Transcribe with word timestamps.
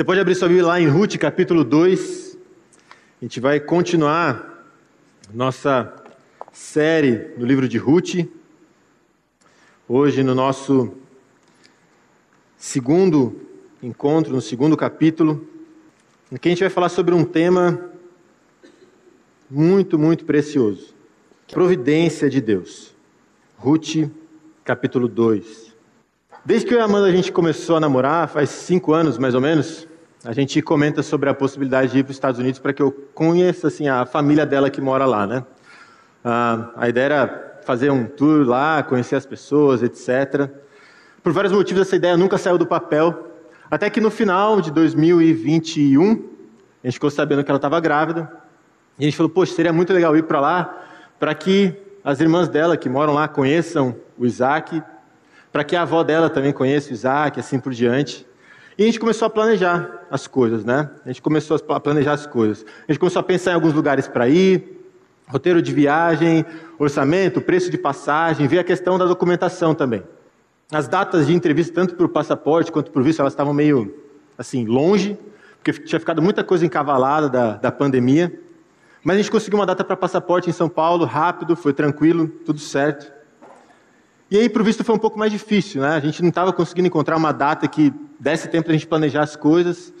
Você 0.00 0.04
pode 0.04 0.18
abrir 0.18 0.34
sua 0.34 0.48
Bíblia 0.48 0.66
lá 0.66 0.80
em 0.80 0.88
Ruth, 0.88 1.18
capítulo 1.18 1.62
2. 1.62 2.38
A 3.20 3.24
gente 3.26 3.38
vai 3.38 3.60
continuar 3.60 4.64
nossa 5.30 5.94
série 6.50 7.34
no 7.36 7.44
livro 7.44 7.68
de 7.68 7.76
Ruth. 7.76 8.26
Hoje, 9.86 10.22
no 10.22 10.34
nosso 10.34 10.94
segundo 12.56 13.42
encontro, 13.82 14.32
no 14.32 14.40
segundo 14.40 14.74
capítulo, 14.74 15.46
em 16.32 16.38
que 16.38 16.48
a 16.48 16.52
gente 16.52 16.60
vai 16.60 16.70
falar 16.70 16.88
sobre 16.88 17.14
um 17.14 17.22
tema 17.22 17.90
muito, 19.50 19.98
muito 19.98 20.24
precioso: 20.24 20.94
providência 21.52 22.30
de 22.30 22.40
Deus. 22.40 22.96
Ruth, 23.58 24.08
capítulo 24.64 25.06
2. 25.06 25.74
Desde 26.42 26.66
que 26.66 26.72
eu 26.72 26.78
e 26.78 26.80
a 26.80 26.86
Amanda 26.86 27.06
a 27.06 27.12
gente 27.12 27.30
começou 27.30 27.76
a 27.76 27.80
namorar, 27.80 28.30
faz 28.30 28.48
cinco 28.48 28.94
anos 28.94 29.18
mais 29.18 29.34
ou 29.34 29.42
menos, 29.42 29.89
a 30.24 30.32
gente 30.32 30.60
comenta 30.60 31.02
sobre 31.02 31.30
a 31.30 31.34
possibilidade 31.34 31.92
de 31.92 31.98
ir 31.98 32.02
para 32.04 32.10
os 32.10 32.16
Estados 32.16 32.38
Unidos 32.38 32.58
para 32.58 32.72
que 32.72 32.82
eu 32.82 32.92
conheça 33.14 33.68
assim, 33.68 33.88
a 33.88 34.04
família 34.04 34.44
dela 34.44 34.70
que 34.70 34.80
mora 34.80 35.06
lá. 35.06 35.26
Né? 35.26 35.44
Ah, 36.24 36.70
a 36.76 36.88
ideia 36.88 37.04
era 37.04 37.60
fazer 37.64 37.90
um 37.90 38.06
tour 38.06 38.46
lá, 38.46 38.82
conhecer 38.82 39.16
as 39.16 39.24
pessoas, 39.24 39.82
etc. 39.82 40.50
Por 41.22 41.32
vários 41.32 41.52
motivos, 41.52 41.82
essa 41.82 41.96
ideia 41.96 42.16
nunca 42.16 42.38
saiu 42.38 42.58
do 42.58 42.66
papel, 42.66 43.28
até 43.70 43.88
que 43.88 44.00
no 44.00 44.10
final 44.10 44.60
de 44.60 44.70
2021, 44.70 46.12
a 46.82 46.86
gente 46.86 46.94
ficou 46.94 47.10
sabendo 47.10 47.44
que 47.44 47.50
ela 47.50 47.58
estava 47.58 47.78
grávida, 47.80 48.30
e 48.98 49.02
a 49.02 49.04
gente 49.04 49.16
falou: 49.16 49.30
Poxa, 49.30 49.54
seria 49.54 49.72
muito 49.72 49.92
legal 49.92 50.16
ir 50.16 50.24
para 50.24 50.40
lá, 50.40 50.84
para 51.18 51.34
que 51.34 51.74
as 52.02 52.20
irmãs 52.20 52.48
dela 52.48 52.76
que 52.76 52.88
moram 52.88 53.14
lá 53.14 53.28
conheçam 53.28 53.94
o 54.18 54.26
Isaac 54.26 54.82
para 55.52 55.64
que 55.64 55.74
a 55.74 55.82
avó 55.82 56.02
dela 56.02 56.30
também 56.30 56.52
conheça 56.52 56.90
o 56.90 56.92
Isaac, 56.92 57.40
assim 57.40 57.58
por 57.58 57.72
diante. 57.72 58.26
E 58.80 58.82
a 58.82 58.86
gente 58.86 58.98
começou 58.98 59.26
a 59.26 59.30
planejar 59.30 60.06
as 60.10 60.26
coisas, 60.26 60.64
né? 60.64 60.88
A 61.04 61.08
gente 61.08 61.20
começou 61.20 61.60
a 61.68 61.78
planejar 61.78 62.14
as 62.14 62.26
coisas. 62.26 62.64
A 62.88 62.90
gente 62.90 62.98
começou 62.98 63.20
a 63.20 63.22
pensar 63.22 63.50
em 63.50 63.54
alguns 63.54 63.74
lugares 63.74 64.08
para 64.08 64.26
ir, 64.26 64.88
roteiro 65.28 65.60
de 65.60 65.70
viagem, 65.70 66.46
orçamento, 66.78 67.42
preço 67.42 67.70
de 67.70 67.76
passagem, 67.76 68.48
ver 68.48 68.60
a 68.60 68.64
questão 68.64 68.96
da 68.96 69.04
documentação 69.04 69.74
também. 69.74 70.02
As 70.72 70.88
datas 70.88 71.26
de 71.26 71.34
entrevista, 71.34 71.74
tanto 71.74 71.94
por 71.94 72.08
passaporte 72.08 72.72
quanto 72.72 72.90
por 72.90 73.02
visto, 73.02 73.20
elas 73.20 73.34
estavam 73.34 73.52
meio 73.52 73.94
assim, 74.38 74.64
longe, 74.64 75.18
porque 75.62 75.78
tinha 75.82 76.00
ficado 76.00 76.22
muita 76.22 76.42
coisa 76.42 76.64
encavalada 76.64 77.28
da, 77.28 77.56
da 77.56 77.70
pandemia. 77.70 78.32
Mas 79.04 79.16
a 79.16 79.18
gente 79.18 79.30
conseguiu 79.30 79.58
uma 79.58 79.66
data 79.66 79.84
para 79.84 79.94
passaporte 79.94 80.48
em 80.48 80.54
São 80.54 80.70
Paulo, 80.70 81.04
rápido, 81.04 81.54
foi 81.54 81.74
tranquilo, 81.74 82.28
tudo 82.46 82.58
certo. 82.58 83.12
E 84.30 84.38
aí, 84.38 84.48
para 84.48 84.62
o 84.62 84.64
visto, 84.64 84.84
foi 84.84 84.94
um 84.94 84.98
pouco 84.98 85.18
mais 85.18 85.32
difícil, 85.32 85.82
né? 85.82 85.88
A 85.88 86.00
gente 86.00 86.22
não 86.22 86.28
estava 86.28 86.52
conseguindo 86.52 86.86
encontrar 86.86 87.16
uma 87.16 87.32
data 87.32 87.66
que 87.66 87.92
desse 88.18 88.46
tempo 88.46 88.66
para 88.66 88.72
a 88.72 88.76
gente 88.76 88.86
planejar 88.86 89.22
as 89.22 89.34
coisas. 89.34 89.92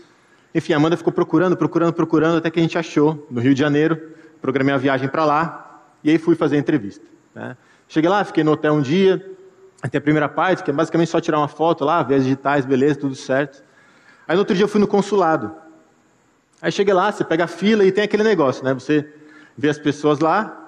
Enfim, 0.54 0.72
a 0.72 0.76
Amanda 0.76 0.96
ficou 0.96 1.12
procurando, 1.12 1.56
procurando, 1.56 1.92
procurando, 1.92 2.38
até 2.38 2.48
que 2.48 2.60
a 2.60 2.62
gente 2.62 2.78
achou, 2.78 3.26
no 3.28 3.40
Rio 3.40 3.54
de 3.54 3.58
Janeiro. 3.58 4.00
Programei 4.40 4.72
a 4.72 4.78
viagem 4.78 5.08
para 5.08 5.24
lá, 5.24 5.82
e 6.04 6.10
aí 6.10 6.16
fui 6.16 6.36
fazer 6.36 6.54
a 6.54 6.58
entrevista. 6.60 7.04
Né? 7.34 7.56
Cheguei 7.88 8.08
lá, 8.08 8.24
fiquei 8.24 8.44
no 8.44 8.52
hotel 8.52 8.74
um 8.74 8.80
dia, 8.80 9.36
até 9.82 9.98
a 9.98 10.00
primeira 10.00 10.28
parte, 10.28 10.62
que 10.62 10.70
é 10.70 10.72
basicamente 10.72 11.08
só 11.08 11.20
tirar 11.20 11.38
uma 11.38 11.48
foto 11.48 11.84
lá, 11.84 12.00
ver 12.02 12.14
as 12.14 12.22
digitais, 12.22 12.64
beleza, 12.64 13.00
tudo 13.00 13.16
certo. 13.16 13.64
Aí 14.28 14.36
no 14.36 14.42
outro 14.42 14.54
dia 14.54 14.64
eu 14.64 14.68
fui 14.68 14.80
no 14.80 14.86
consulado. 14.86 15.52
Aí 16.62 16.70
cheguei 16.70 16.94
lá, 16.94 17.10
você 17.10 17.24
pega 17.24 17.44
a 17.44 17.48
fila 17.48 17.84
e 17.84 17.90
tem 17.90 18.04
aquele 18.04 18.22
negócio, 18.22 18.64
né? 18.64 18.74
Você 18.74 19.12
vê 19.58 19.68
as 19.68 19.78
pessoas 19.78 20.20
lá, 20.20 20.59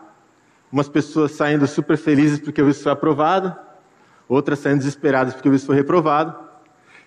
Umas 0.73 0.89
pessoas 0.89 1.33
saindo 1.33 1.67
super 1.67 1.99
felizes 1.99 2.41
porque 2.41 2.63
o 2.63 2.67
visto 2.67 2.83
foi 2.83 2.93
aprovado, 2.93 3.55
outras 4.27 4.59
saindo 4.59 4.79
desesperadas 4.79 5.35
porque 5.35 5.49
o 5.49 5.53
visto 5.53 5.67
foi 5.67 5.77
reprovado. 5.77 6.35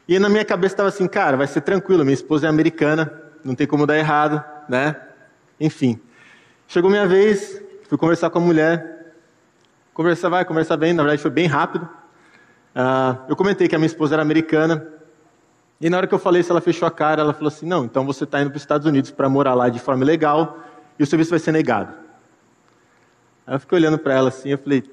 E 0.07 0.19
na 0.19 0.29
minha 0.29 0.45
cabeça 0.45 0.73
estava 0.73 0.89
assim, 0.89 1.07
cara, 1.07 1.35
vai 1.35 1.47
ser 1.47 1.61
tranquilo, 1.61 2.03
minha 2.05 2.13
esposa 2.13 2.45
é 2.45 2.49
americana, 2.49 3.11
não 3.43 3.55
tem 3.55 3.65
como 3.65 3.87
dar 3.87 3.97
errado, 3.97 4.43
né? 4.69 4.95
Enfim. 5.59 5.99
Chegou 6.67 6.91
minha 6.91 7.07
vez, 7.07 7.59
fui 7.89 7.97
conversar 7.97 8.29
com 8.29 8.37
a 8.37 8.41
mulher. 8.41 9.13
Conversar 9.95 10.29
vai, 10.29 10.45
conversar 10.45 10.77
bem, 10.77 10.93
na 10.93 11.01
verdade 11.01 11.21
foi 11.21 11.31
bem 11.31 11.47
rápido. 11.47 11.89
Uh, 12.75 13.17
eu 13.29 13.35
comentei 13.35 13.67
que 13.67 13.75
a 13.75 13.79
minha 13.79 13.87
esposa 13.87 14.13
era 14.13 14.21
americana. 14.21 14.85
E 15.81 15.89
na 15.89 15.97
hora 15.97 16.05
que 16.05 16.13
eu 16.13 16.19
falei 16.19 16.41
isso, 16.41 16.51
ela 16.51 16.61
fechou 16.61 16.87
a 16.87 16.91
cara, 16.91 17.21
ela 17.21 17.33
falou 17.33 17.47
assim: 17.47 17.65
não, 17.65 17.85
então 17.85 18.05
você 18.05 18.25
está 18.25 18.41
indo 18.41 18.49
para 18.51 18.57
os 18.57 18.61
Estados 18.61 18.85
Unidos 18.85 19.09
para 19.09 19.27
morar 19.27 19.55
lá 19.55 19.69
de 19.69 19.79
forma 19.79 20.05
legal 20.05 20.59
e 20.99 21.03
o 21.03 21.05
serviço 21.07 21.31
vai 21.31 21.39
ser 21.39 21.51
negado. 21.51 22.04
Aí 23.45 23.55
eu 23.55 23.59
fiquei 23.59 23.77
olhando 23.77 23.97
para 23.97 24.13
ela 24.13 24.29
assim, 24.29 24.49
eu 24.49 24.57
falei, 24.57 24.83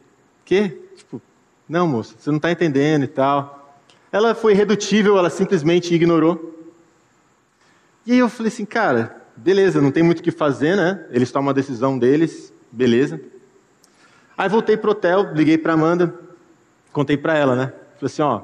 quê? 0.45 0.79
Tipo, 0.97 1.21
não, 1.69 1.87
moça, 1.87 2.15
você 2.19 2.31
não 2.31 2.37
está 2.37 2.51
entendendo 2.51 3.05
e 3.05 3.09
tal. 3.09 3.77
Ela 4.11 4.35
foi 4.35 4.53
irredutível, 4.53 5.17
ela 5.17 5.31
simplesmente 5.31 5.95
ignorou. 5.95 6.51
E 8.05 8.13
aí 8.13 8.19
eu 8.19 8.29
falei 8.29 8.53
assim, 8.53 8.65
cara, 8.65 9.23
beleza, 9.37 9.81
não 9.81 9.91
tem 9.91 10.03
muito 10.03 10.21
o 10.21 10.23
que 10.23 10.31
fazer, 10.31 10.77
né? 10.77 11.07
Eles 11.11 11.33
tomam 11.33 11.51
a 11.51 11.55
decisão 11.55 11.99
deles, 11.99 12.53
beleza. 12.71 13.21
Aí 14.37 14.49
voltei 14.49 14.77
pro 14.77 14.91
hotel, 14.91 15.33
liguei 15.34 15.57
para 15.57 15.73
Amanda, 15.73 16.15
contei 16.93 17.17
para 17.17 17.37
ela, 17.37 17.55
né? 17.55 17.73
Falei 17.97 18.07
assim, 18.07 18.23
ó, 18.23 18.43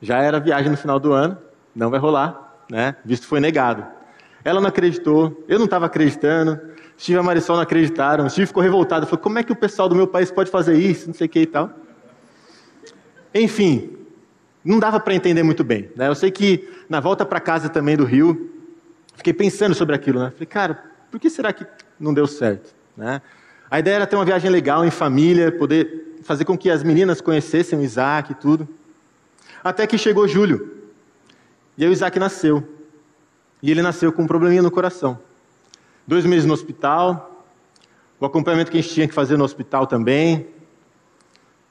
já 0.00 0.18
era 0.18 0.38
viagem 0.38 0.70
no 0.70 0.76
final 0.76 1.00
do 1.00 1.12
ano, 1.12 1.38
não 1.74 1.90
vai 1.90 1.98
rolar, 1.98 2.64
né? 2.70 2.96
Visto 3.04 3.26
foi 3.26 3.40
negado. 3.40 3.84
Ela 4.44 4.60
não 4.60 4.68
acreditou, 4.68 5.44
eu 5.48 5.58
não 5.58 5.64
estava 5.64 5.86
acreditando. 5.86 6.60
Steve 6.98 7.18
e 7.18 7.20
a 7.20 7.22
Marisol 7.22 7.56
não 7.56 7.62
acreditaram. 7.62 8.28
Steve 8.28 8.46
ficou 8.46 8.62
revoltado. 8.62 9.06
Falou, 9.06 9.18
como 9.18 9.38
é 9.38 9.42
que 9.42 9.52
o 9.52 9.56
pessoal 9.56 9.88
do 9.88 9.94
meu 9.94 10.06
país 10.06 10.30
pode 10.30 10.50
fazer 10.50 10.76
isso? 10.76 11.06
Não 11.06 11.14
sei 11.14 11.26
o 11.26 11.30
que 11.30 11.40
e 11.40 11.46
tal. 11.46 11.70
Enfim, 13.34 13.96
não 14.64 14.78
dava 14.78 14.98
para 14.98 15.14
entender 15.14 15.42
muito 15.42 15.62
bem. 15.62 15.90
Né? 15.94 16.08
Eu 16.08 16.14
sei 16.14 16.30
que 16.30 16.68
na 16.88 17.00
volta 17.00 17.24
para 17.26 17.38
casa 17.38 17.68
também 17.68 17.96
do 17.96 18.04
Rio, 18.04 18.50
fiquei 19.14 19.32
pensando 19.32 19.74
sobre 19.74 19.94
aquilo. 19.94 20.20
Né? 20.20 20.30
Falei, 20.30 20.46
cara, 20.46 20.84
por 21.10 21.20
que 21.20 21.28
será 21.28 21.52
que 21.52 21.66
não 22.00 22.14
deu 22.14 22.26
certo? 22.26 22.74
Né? 22.96 23.20
A 23.70 23.78
ideia 23.78 23.96
era 23.96 24.06
ter 24.06 24.16
uma 24.16 24.24
viagem 24.24 24.50
legal 24.50 24.84
em 24.84 24.90
família, 24.90 25.52
poder 25.52 26.16
fazer 26.22 26.44
com 26.44 26.56
que 26.56 26.70
as 26.70 26.82
meninas 26.82 27.20
conhecessem 27.20 27.78
o 27.78 27.82
Isaac 27.82 28.32
e 28.32 28.34
tudo. 28.34 28.66
Até 29.62 29.86
que 29.86 29.98
chegou 29.98 30.26
julho. 30.26 30.72
E 31.76 31.84
aí 31.84 31.90
o 31.90 31.92
Isaac 31.92 32.18
nasceu. 32.18 32.66
E 33.62 33.70
ele 33.70 33.82
nasceu 33.82 34.12
com 34.12 34.22
um 34.22 34.26
probleminha 34.26 34.62
no 34.62 34.70
coração 34.70 35.25
dois 36.06 36.24
meses 36.24 36.46
no 36.46 36.54
hospital, 36.54 37.44
o 38.20 38.24
acompanhamento 38.24 38.70
que 38.70 38.78
a 38.78 38.80
gente 38.80 38.94
tinha 38.94 39.08
que 39.08 39.14
fazer 39.14 39.36
no 39.36 39.44
hospital 39.44 39.86
também, 39.86 40.46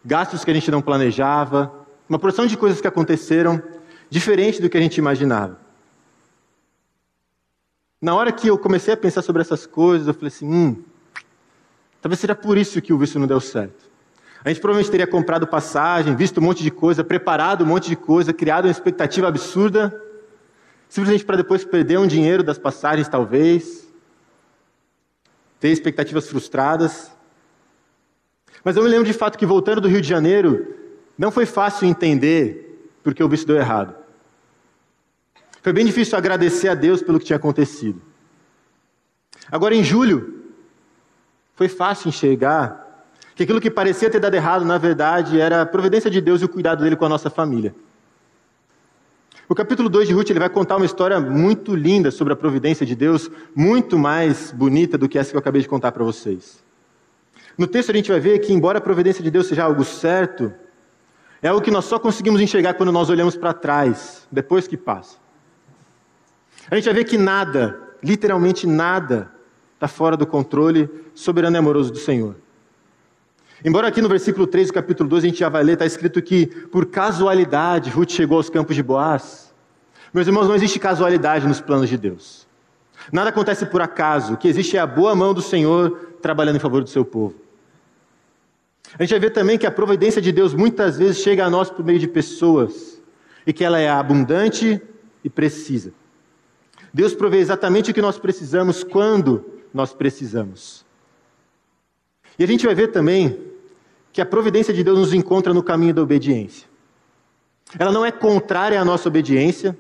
gastos 0.03 0.43
que 0.43 0.51
a 0.51 0.53
gente 0.53 0.69
não 0.69 0.81
planejava, 0.81 1.71
uma 2.07 2.19
porção 2.19 2.45
de 2.45 2.57
coisas 2.57 2.81
que 2.81 2.87
aconteceram 2.87 3.61
diferente 4.09 4.61
do 4.61 4.69
que 4.69 4.77
a 4.77 4.81
gente 4.81 4.97
imaginava. 4.97 5.59
Na 8.01 8.13
hora 8.13 8.31
que 8.31 8.47
eu 8.47 8.57
comecei 8.57 8.93
a 8.93 8.97
pensar 8.97 9.21
sobre 9.21 9.41
essas 9.41 9.65
coisas, 9.65 10.07
eu 10.07 10.13
falei 10.13 10.27
assim: 10.27 10.47
hum, 10.47 10.83
talvez 12.01 12.19
seja 12.19 12.35
por 12.35 12.57
isso 12.57 12.81
que 12.81 12.93
o 12.93 12.97
visto 12.97 13.17
não 13.17 13.25
deu 13.25 13.39
certo. 13.39 13.85
A 14.43 14.49
gente 14.49 14.61
provavelmente 14.61 14.91
teria 14.91 15.07
comprado 15.07 15.47
passagem, 15.47 16.15
visto 16.15 16.39
um 16.39 16.43
monte 16.43 16.61
de 16.61 16.69
coisa, 16.69 17.03
preparado 17.03 17.63
um 17.63 17.67
monte 17.67 17.89
de 17.89 17.95
coisa, 17.95 18.31
criado 18.31 18.65
uma 18.65 18.71
expectativa 18.71 19.27
absurda, 19.27 19.99
simplesmente 20.87 21.25
para 21.25 21.37
depois 21.37 21.65
perder 21.65 21.97
um 21.97 22.05
dinheiro 22.05 22.43
das 22.43 22.59
passagens, 22.59 23.07
talvez 23.07 23.84
ter 25.59 25.69
expectativas 25.69 26.27
frustradas. 26.29 27.11
Mas 28.63 28.75
eu 28.75 28.83
me 28.83 28.89
lembro 28.89 29.05
de 29.05 29.13
fato 29.13 29.37
que 29.37 29.45
voltando 29.45 29.81
do 29.81 29.87
Rio 29.87 30.01
de 30.01 30.07
Janeiro, 30.07 30.75
não 31.17 31.31
foi 31.31 31.45
fácil 31.45 31.87
entender 31.87 32.89
porque 33.03 33.23
o 33.23 33.29
visto 33.29 33.47
deu 33.47 33.57
errado. 33.57 33.95
Foi 35.61 35.73
bem 35.73 35.85
difícil 35.85 36.17
agradecer 36.17 36.67
a 36.67 36.75
Deus 36.75 37.01
pelo 37.01 37.19
que 37.19 37.25
tinha 37.25 37.37
acontecido. 37.37 38.01
Agora, 39.51 39.75
em 39.75 39.83
julho, 39.83 40.43
foi 41.55 41.67
fácil 41.67 42.09
enxergar 42.09 43.05
que 43.35 43.43
aquilo 43.43 43.61
que 43.61 43.69
parecia 43.69 44.09
ter 44.09 44.19
dado 44.19 44.33
errado, 44.33 44.65
na 44.65 44.77
verdade, 44.77 45.39
era 45.39 45.61
a 45.61 45.65
providência 45.65 46.09
de 46.09 46.21
Deus 46.21 46.41
e 46.41 46.45
o 46.45 46.49
cuidado 46.49 46.83
dele 46.83 46.95
com 46.95 47.05
a 47.05 47.09
nossa 47.09 47.29
família. 47.29 47.75
O 49.47 49.53
capítulo 49.53 49.89
2 49.89 50.07
de 50.07 50.13
Ruth 50.13 50.31
ele 50.31 50.39
vai 50.39 50.49
contar 50.49 50.75
uma 50.75 50.87
história 50.87 51.19
muito 51.19 51.75
linda 51.75 52.09
sobre 52.09 52.33
a 52.33 52.35
providência 52.35 52.83
de 52.83 52.95
Deus, 52.95 53.29
muito 53.55 53.97
mais 53.97 54.51
bonita 54.51 54.97
do 54.97 55.07
que 55.07 55.19
essa 55.19 55.29
que 55.29 55.35
eu 55.35 55.39
acabei 55.39 55.61
de 55.61 55.67
contar 55.67 55.91
para 55.91 56.03
vocês. 56.03 56.63
No 57.55 57.67
texto 57.67 57.91
a 57.91 57.93
gente 57.93 58.09
vai 58.09 58.19
ver 58.19 58.39
que, 58.39 58.51
embora 58.51 58.79
a 58.79 58.81
providência 58.81 59.23
de 59.23 59.29
Deus 59.29 59.45
seja 59.45 59.63
algo 59.63 59.83
certo, 59.85 60.51
é 61.43 61.47
algo 61.47 61.61
que 61.61 61.69
nós 61.69 61.85
só 61.85 61.99
conseguimos 61.99 62.41
enxergar 62.41 62.73
quando 62.73 62.91
nós 62.91 63.07
olhamos 63.07 63.35
para 63.37 63.53
trás, 63.53 64.27
depois 64.31 64.67
que 64.67 64.75
passa. 64.75 65.17
A 66.71 66.75
gente 66.75 66.85
vai 66.85 66.95
ver 66.95 67.03
que 67.03 67.17
nada, 67.17 67.79
literalmente 68.01 68.65
nada, 68.65 69.31
está 69.75 69.87
fora 69.87 70.17
do 70.17 70.25
controle 70.25 70.89
soberano 71.13 71.55
e 71.55 71.59
amoroso 71.59 71.91
do 71.91 71.99
Senhor. 71.99 72.35
Embora 73.63 73.87
aqui 73.87 74.01
no 74.01 74.09
versículo 74.09 74.45
3 74.45 74.67
do 74.67 74.73
capítulo 74.73 75.09
2 75.09 75.23
a 75.23 75.27
gente 75.27 75.39
já 75.39 75.49
vai 75.49 75.63
ler, 75.63 75.73
está 75.73 75.85
escrito 75.85 76.21
que 76.21 76.47
por 76.47 76.87
casualidade 76.87 77.89
Ruth 77.89 78.11
chegou 78.11 78.37
aos 78.37 78.49
campos 78.49 78.75
de 78.75 78.83
Boaz. 78.83 79.53
Meus 80.13 80.27
irmãos, 80.27 80.47
não 80.47 80.55
existe 80.55 80.79
casualidade 80.79 81.47
nos 81.47 81.61
planos 81.61 81.89
de 81.89 81.97
Deus. 81.97 82.47
Nada 83.11 83.29
acontece 83.29 83.65
por 83.65 83.81
acaso. 83.81 84.33
O 84.33 84.37
que 84.37 84.47
existe 84.47 84.77
é 84.77 84.79
a 84.79 84.87
boa 84.87 85.15
mão 85.15 85.33
do 85.33 85.41
Senhor 85.41 86.15
trabalhando 86.21 86.57
em 86.57 86.59
favor 86.59 86.83
do 86.83 86.89
seu 86.89 87.05
povo. 87.05 87.35
A 88.97 89.03
gente 89.03 89.11
vai 89.11 89.19
ver 89.19 89.31
também 89.31 89.57
que 89.57 89.65
a 89.65 89.71
providência 89.71 90.21
de 90.21 90.31
Deus 90.31 90.53
muitas 90.53 90.97
vezes 90.97 91.17
chega 91.17 91.45
a 91.45 91.49
nós 91.49 91.69
por 91.69 91.83
meio 91.83 91.99
de 91.99 92.07
pessoas 92.07 93.01
e 93.45 93.51
que 93.51 93.63
ela 93.63 93.79
é 93.79 93.89
abundante 93.89 94.81
e 95.23 95.29
precisa. 95.29 95.93
Deus 96.93 97.13
provê 97.13 97.39
exatamente 97.39 97.91
o 97.91 97.93
que 97.93 98.01
nós 98.01 98.17
precisamos 98.17 98.83
quando 98.83 99.43
nós 99.73 99.93
precisamos. 99.93 100.84
E 102.37 102.43
a 102.43 102.47
gente 102.47 102.65
vai 102.65 102.75
ver 102.75 102.87
também 102.87 103.39
que 104.11 104.21
a 104.21 104.25
providência 104.25 104.73
de 104.73 104.83
Deus 104.83 104.97
nos 104.97 105.13
encontra 105.13 105.53
no 105.53 105.63
caminho 105.63 105.93
da 105.93 106.01
obediência. 106.01 106.67
Ela 107.77 107.91
não 107.91 108.05
é 108.05 108.11
contrária 108.11 108.79
à 108.79 108.85
nossa 108.85 109.09
obediência. 109.09 109.77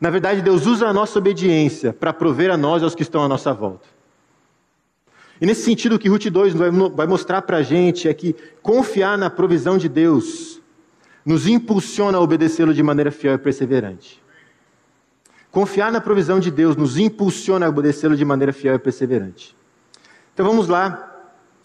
Na 0.00 0.10
verdade, 0.10 0.42
Deus 0.42 0.66
usa 0.66 0.88
a 0.88 0.92
nossa 0.92 1.18
obediência 1.18 1.92
para 1.92 2.12
prover 2.12 2.50
a 2.50 2.56
nós 2.56 2.82
e 2.82 2.84
aos 2.84 2.94
que 2.94 3.02
estão 3.02 3.22
à 3.22 3.28
nossa 3.28 3.52
volta. 3.52 3.86
E 5.40 5.46
nesse 5.46 5.62
sentido, 5.62 5.96
o 5.96 5.98
que 5.98 6.08
Ruth 6.08 6.26
2 6.26 6.54
vai 6.54 7.06
mostrar 7.06 7.42
para 7.42 7.58
a 7.58 7.62
gente 7.62 8.08
é 8.08 8.14
que 8.14 8.34
confiar 8.62 9.18
na 9.18 9.28
provisão 9.28 9.76
de 9.76 9.88
Deus 9.88 10.60
nos 11.24 11.46
impulsiona 11.46 12.18
a 12.18 12.20
obedecê-lo 12.20 12.74
de 12.74 12.82
maneira 12.82 13.10
fiel 13.10 13.34
e 13.34 13.38
perseverante. 13.38 14.22
Confiar 15.50 15.92
na 15.92 16.00
provisão 16.00 16.40
de 16.40 16.50
Deus 16.50 16.76
nos 16.76 16.96
impulsiona 16.96 17.66
a 17.66 17.68
obedecê-lo 17.68 18.16
de 18.16 18.24
maneira 18.24 18.52
fiel 18.52 18.74
e 18.74 18.78
perseverante. 18.78 19.56
Então 20.32 20.46
vamos 20.46 20.66
lá 20.66 21.11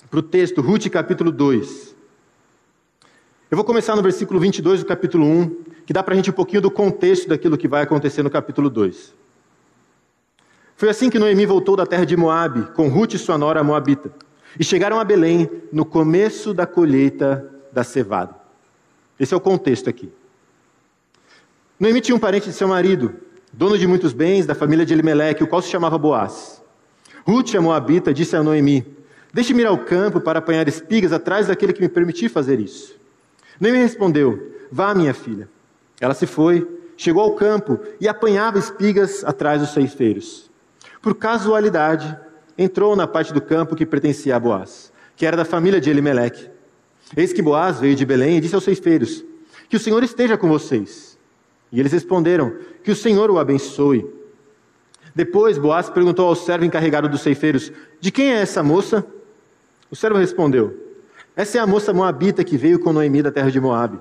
para 0.09 0.19
o 0.19 0.23
texto, 0.23 0.61
Ruth 0.61 0.87
capítulo 0.89 1.31
2. 1.31 1.95
Eu 3.51 3.55
vou 3.55 3.65
começar 3.65 3.95
no 3.95 4.01
versículo 4.01 4.39
22 4.39 4.81
do 4.81 4.85
capítulo 4.85 5.25
1, 5.25 5.63
que 5.85 5.93
dá 5.93 6.01
para 6.01 6.13
a 6.13 6.17
gente 6.17 6.29
um 6.29 6.33
pouquinho 6.33 6.61
do 6.61 6.71
contexto 6.71 7.27
daquilo 7.27 7.57
que 7.57 7.67
vai 7.67 7.83
acontecer 7.83 8.23
no 8.23 8.29
capítulo 8.29 8.69
2. 8.69 9.13
Foi 10.75 10.89
assim 10.89 11.09
que 11.09 11.19
Noemi 11.19 11.45
voltou 11.45 11.75
da 11.75 11.85
terra 11.85 12.05
de 12.05 12.15
Moabe, 12.15 12.71
com 12.73 12.87
Ruth 12.87 13.15
e 13.15 13.17
sua 13.17 13.37
nora 13.37 13.63
Moabita, 13.63 14.11
e 14.59 14.63
chegaram 14.63 14.99
a 14.99 15.03
Belém 15.03 15.49
no 15.71 15.85
começo 15.85 16.53
da 16.53 16.65
colheita 16.65 17.49
da 17.71 17.83
cevada. 17.83 18.35
Esse 19.19 19.33
é 19.33 19.37
o 19.37 19.41
contexto 19.41 19.89
aqui. 19.89 20.09
Noemi 21.79 22.01
tinha 22.01 22.15
um 22.15 22.19
parente 22.19 22.47
de 22.47 22.53
seu 22.53 22.67
marido, 22.67 23.15
dono 23.51 23.77
de 23.77 23.87
muitos 23.87 24.13
bens, 24.13 24.45
da 24.45 24.55
família 24.55 24.85
de 24.85 24.93
Elimelec, 24.93 25.43
o 25.43 25.47
qual 25.47 25.61
se 25.61 25.69
chamava 25.69 25.97
Boaz. 25.97 26.61
Ruth, 27.25 27.55
a 27.55 27.61
Moabita, 27.61 28.13
disse 28.13 28.35
a 28.35 28.43
Noemi: 28.43 28.96
Deixe-me 29.33 29.61
ir 29.61 29.67
ao 29.67 29.77
campo 29.77 30.19
para 30.21 30.39
apanhar 30.39 30.67
espigas 30.67 31.11
atrás 31.11 31.47
daquele 31.47 31.73
que 31.73 31.81
me 31.81 31.89
permitir 31.89 32.29
fazer 32.29 32.59
isso. 32.59 32.95
Noemi 33.59 33.79
respondeu: 33.79 34.51
Vá, 34.71 34.93
minha 34.93 35.13
filha. 35.13 35.49
Ela 35.99 36.13
se 36.13 36.25
foi, 36.25 36.67
chegou 36.95 37.23
ao 37.23 37.35
campo 37.35 37.79
e 37.99 38.07
apanhava 38.07 38.59
espigas 38.59 39.23
atrás 39.23 39.61
dos 39.61 39.71
ceifeiros. 39.71 40.49
Por 41.01 41.15
casualidade, 41.15 42.17
entrou 42.57 42.95
na 42.95 43.07
parte 43.07 43.33
do 43.33 43.41
campo 43.41 43.75
que 43.75 43.85
pertencia 43.85 44.35
a 44.35 44.39
Boaz, 44.39 44.91
que 45.15 45.25
era 45.25 45.37
da 45.37 45.45
família 45.45 45.79
de 45.79 45.89
Elimelec. 45.89 46.49
Eis 47.15 47.31
que 47.31 47.41
Boaz 47.41 47.79
veio 47.79 47.95
de 47.95 48.05
Belém 48.05 48.37
e 48.37 48.41
disse 48.41 48.55
aos 48.55 48.63
ceifeiros: 48.63 49.23
Que 49.69 49.77
o 49.77 49.79
Senhor 49.79 50.03
esteja 50.03 50.37
com 50.37 50.47
vocês. 50.47 51.17
E 51.71 51.79
eles 51.79 51.91
responderam: 51.91 52.55
Que 52.83 52.91
o 52.91 52.95
Senhor 52.95 53.29
o 53.29 53.39
abençoe. 53.39 54.05
Depois 55.15 55.57
Boaz 55.57 55.89
perguntou 55.89 56.27
ao 56.27 56.35
servo 56.35 56.65
encarregado 56.65 57.09
dos 57.09 57.21
ceifeiros: 57.21 57.71
De 57.99 58.11
quem 58.11 58.31
é 58.31 58.41
essa 58.41 58.61
moça? 58.61 59.05
O 59.89 59.95
servo 59.95 60.17
respondeu: 60.17 60.75
Essa 61.35 61.57
é 61.57 61.61
a 61.61 61.67
moça 61.67 61.93
moabita 61.93 62.43
que 62.43 62.57
veio 62.57 62.79
com 62.79 62.91
Noemi 62.91 63.21
da 63.21 63.31
terra 63.31 63.49
de 63.49 63.59
Moabe. 63.59 63.99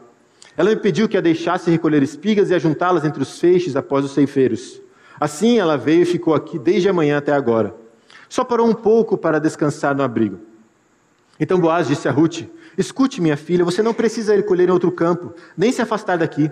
Ela 0.56 0.71
me 0.71 0.77
pediu 0.77 1.09
que 1.09 1.17
a 1.17 1.21
deixasse 1.21 1.71
recolher 1.71 2.03
espigas 2.03 2.50
e 2.50 2.55
ajuntá-las 2.55 3.05
entre 3.05 3.23
os 3.23 3.38
feixes 3.38 3.77
após 3.77 4.05
os 4.05 4.12
ceifeiros. 4.12 4.81
Assim 5.21 5.59
ela 5.59 5.77
veio 5.77 6.03
e 6.03 6.06
ficou 6.06 6.35
aqui 6.35 6.59
desde 6.59 6.88
amanhã 6.88 7.19
até 7.19 7.33
agora. 7.33 7.75
Só 8.29 8.43
parou 8.43 8.67
um 8.67 8.75
pouco 8.75 9.17
para 9.17 9.38
descansar 9.38 9.94
no 9.94 10.03
abrigo. 10.03 10.41
Então 11.38 11.61
Boaz 11.61 11.87
disse 11.87 12.09
a 12.09 12.11
Ruth: 12.11 12.43
Escute, 12.77 13.21
minha 13.21 13.37
filha, 13.37 13.65
você 13.65 13.82
não 13.82 13.94
precisa 13.94 14.35
ir 14.35 14.44
colher 14.44 14.69
em 14.69 14.73
outro 14.73 14.91
campo, 14.91 15.35
nem 15.56 15.71
se 15.71 15.81
afastar 15.81 16.19
daqui. 16.19 16.50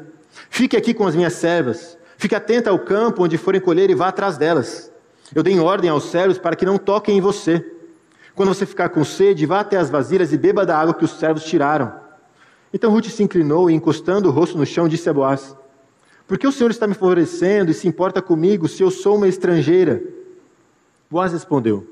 Fique 0.49 0.77
aqui 0.77 0.95
com 0.95 1.07
as 1.07 1.17
minhas 1.17 1.33
servas. 1.33 1.99
Fique 2.17 2.35
atenta 2.35 2.71
ao 2.71 2.79
campo 2.79 3.25
onde 3.25 3.37
forem 3.37 3.61
colher 3.61 3.91
e 3.91 3.95
vá 3.95 4.09
atrás 4.09 4.37
delas. 4.37 4.93
Eu 5.35 5.43
dei 5.43 5.59
ordem 5.59 5.91
aos 5.91 6.05
servos 6.05 6.39
para 6.39 6.55
que 6.55 6.65
não 6.65 6.79
toquem 6.79 7.19
em 7.19 7.21
você. 7.21 7.74
Quando 8.35 8.49
você 8.49 8.67
ficar 8.67 8.89
com 8.89 9.05
sede, 9.05 9.47
vá 9.47 9.61
até 9.61 9.77
as 9.77 9.89
vasilhas 9.89 10.33
e 10.33 10.39
beba 10.39 10.67
da 10.67 10.77
água 10.77 10.95
que 10.95 11.05
os 11.05 11.13
servos 11.13 11.45
tiraram. 11.45 11.93
Então 12.73 12.91
Ruth 12.91 13.07
se 13.07 13.23
inclinou 13.23 13.71
e, 13.71 13.75
encostando 13.75 14.29
o 14.29 14.33
rosto 14.33 14.59
no 14.59 14.67
chão, 14.67 14.89
disse 14.89 15.09
a 15.09 15.13
Boaz: 15.13 15.57
Por 16.27 16.37
que 16.37 16.47
o 16.47 16.51
Senhor 16.51 16.71
está 16.71 16.87
me 16.87 16.95
favorecendo 16.95 17.71
e 17.71 17.75
se 17.75 17.87
importa 17.87 18.21
comigo 18.21 18.67
se 18.67 18.83
eu 18.83 18.91
sou 18.91 19.17
uma 19.17 19.29
estrangeira? 19.29 20.03
Boaz 21.09 21.33
respondeu: 21.33 21.87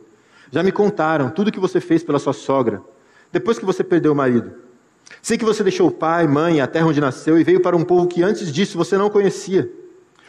Já 0.50 0.64
me 0.64 0.72
contaram 0.72 1.30
tudo 1.30 1.48
o 1.48 1.52
que 1.52 1.60
você 1.60 1.80
fez 1.80 2.02
pela 2.02 2.18
sua 2.18 2.32
sogra, 2.32 2.82
depois 3.30 3.56
que 3.56 3.64
você 3.64 3.84
perdeu 3.84 4.10
o 4.12 4.16
marido. 4.16 4.52
Sei 5.20 5.38
que 5.38 5.44
você 5.44 5.62
deixou 5.62 5.86
o 5.86 5.92
pai, 5.92 6.26
mãe, 6.26 6.60
a 6.60 6.66
terra 6.66 6.86
onde 6.86 7.00
nasceu 7.00 7.38
e 7.38 7.44
veio 7.44 7.60
para 7.60 7.76
um 7.76 7.84
povo 7.84 8.08
que 8.08 8.22
antes 8.22 8.52
disso 8.52 8.76
você 8.76 8.98
não 8.98 9.08
conhecia. 9.08 9.70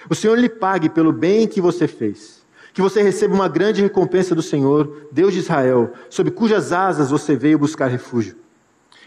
O 0.08 0.14
Senhor 0.14 0.38
lhe 0.38 0.50
pague 0.50 0.90
pelo 0.90 1.12
bem 1.12 1.48
que 1.48 1.60
você 1.60 1.88
fez 1.88 2.43
que 2.74 2.82
você 2.82 3.04
receba 3.04 3.36
uma 3.36 3.48
grande 3.48 3.82
recompensa 3.82 4.34
do 4.34 4.42
Senhor, 4.42 5.08
Deus 5.12 5.32
de 5.32 5.40
Israel, 5.40 5.94
sob 6.10 6.32
cujas 6.32 6.74
asas 6.74 7.12
você 7.12 7.36
veio 7.36 7.60
buscar 7.60 7.88
refúgio. 7.88 8.36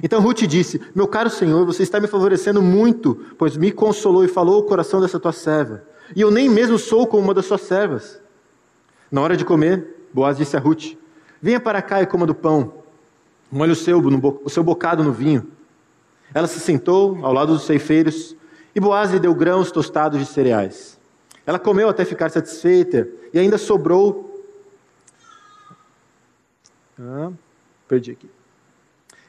Então 0.02 0.20
Ruth 0.20 0.42
disse: 0.42 0.80
Meu 0.94 1.08
caro 1.08 1.28
Senhor, 1.28 1.66
você 1.66 1.82
está 1.82 1.98
me 1.98 2.06
favorecendo 2.06 2.62
muito, 2.62 3.16
pois 3.36 3.56
me 3.56 3.72
consolou 3.72 4.24
e 4.24 4.28
falou 4.28 4.60
o 4.60 4.62
coração 4.62 5.00
dessa 5.00 5.18
tua 5.18 5.32
serva. 5.32 5.82
E 6.14 6.20
eu 6.20 6.30
nem 6.30 6.48
mesmo 6.48 6.78
sou 6.78 7.06
como 7.06 7.24
uma 7.24 7.34
das 7.34 7.46
suas 7.46 7.62
servas. 7.62 8.20
Na 9.10 9.20
hora 9.20 9.36
de 9.36 9.44
comer, 9.44 10.06
Boaz 10.12 10.36
disse 10.36 10.56
a 10.56 10.60
Ruth: 10.60 10.94
Venha 11.42 11.58
para 11.58 11.82
cá 11.82 12.00
e 12.00 12.06
coma 12.06 12.26
do 12.26 12.34
pão. 12.34 12.74
Molhe 13.50 13.72
o 13.72 13.76
seu, 13.76 14.00
o 14.44 14.50
seu 14.50 14.62
bocado 14.62 15.02
no 15.02 15.12
vinho. 15.12 15.46
Ela 16.34 16.46
se 16.46 16.60
sentou 16.60 17.18
ao 17.22 17.32
lado 17.32 17.52
dos 17.52 17.64
ceifeiros 17.64 18.36
e 18.74 18.80
Boaz 18.80 19.10
lhe 19.10 19.18
deu 19.18 19.34
grãos 19.34 19.72
tostados 19.72 20.20
de 20.20 20.26
cereais. 20.26 20.95
Ela 21.46 21.58
comeu 21.58 21.88
até 21.88 22.04
ficar 22.04 22.28
satisfeita 22.28 23.08
e 23.32 23.38
ainda 23.38 23.56
sobrou. 23.56 24.44
Ah, 26.98 27.31
perdi 27.87 28.10
aqui. 28.10 28.28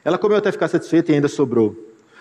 Ela 0.04 0.18
comeu 0.18 0.36
até 0.36 0.50
ficar 0.50 0.68
satisfeita 0.68 1.12
e 1.12 1.14
ainda 1.14 1.28
sobrou. 1.28 1.76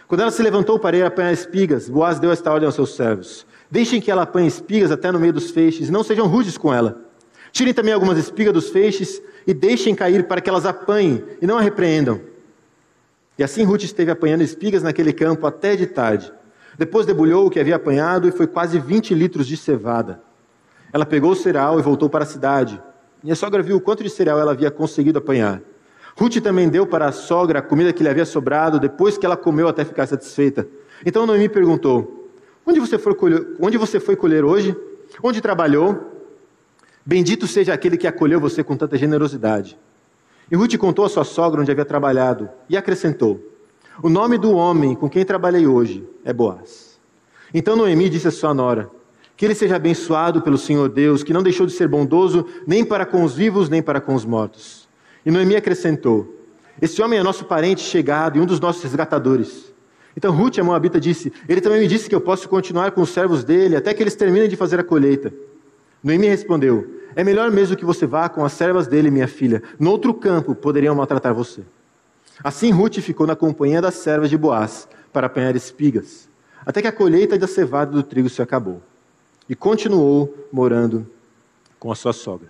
Quando 0.07 0.21
ela 0.21 0.31
se 0.31 0.41
levantou 0.44 0.77
para 0.77 0.95
ir 0.95 1.03
apanhar 1.03 1.33
espigas, 1.33 1.89
Boaz 1.89 2.19
deu 2.19 2.31
esta 2.31 2.51
ordem 2.51 2.65
aos 2.65 2.75
seus 2.75 2.95
servos: 2.95 3.45
Deixem 3.71 3.99
que 3.99 4.11
ela 4.11 4.21
apanhe 4.21 4.47
espigas 4.47 4.91
até 4.91 5.11
no 5.11 5.19
meio 5.19 5.33
dos 5.33 5.51
feixes, 5.51 5.89
não 5.89 6.03
sejam 6.03 6.27
rudes 6.27 6.57
com 6.57 6.73
ela. 6.73 7.01
Tirem 7.51 7.73
também 7.73 7.93
algumas 7.93 8.17
espigas 8.17 8.53
dos 8.53 8.69
feixes 8.69 9.21
e 9.45 9.53
deixem 9.53 9.95
cair 9.95 10.27
para 10.27 10.41
que 10.41 10.50
elas 10.50 10.65
apanhem 10.65 11.23
e 11.41 11.47
não 11.47 11.57
a 11.57 11.61
repreendam. 11.61 12.21
E 13.38 13.43
assim 13.43 13.63
Ruth 13.63 13.83
esteve 13.83 14.11
apanhando 14.11 14.41
espigas 14.41 14.83
naquele 14.83 15.13
campo 15.13 15.45
até 15.45 15.75
de 15.75 15.88
tarde. 15.88 16.31
Depois 16.77 17.06
debulhou 17.06 17.47
o 17.47 17.50
que 17.50 17.59
havia 17.59 17.75
apanhado 17.75 18.27
e 18.27 18.31
foi 18.31 18.45
quase 18.45 18.77
20 18.77 19.13
litros 19.15 19.47
de 19.47 19.57
cevada. 19.57 20.21
Ela 20.94 21.06
pegou 21.06 21.31
o 21.31 21.35
cereal 21.35 21.79
e 21.79 21.81
voltou 21.81 22.09
para 22.09 22.24
a 22.24 22.27
cidade. 22.27 22.81
Minha 23.24 23.36
sogra 23.36 23.63
viu 23.63 23.77
o 23.77 23.81
quanto 23.81 24.03
de 24.03 24.10
cereal 24.10 24.39
ela 24.39 24.51
havia 24.51 24.69
conseguido 24.69 25.17
apanhar. 25.17 25.62
Ruth 26.15 26.38
também 26.41 26.69
deu 26.69 26.86
para 26.86 27.07
a 27.07 27.12
sogra 27.12 27.60
a 27.60 27.62
comida 27.62 27.91
que 27.91 28.03
lhe 28.03 28.10
havia 28.10 28.25
sobrado, 28.25 28.79
depois 28.79 29.17
que 29.17 29.25
ela 29.25 29.38
comeu 29.38 29.67
até 29.67 29.84
ficar 29.84 30.07
satisfeita. 30.07 30.67
Então 31.05 31.25
Noemi 31.25 31.50
perguntou: 31.50 32.29
Onde 32.65 32.79
você 32.79 32.98
foi 32.98 33.15
colher, 33.15 33.46
onde 33.60 33.77
você 33.77 34.00
foi 34.00 34.15
colher 34.15 34.43
hoje? 34.43 34.75
Onde 35.22 35.41
trabalhou? 35.41 36.13
Bendito 37.05 37.48
seja 37.48 37.74
aquele 37.74 37.98
que 37.98 38.07
acolheu 38.07 38.39
você 38.39 38.63
com 38.63 38.75
tanta 38.75 38.98
generosidade. 38.98 39.77
E 40.51 40.55
Ruth 40.55 40.75
contou 40.77 41.05
à 41.05 41.10
sua 41.10 41.24
sogra 41.24 41.62
onde 41.62 41.72
havia 41.72 41.86
trabalhado 41.86 42.50
e 42.69 42.77
acrescentou: 42.77 43.39
o 44.01 44.10
nome 44.10 44.38
do 44.38 44.51
homem 44.51 44.96
com 44.96 45.10
quem 45.10 45.25
trabalhei 45.25 45.66
hoje 45.66 46.08
é 46.24 46.32
Boaz. 46.32 47.00
Então 47.54 47.75
Noemi 47.75 48.10
disse 48.10 48.27
à 48.27 48.32
sua 48.32 48.54
nora: 48.54 48.89
Que 49.36 49.46
ele 49.46 49.56
seja 49.56 49.75
abençoado 49.75 50.42
pelo 50.42 50.58
Senhor 50.58 50.89
Deus, 50.89 51.24
que 51.24 51.34
não 51.34 51.42
deixou 51.42 51.66
de 51.66 51.74
ser 51.74 51.88
bondoso 51.88 52.46
nem 52.66 52.84
para 52.86 53.06
com 53.06 53.24
os 53.24 53.34
vivos 53.34 53.70
nem 53.70 53.82
para 53.82 54.01
com 54.01 54.13
os 54.13 54.25
mortos. 54.25 54.88
E 55.25 55.32
Noemi 55.32 55.56
acrescentou: 55.56 56.36
Esse 56.82 57.01
homem 57.01 57.20
é 57.20 57.24
nosso 57.24 57.46
parente 57.46 57.82
chegado 57.82 58.38
e 58.38 58.42
um 58.42 58.46
dos 58.46 58.60
nossos 58.60 58.84
resgatadores. 58.84 59.74
Então 60.16 60.34
Ruth, 60.34 60.60
a 60.60 60.63
Moabita, 60.63 61.00
disse: 61.00 61.32
Ele 61.48 61.62
também 61.62 61.80
me 61.80 61.88
disse 61.88 62.10
que 62.10 62.16
eu 62.16 62.22
posso 62.22 62.48
continuar 62.48 62.92
com 62.92 63.01
os 63.01 63.10
servos 63.10 63.44
dele 63.44 63.75
até 63.75 63.94
que 63.94 64.04
eles 64.04 64.16
terminem 64.16 64.50
de 64.50 64.56
fazer 64.56 64.80
a 64.80 64.84
colheita. 64.84 65.34
Noemi 66.04 66.27
respondeu: 66.27 67.01
É 67.16 67.24
melhor 67.24 67.50
mesmo 67.51 67.75
que 67.75 67.86
você 67.86 68.06
vá 68.06 68.30
com 68.30 68.44
as 68.44 68.54
servas 68.54 68.88
dele, 68.88 69.10
minha 69.10 69.27
filha. 69.27 69.63
No 69.80 69.92
outro 69.92 70.13
campo 70.13 70.54
poderiam 70.54 70.94
maltratar 70.94 71.34
você. 71.34 71.63
Assim 72.44 72.72
Ruth 72.72 73.00
ficou 73.00 73.25
na 73.25 73.36
companhia 73.36 73.82
das 73.82 73.96
servas 73.96 74.29
de 74.29 74.38
Boaz 74.38 74.88
para 75.12 75.27
apanhar 75.27 75.56
espigas, 75.56 76.29
até 76.65 76.82
que 76.82 76.88
a 76.88 76.91
colheita 76.91 77.38
da 77.38 77.48
cevada 77.48 77.91
do 77.91 78.03
trigo 78.03 78.29
se 78.29 78.41
acabou. 78.41 78.82
E 79.50 79.56
continuou 79.56 80.48
morando 80.51 81.10
com 81.79 81.91
a 81.91 81.96
sua 81.96 82.13
sogra. 82.13 82.50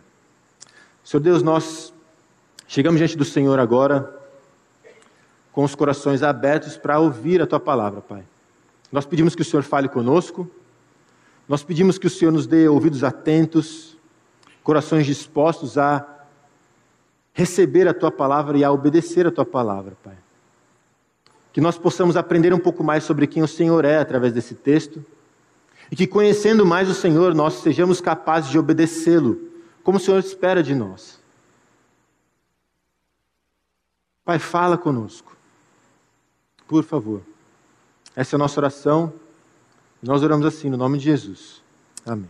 Senhor 1.03 1.21
Deus, 1.21 1.43
nós 1.43 1.93
chegamos 2.67 2.97
diante 2.97 3.15
do 3.15 3.23
Senhor 3.23 3.59
agora 3.59 4.13
com 5.51 5.63
os 5.63 5.73
corações 5.73 6.21
abertos 6.21 6.77
para 6.77 6.99
ouvir 6.99 7.41
a 7.41 7.47
tua 7.47 7.59
palavra, 7.59 8.01
Pai. 8.01 8.23
Nós 8.91 9.05
pedimos 9.05 9.35
que 9.35 9.41
o 9.41 9.45
Senhor 9.45 9.63
fale 9.63 9.87
conosco, 9.87 10.49
nós 11.47 11.63
pedimos 11.63 11.97
que 11.97 12.07
o 12.07 12.09
Senhor 12.09 12.31
nos 12.31 12.45
dê 12.45 12.67
ouvidos 12.67 13.03
atentos, 13.03 13.97
corações 14.63 15.05
dispostos 15.05 15.77
a 15.77 16.16
receber 17.37 17.87
a 17.87 17.93
tua 17.93 18.09
palavra 18.09 18.57
e 18.57 18.63
a 18.63 18.71
obedecer 18.71 19.27
a 19.27 19.31
tua 19.31 19.45
palavra, 19.45 19.95
Pai. 20.03 20.17
Que 21.53 21.61
nós 21.61 21.77
possamos 21.77 22.17
aprender 22.17 22.51
um 22.51 22.57
pouco 22.57 22.83
mais 22.83 23.03
sobre 23.03 23.27
quem 23.27 23.43
o 23.43 23.47
Senhor 23.47 23.85
é 23.85 23.99
através 23.99 24.33
desse 24.33 24.55
texto 24.55 25.05
E 25.91 25.95
que 25.95 26.07
conhecendo 26.07 26.65
mais 26.65 26.89
o 26.89 26.95
Senhor, 26.95 27.35
nós 27.35 27.53
sejamos 27.55 28.01
capazes 28.01 28.49
de 28.49 28.57
obedecê-lo, 28.57 29.39
como 29.83 29.97
o 29.97 30.01
Senhor 30.01 30.17
espera 30.17 30.63
de 30.63 30.73
nós. 30.73 31.19
Pai, 34.25 34.39
fala 34.39 34.75
conosco. 34.75 35.37
Por 36.67 36.83
favor. 36.83 37.21
Essa 38.15 38.35
é 38.35 38.37
a 38.37 38.39
nossa 38.39 38.59
oração. 38.59 39.13
Nós 40.01 40.23
oramos 40.23 40.45
assim, 40.45 40.71
no 40.71 40.75
nome 40.75 40.97
de 40.97 41.05
Jesus. 41.05 41.61
Amém. 42.03 42.29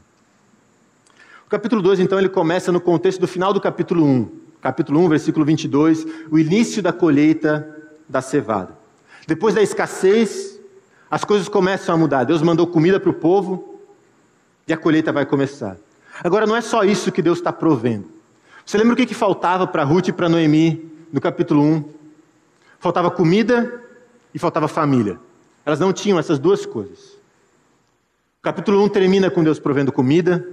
O 1.45 1.49
capítulo 1.49 1.81
2, 1.81 2.01
então, 2.01 2.19
ele 2.19 2.29
começa 2.29 2.73
no 2.73 2.81
contexto 2.81 3.21
do 3.21 3.27
final 3.27 3.53
do 3.53 3.61
capítulo 3.61 4.05
1. 4.05 4.46
Capítulo 4.67 4.99
1, 5.05 5.07
versículo 5.07 5.45
22, 5.45 6.05
o 6.29 6.37
início 6.37 6.83
da 6.83 6.91
colheita 6.91 7.65
da 8.05 8.21
cevada. 8.21 8.77
Depois 9.25 9.55
da 9.55 9.61
escassez, 9.61 10.59
as 11.09 11.23
coisas 11.23 11.47
começam 11.47 11.95
a 11.95 11.97
mudar. 11.97 12.25
Deus 12.25 12.41
mandou 12.41 12.67
comida 12.67 12.99
para 12.99 13.09
o 13.09 13.13
povo 13.13 13.79
e 14.67 14.73
a 14.73 14.77
colheita 14.77 15.13
vai 15.13 15.25
começar. 15.25 15.77
Agora, 16.21 16.45
não 16.45 16.53
é 16.53 16.59
só 16.59 16.83
isso 16.83 17.13
que 17.13 17.21
Deus 17.21 17.37
está 17.37 17.53
provendo. 17.53 18.11
Você 18.65 18.77
lembra 18.77 18.93
o 18.93 18.97
que, 18.97 19.05
que 19.05 19.13
faltava 19.13 19.65
para 19.65 19.85
Ruth 19.85 20.09
e 20.09 20.11
para 20.11 20.27
Noemi 20.27 20.91
no 21.13 21.21
capítulo 21.21 21.63
1? 21.63 21.85
Faltava 22.77 23.09
comida 23.09 23.81
e 24.33 24.37
faltava 24.37 24.67
família. 24.67 25.17
Elas 25.65 25.79
não 25.79 25.93
tinham 25.93 26.19
essas 26.19 26.39
duas 26.39 26.65
coisas. 26.65 27.13
O 28.39 28.43
capítulo 28.43 28.83
1 28.83 28.89
termina 28.89 29.31
com 29.31 29.45
Deus 29.45 29.59
provendo 29.59 29.93
comida, 29.93 30.45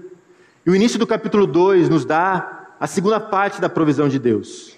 e 0.65 0.71
o 0.71 0.77
início 0.77 1.01
do 1.01 1.07
capítulo 1.07 1.49
2 1.49 1.89
nos 1.89 2.05
dá 2.05 2.61
a 2.85 2.87
segunda 2.87 3.19
parte 3.19 3.63
da 3.63 3.69
provisão 3.71 4.11
de 4.11 4.19
Deus. 4.19 4.77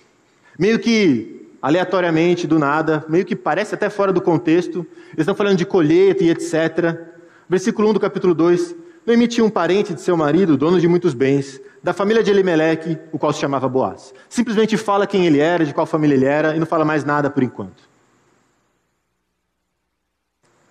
Meio 0.56 0.78
que 0.78 1.48
aleatoriamente, 1.60 2.46
do 2.46 2.56
nada, 2.56 3.04
meio 3.08 3.25
que 3.25 3.34
parece 3.34 3.75
até 3.75 3.90
fora 3.90 4.12
do 4.12 4.20
contexto, 4.20 4.86
eles 5.08 5.18
estão 5.18 5.34
falando 5.34 5.58
de 5.58 5.66
colheita 5.66 6.22
e 6.22 6.30
etc. 6.30 7.00
Versículo 7.48 7.90
1 7.90 7.94
do 7.94 7.98
capítulo 7.98 8.32
2: 8.32 8.76
Noemi 9.04 9.26
tinha 9.26 9.44
um 9.44 9.50
parente 9.50 9.92
de 9.92 10.00
seu 10.00 10.16
marido, 10.16 10.56
dono 10.56 10.80
de 10.80 10.86
muitos 10.86 11.14
bens, 11.14 11.60
da 11.82 11.92
família 11.92 12.22
de 12.22 12.30
Elimeleque, 12.30 12.96
o 13.10 13.18
qual 13.18 13.32
se 13.32 13.40
chamava 13.40 13.68
Boaz. 13.68 14.14
Simplesmente 14.28 14.76
fala 14.76 15.04
quem 15.04 15.26
ele 15.26 15.40
era, 15.40 15.64
de 15.64 15.75
qual 15.75 15.84
família 15.84 16.14
ele 16.14 16.26
era, 16.26 16.54
e 16.54 16.60
não 16.60 16.66
fala 16.66 16.84
mais 16.84 17.02
nada 17.02 17.28
por 17.28 17.42
enquanto. 17.42 17.82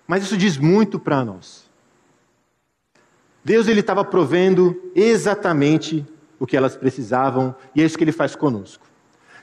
Mas 0.08 0.22
isso 0.22 0.38
diz 0.38 0.56
muito 0.56 0.98
para 0.98 1.22
nós. 1.22 1.66
Deus 3.44 3.68
ele 3.68 3.80
estava 3.80 4.02
provendo 4.02 4.90
exatamente 4.94 6.15
o 6.38 6.46
que 6.46 6.56
elas 6.56 6.76
precisavam 6.76 7.54
e 7.74 7.82
é 7.82 7.84
isso 7.84 7.96
que 7.96 8.04
ele 8.04 8.12
faz 8.12 8.36
conosco. 8.36 8.84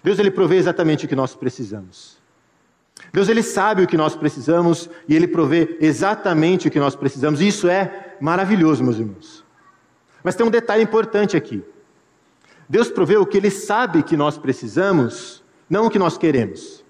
Deus 0.03 0.19
ele 0.19 0.31
provê 0.31 0.57
exatamente 0.57 1.05
o 1.05 1.09
que 1.09 1.15
nós 1.15 1.35
precisamos. 1.35 2.17
Deus 3.11 3.29
ele 3.29 3.43
sabe 3.43 3.83
o 3.83 3.87
que 3.87 3.97
nós 3.97 4.15
precisamos 4.15 4.89
e 5.07 5.15
ele 5.15 5.27
provê 5.27 5.77
exatamente 5.79 6.67
o 6.67 6.71
que 6.71 6.79
nós 6.79 6.95
precisamos. 6.95 7.41
E 7.41 7.47
isso 7.47 7.67
é 7.67 8.15
maravilhoso, 8.19 8.83
meus 8.83 8.97
irmãos. 8.97 9.43
Mas 10.23 10.35
tem 10.35 10.45
um 10.45 10.51
detalhe 10.51 10.83
importante 10.83 11.35
aqui. 11.35 11.63
Deus 12.67 12.89
provê 12.89 13.17
o 13.17 13.25
que 13.25 13.37
ele 13.37 13.51
sabe 13.51 14.03
que 14.03 14.15
nós 14.15 14.37
precisamos, 14.37 15.43
não 15.69 15.87
o 15.87 15.89
que 15.89 15.99
nós 15.99 16.17
queremos. 16.17 16.83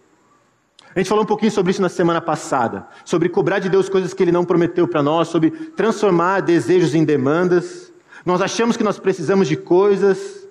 A 0.96 1.00
gente 1.00 1.10
falou 1.10 1.24
um 1.24 1.28
pouquinho 1.28 1.52
sobre 1.52 1.72
isso 1.72 1.82
na 1.82 1.90
semana 1.90 2.22
passada, 2.22 2.88
sobre 3.04 3.28
cobrar 3.28 3.58
de 3.58 3.68
Deus 3.68 3.90
coisas 3.90 4.14
que 4.14 4.22
Ele 4.22 4.32
não 4.32 4.46
prometeu 4.46 4.88
para 4.88 5.02
nós, 5.02 5.28
sobre 5.28 5.50
transformar 5.50 6.42
desejos 6.42 6.94
em 6.94 7.04
demandas. 7.04 7.92
Nós 8.26 8.42
achamos 8.42 8.78
que 8.78 8.84
nós 8.84 9.00
precisamos 9.00 9.48
de 9.48 9.58
coisas, 9.58 10.48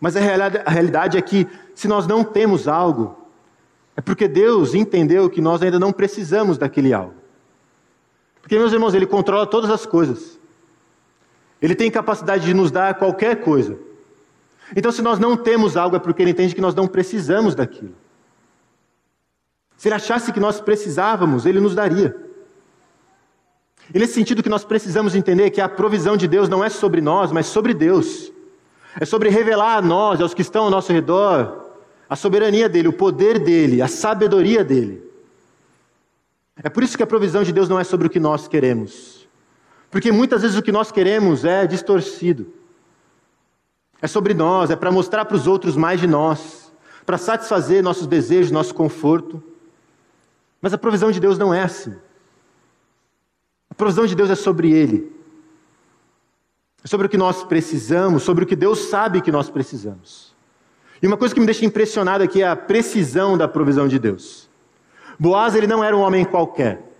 mas 0.00 0.16
a 0.16 0.20
realidade 0.20 1.18
é 1.18 1.22
que 1.22 1.46
se 1.74 1.86
nós 1.86 2.06
não 2.06 2.24
temos 2.24 2.66
algo, 2.66 3.16
é 3.96 4.00
porque 4.00 4.28
Deus 4.28 4.74
entendeu 4.74 5.28
que 5.28 5.40
nós 5.40 5.62
ainda 5.62 5.78
não 5.78 5.92
precisamos 5.92 6.58
daquele 6.58 6.92
algo. 6.92 7.14
Porque, 8.40 8.58
meus 8.58 8.72
irmãos, 8.72 8.94
Ele 8.94 9.06
controla 9.06 9.46
todas 9.46 9.70
as 9.70 9.84
coisas. 9.84 10.38
Ele 11.60 11.74
tem 11.74 11.90
capacidade 11.90 12.44
de 12.44 12.54
nos 12.54 12.70
dar 12.70 12.94
qualquer 12.94 13.42
coisa. 13.42 13.78
Então, 14.74 14.92
se 14.92 15.02
nós 15.02 15.18
não 15.18 15.36
temos 15.36 15.76
algo, 15.76 15.96
é 15.96 15.98
porque 15.98 16.22
Ele 16.22 16.30
entende 16.30 16.54
que 16.54 16.60
nós 16.60 16.74
não 16.74 16.86
precisamos 16.86 17.54
daquilo. 17.54 17.94
Se 19.76 19.88
ele 19.88 19.94
achasse 19.94 20.32
que 20.32 20.40
nós 20.40 20.60
precisávamos, 20.60 21.44
ele 21.44 21.60
nos 21.60 21.74
daria. 21.74 22.16
E 23.94 23.98
nesse 23.98 24.14
sentido 24.14 24.42
que 24.42 24.48
nós 24.48 24.64
precisamos 24.64 25.14
entender 25.14 25.50
que 25.50 25.60
a 25.60 25.68
provisão 25.68 26.16
de 26.16 26.26
Deus 26.26 26.48
não 26.48 26.64
é 26.64 26.68
sobre 26.68 27.00
nós, 27.00 27.30
mas 27.30 27.46
sobre 27.46 27.72
Deus. 27.72 28.32
É 28.98 29.04
sobre 29.04 29.28
revelar 29.28 29.76
a 29.76 29.82
nós, 29.82 30.20
aos 30.20 30.34
que 30.34 30.42
estão 30.42 30.64
ao 30.64 30.70
nosso 30.70 30.92
redor, 30.92 31.66
a 32.08 32.16
soberania 32.16 32.68
dele, 32.68 32.88
o 32.88 32.92
poder 32.92 33.38
dele, 33.38 33.82
a 33.82 33.88
sabedoria 33.88 34.64
dele. 34.64 35.02
É 36.62 36.68
por 36.68 36.82
isso 36.82 36.96
que 36.96 37.02
a 37.02 37.06
provisão 37.06 37.42
de 37.42 37.52
Deus 37.52 37.68
não 37.68 37.78
é 37.78 37.84
sobre 37.84 38.06
o 38.06 38.10
que 38.10 38.18
nós 38.18 38.48
queremos. 38.48 39.28
Porque 39.90 40.10
muitas 40.10 40.42
vezes 40.42 40.56
o 40.56 40.62
que 40.62 40.72
nós 40.72 40.90
queremos 40.90 41.44
é 41.44 41.66
distorcido. 41.66 42.52
É 44.00 44.06
sobre 44.06 44.34
nós, 44.34 44.70
é 44.70 44.76
para 44.76 44.90
mostrar 44.90 45.24
para 45.24 45.36
os 45.36 45.46
outros 45.46 45.76
mais 45.76 46.00
de 46.00 46.06
nós, 46.06 46.72
para 47.04 47.18
satisfazer 47.18 47.82
nossos 47.82 48.06
desejos, 48.06 48.50
nosso 48.50 48.74
conforto. 48.74 49.42
Mas 50.60 50.72
a 50.74 50.78
provisão 50.78 51.10
de 51.10 51.20
Deus 51.20 51.38
não 51.38 51.52
é 51.52 51.62
assim. 51.62 51.94
A 53.76 53.78
provisão 53.78 54.06
de 54.06 54.14
Deus 54.14 54.30
é 54.30 54.34
sobre 54.34 54.72
Ele. 54.72 55.12
É 56.82 56.88
sobre 56.88 57.08
o 57.08 57.10
que 57.10 57.18
nós 57.18 57.44
precisamos, 57.44 58.22
sobre 58.22 58.44
o 58.44 58.46
que 58.46 58.56
Deus 58.56 58.88
sabe 58.88 59.20
que 59.20 59.30
nós 59.30 59.50
precisamos. 59.50 60.34
E 61.02 61.06
uma 61.06 61.18
coisa 61.18 61.34
que 61.34 61.40
me 61.40 61.44
deixa 61.44 61.62
impressionado 61.62 62.24
aqui 62.24 62.40
é 62.40 62.48
a 62.48 62.56
precisão 62.56 63.36
da 63.36 63.46
provisão 63.46 63.86
de 63.86 63.98
Deus. 63.98 64.48
Boaz, 65.18 65.54
ele 65.54 65.66
não 65.66 65.84
era 65.84 65.94
um 65.94 66.00
homem 66.00 66.24
qualquer. 66.24 66.90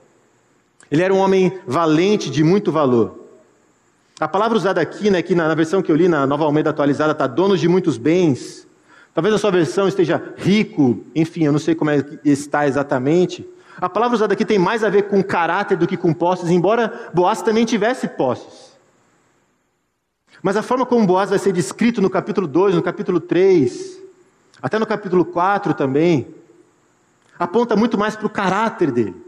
Ele 0.90 1.02
era 1.02 1.14
um 1.14 1.16
homem 1.16 1.58
valente, 1.66 2.30
de 2.30 2.44
muito 2.44 2.70
valor. 2.70 3.26
A 4.20 4.28
palavra 4.28 4.58
usada 4.58 4.78
aqui, 4.78 5.08
né, 5.08 5.16
aqui 5.16 5.34
na, 5.34 5.48
na 5.48 5.54
versão 5.54 5.80
que 5.80 5.90
eu 5.90 5.96
li, 5.96 6.08
na 6.08 6.26
Nova 6.26 6.44
Almeida 6.44 6.68
atualizada, 6.68 7.12
está 7.12 7.26
dono 7.26 7.56
de 7.56 7.66
muitos 7.68 7.96
bens. 7.96 8.68
Talvez 9.14 9.34
a 9.34 9.38
sua 9.38 9.50
versão 9.50 9.88
esteja 9.88 10.34
rico, 10.36 11.02
enfim, 11.14 11.44
eu 11.44 11.52
não 11.52 11.58
sei 11.58 11.74
como 11.74 11.90
é 11.90 12.02
que 12.02 12.28
está 12.28 12.68
exatamente. 12.68 13.48
A 13.80 13.88
palavra 13.88 14.16
usada 14.16 14.32
aqui 14.32 14.44
tem 14.44 14.58
mais 14.58 14.82
a 14.82 14.88
ver 14.88 15.02
com 15.02 15.22
caráter 15.22 15.76
do 15.76 15.86
que 15.86 15.96
com 15.96 16.14
posses, 16.14 16.50
embora 16.50 17.10
Boaz 17.12 17.42
também 17.42 17.64
tivesse 17.64 18.08
posses. 18.08 18.74
Mas 20.42 20.56
a 20.56 20.62
forma 20.62 20.86
como 20.86 21.06
Boaz 21.06 21.30
vai 21.30 21.38
ser 21.38 21.52
descrito 21.52 22.00
no 22.00 22.08
capítulo 22.08 22.46
2, 22.46 22.74
no 22.74 22.82
capítulo 22.82 23.20
3, 23.20 24.00
até 24.62 24.78
no 24.78 24.86
capítulo 24.86 25.24
4 25.24 25.74
também, 25.74 26.28
aponta 27.38 27.76
muito 27.76 27.98
mais 27.98 28.16
para 28.16 28.26
o 28.26 28.30
caráter 28.30 28.90
dele. 28.90 29.26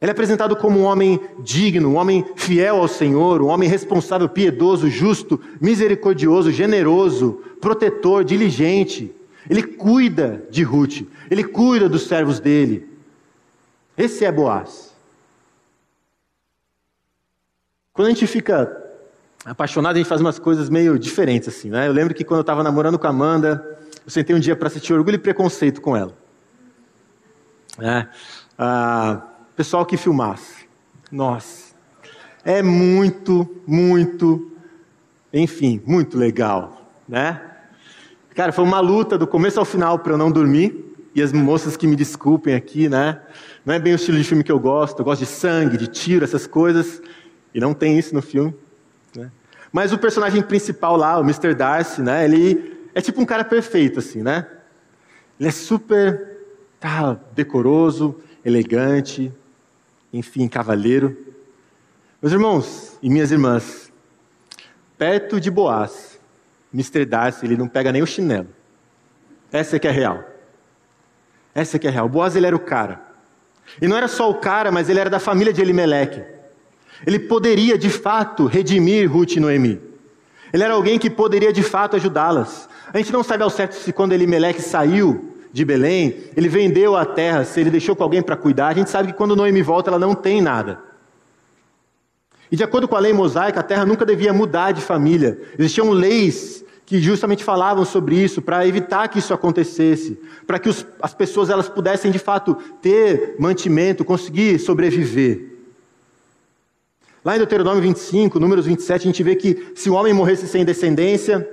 Ele 0.00 0.10
é 0.10 0.12
apresentado 0.12 0.56
como 0.56 0.80
um 0.80 0.82
homem 0.82 1.20
digno, 1.38 1.90
um 1.90 1.96
homem 1.96 2.26
fiel 2.34 2.76
ao 2.76 2.88
Senhor, 2.88 3.40
um 3.40 3.46
homem 3.46 3.68
responsável, 3.68 4.28
piedoso, 4.28 4.88
justo, 4.88 5.40
misericordioso, 5.60 6.50
generoso, 6.50 7.40
protetor, 7.60 8.24
diligente. 8.24 9.14
Ele 9.48 9.62
cuida 9.62 10.46
de 10.50 10.62
Ruth, 10.62 11.02
ele 11.30 11.44
cuida 11.44 11.88
dos 11.88 12.06
servos 12.06 12.38
dele. 12.38 12.88
Esse 13.96 14.24
é 14.24 14.32
Boaz. 14.32 14.92
Quando 17.92 18.06
a 18.06 18.10
gente 18.10 18.26
fica 18.26 18.74
apaixonado, 19.44 19.96
a 19.96 19.98
gente 19.98 20.08
faz 20.08 20.20
umas 20.20 20.38
coisas 20.38 20.70
meio 20.70 20.98
diferentes 20.98 21.48
assim, 21.48 21.68
né? 21.68 21.86
Eu 21.86 21.92
lembro 21.92 22.14
que 22.14 22.24
quando 22.24 22.38
eu 22.38 22.42
estava 22.42 22.62
namorando 22.62 22.98
com 22.98 23.06
a 23.06 23.10
Amanda, 23.10 23.78
eu 24.04 24.10
sentei 24.10 24.34
um 24.34 24.40
dia 24.40 24.56
para 24.56 24.68
assistir 24.68 24.94
Orgulho 24.94 25.16
e 25.16 25.18
Preconceito 25.18 25.80
com 25.80 25.96
ela. 25.96 26.16
É. 27.78 28.06
Ah, 28.56 29.22
pessoal 29.56 29.84
que 29.84 29.96
filmasse. 29.96 30.66
Nossa, 31.10 31.74
é 32.44 32.62
muito, 32.62 33.62
muito, 33.66 34.50
enfim, 35.32 35.82
muito 35.84 36.16
legal, 36.16 36.90
né? 37.06 37.51
Cara, 38.34 38.52
foi 38.52 38.64
uma 38.64 38.80
luta 38.80 39.18
do 39.18 39.26
começo 39.26 39.58
ao 39.58 39.64
final 39.64 39.98
para 39.98 40.12
eu 40.12 40.18
não 40.18 40.30
dormir. 40.30 40.88
E 41.14 41.20
as 41.20 41.32
moças 41.32 41.76
que 41.76 41.86
me 41.86 41.94
desculpem 41.94 42.54
aqui, 42.54 42.88
né? 42.88 43.20
Não 43.66 43.74
é 43.74 43.78
bem 43.78 43.92
o 43.92 43.96
estilo 43.96 44.16
de 44.16 44.24
filme 44.24 44.42
que 44.42 44.50
eu 44.50 44.58
gosto. 44.58 44.98
Eu 45.00 45.04
gosto 45.04 45.20
de 45.20 45.26
sangue, 45.26 45.76
de 45.76 45.86
tiro, 45.86 46.24
essas 46.24 46.46
coisas. 46.46 47.02
E 47.54 47.60
não 47.60 47.74
tem 47.74 47.98
isso 47.98 48.14
no 48.14 48.22
filme. 48.22 48.54
Né? 49.14 49.30
Mas 49.70 49.92
o 49.92 49.98
personagem 49.98 50.42
principal 50.42 50.96
lá, 50.96 51.18
o 51.18 51.22
Mr. 51.22 51.54
Darcy, 51.54 52.00
né? 52.00 52.24
Ele 52.24 52.88
é 52.94 53.00
tipo 53.00 53.20
um 53.20 53.26
cara 53.26 53.44
perfeito, 53.44 53.98
assim, 53.98 54.22
né? 54.22 54.46
Ele 55.38 55.48
é 55.48 55.52
super 55.52 56.38
tá, 56.80 57.18
decoroso, 57.34 58.16
elegante, 58.44 59.32
enfim, 60.12 60.48
cavalheiro. 60.48 61.16
Meus 62.20 62.32
irmãos 62.32 62.98
e 63.02 63.10
minhas 63.10 63.32
irmãs, 63.32 63.92
perto 64.96 65.40
de 65.40 65.50
Boaz, 65.50 66.11
Mr. 66.72 67.04
Darcy, 67.04 67.44
ele 67.46 67.56
não 67.56 67.68
pega 67.68 67.92
nem 67.92 68.02
o 68.02 68.06
chinelo. 68.06 68.48
Essa 69.52 69.76
é 69.76 69.78
que 69.78 69.86
é 69.86 69.90
real. 69.90 70.24
Essa 71.54 71.76
é 71.76 71.78
que 71.78 71.86
é 71.86 71.90
real. 71.90 72.08
Boaz, 72.08 72.34
ele 72.34 72.46
era 72.46 72.56
o 72.56 72.60
cara. 72.60 73.00
E 73.80 73.86
não 73.86 73.96
era 73.96 74.08
só 74.08 74.30
o 74.30 74.34
cara, 74.34 74.72
mas 74.72 74.88
ele 74.88 74.98
era 74.98 75.10
da 75.10 75.18
família 75.18 75.52
de 75.52 75.60
Elimeleque. 75.60 76.22
Ele 77.06 77.18
poderia, 77.18 77.76
de 77.76 77.90
fato, 77.90 78.46
redimir 78.46 79.10
Ruth 79.10 79.36
e 79.36 79.40
Noemi. 79.40 79.80
Ele 80.52 80.62
era 80.62 80.74
alguém 80.74 80.98
que 80.98 81.10
poderia, 81.10 81.52
de 81.52 81.62
fato, 81.62 81.96
ajudá-las. 81.96 82.68
A 82.92 82.98
gente 82.98 83.12
não 83.12 83.22
sabe 83.22 83.42
ao 83.42 83.50
certo 83.50 83.72
se 83.72 83.92
quando 83.92 84.12
Elimeleque 84.12 84.60
saiu 84.60 85.34
de 85.52 85.64
Belém, 85.64 86.16
ele 86.34 86.48
vendeu 86.48 86.96
a 86.96 87.04
terra, 87.04 87.44
se 87.44 87.60
ele 87.60 87.70
deixou 87.70 87.94
com 87.94 88.02
alguém 88.02 88.22
para 88.22 88.36
cuidar. 88.36 88.68
A 88.68 88.74
gente 88.74 88.88
sabe 88.88 89.08
que 89.08 89.18
quando 89.18 89.36
Noemi 89.36 89.62
volta, 89.62 89.90
ela 89.90 89.98
não 89.98 90.14
tem 90.14 90.40
nada. 90.40 90.78
E 92.52 92.56
de 92.56 92.62
acordo 92.62 92.86
com 92.86 92.94
a 92.94 93.00
lei 93.00 93.14
mosaica, 93.14 93.60
a 93.60 93.62
terra 93.62 93.86
nunca 93.86 94.04
devia 94.04 94.30
mudar 94.30 94.72
de 94.72 94.82
família. 94.82 95.40
Existiam 95.58 95.88
leis 95.88 96.62
que 96.84 97.00
justamente 97.00 97.42
falavam 97.42 97.82
sobre 97.82 98.14
isso 98.14 98.42
para 98.42 98.66
evitar 98.66 99.08
que 99.08 99.18
isso 99.18 99.32
acontecesse, 99.32 100.20
para 100.46 100.58
que 100.58 100.68
os, 100.68 100.86
as 101.00 101.14
pessoas 101.14 101.48
elas 101.48 101.66
pudessem 101.66 102.10
de 102.10 102.18
fato 102.18 102.54
ter 102.82 103.36
mantimento, 103.38 104.04
conseguir 104.04 104.58
sobreviver. 104.58 105.48
Lá 107.24 107.36
em 107.36 107.38
Deuteronômio 107.38 107.80
25, 107.80 108.38
números 108.38 108.66
27, 108.66 109.00
a 109.00 109.06
gente 109.06 109.22
vê 109.22 109.34
que 109.34 109.72
se 109.74 109.88
o 109.88 109.94
homem 109.94 110.12
morresse 110.12 110.46
sem 110.46 110.62
descendência, 110.62 111.48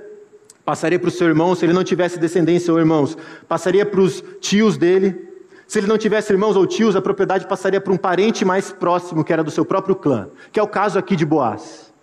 passaria 0.66 0.98
para 0.98 1.08
o 1.08 1.12
seu 1.12 1.28
irmão, 1.28 1.54
se 1.54 1.64
ele 1.64 1.72
não 1.72 1.82
tivesse 1.82 2.18
descendência 2.18 2.70
ou 2.70 2.78
irmãos, 2.78 3.16
passaria 3.48 3.86
para 3.86 4.02
os 4.02 4.22
tios 4.38 4.76
dele. 4.76 5.29
Se 5.70 5.78
ele 5.78 5.86
não 5.86 5.96
tivesse 5.96 6.32
irmãos 6.32 6.56
ou 6.56 6.66
tios, 6.66 6.96
a 6.96 7.00
propriedade 7.00 7.46
passaria 7.46 7.80
para 7.80 7.92
um 7.92 7.96
parente 7.96 8.44
mais 8.44 8.72
próximo, 8.72 9.22
que 9.22 9.32
era 9.32 9.44
do 9.44 9.52
seu 9.52 9.64
próprio 9.64 9.94
clã, 9.94 10.28
que 10.50 10.58
é 10.58 10.62
o 10.64 10.66
caso 10.66 10.98
aqui 10.98 11.14
de 11.14 11.24
Boaz. 11.24 11.94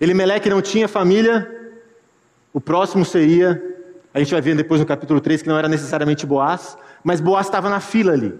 Elimeleque 0.00 0.48
não 0.48 0.62
tinha 0.62 0.88
família, 0.88 1.46
o 2.54 2.58
próximo 2.58 3.04
seria, 3.04 3.62
a 4.14 4.18
gente 4.18 4.32
vai 4.32 4.40
ver 4.40 4.56
depois 4.56 4.80
no 4.80 4.86
capítulo 4.86 5.20
3 5.20 5.42
que 5.42 5.48
não 5.50 5.58
era 5.58 5.68
necessariamente 5.68 6.24
Boaz, 6.24 6.78
mas 7.04 7.20
Boaz 7.20 7.48
estava 7.48 7.68
na 7.68 7.80
fila 7.80 8.14
ali. 8.14 8.34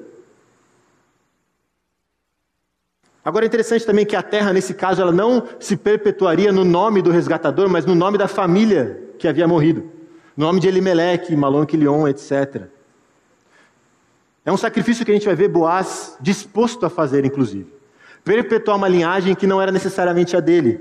Agora 3.22 3.44
é 3.44 3.48
interessante 3.48 3.84
também 3.84 4.06
que 4.06 4.16
a 4.16 4.22
terra, 4.22 4.54
nesse 4.54 4.72
caso, 4.72 5.02
ela 5.02 5.12
não 5.12 5.46
se 5.60 5.76
perpetuaria 5.76 6.50
no 6.50 6.64
nome 6.64 7.02
do 7.02 7.10
resgatador, 7.10 7.68
mas 7.68 7.84
no 7.84 7.94
nome 7.94 8.16
da 8.16 8.26
família 8.26 8.98
que 9.18 9.28
havia 9.28 9.46
morrido. 9.46 9.92
No 10.34 10.46
nome 10.46 10.60
de 10.60 10.68
Elimeleque, 10.68 11.36
Malon 11.36 11.66
Quilion, 11.66 12.08
etc. 12.08 12.68
É 14.44 14.52
um 14.52 14.56
sacrifício 14.56 15.04
que 15.04 15.10
a 15.10 15.14
gente 15.14 15.26
vai 15.26 15.36
ver 15.36 15.48
Boaz 15.48 16.16
disposto 16.20 16.84
a 16.84 16.90
fazer, 16.90 17.24
inclusive. 17.24 17.72
Perpetuar 18.24 18.76
uma 18.76 18.88
linhagem 18.88 19.34
que 19.34 19.46
não 19.46 19.60
era 19.60 19.70
necessariamente 19.70 20.36
a 20.36 20.40
dele. 20.40 20.80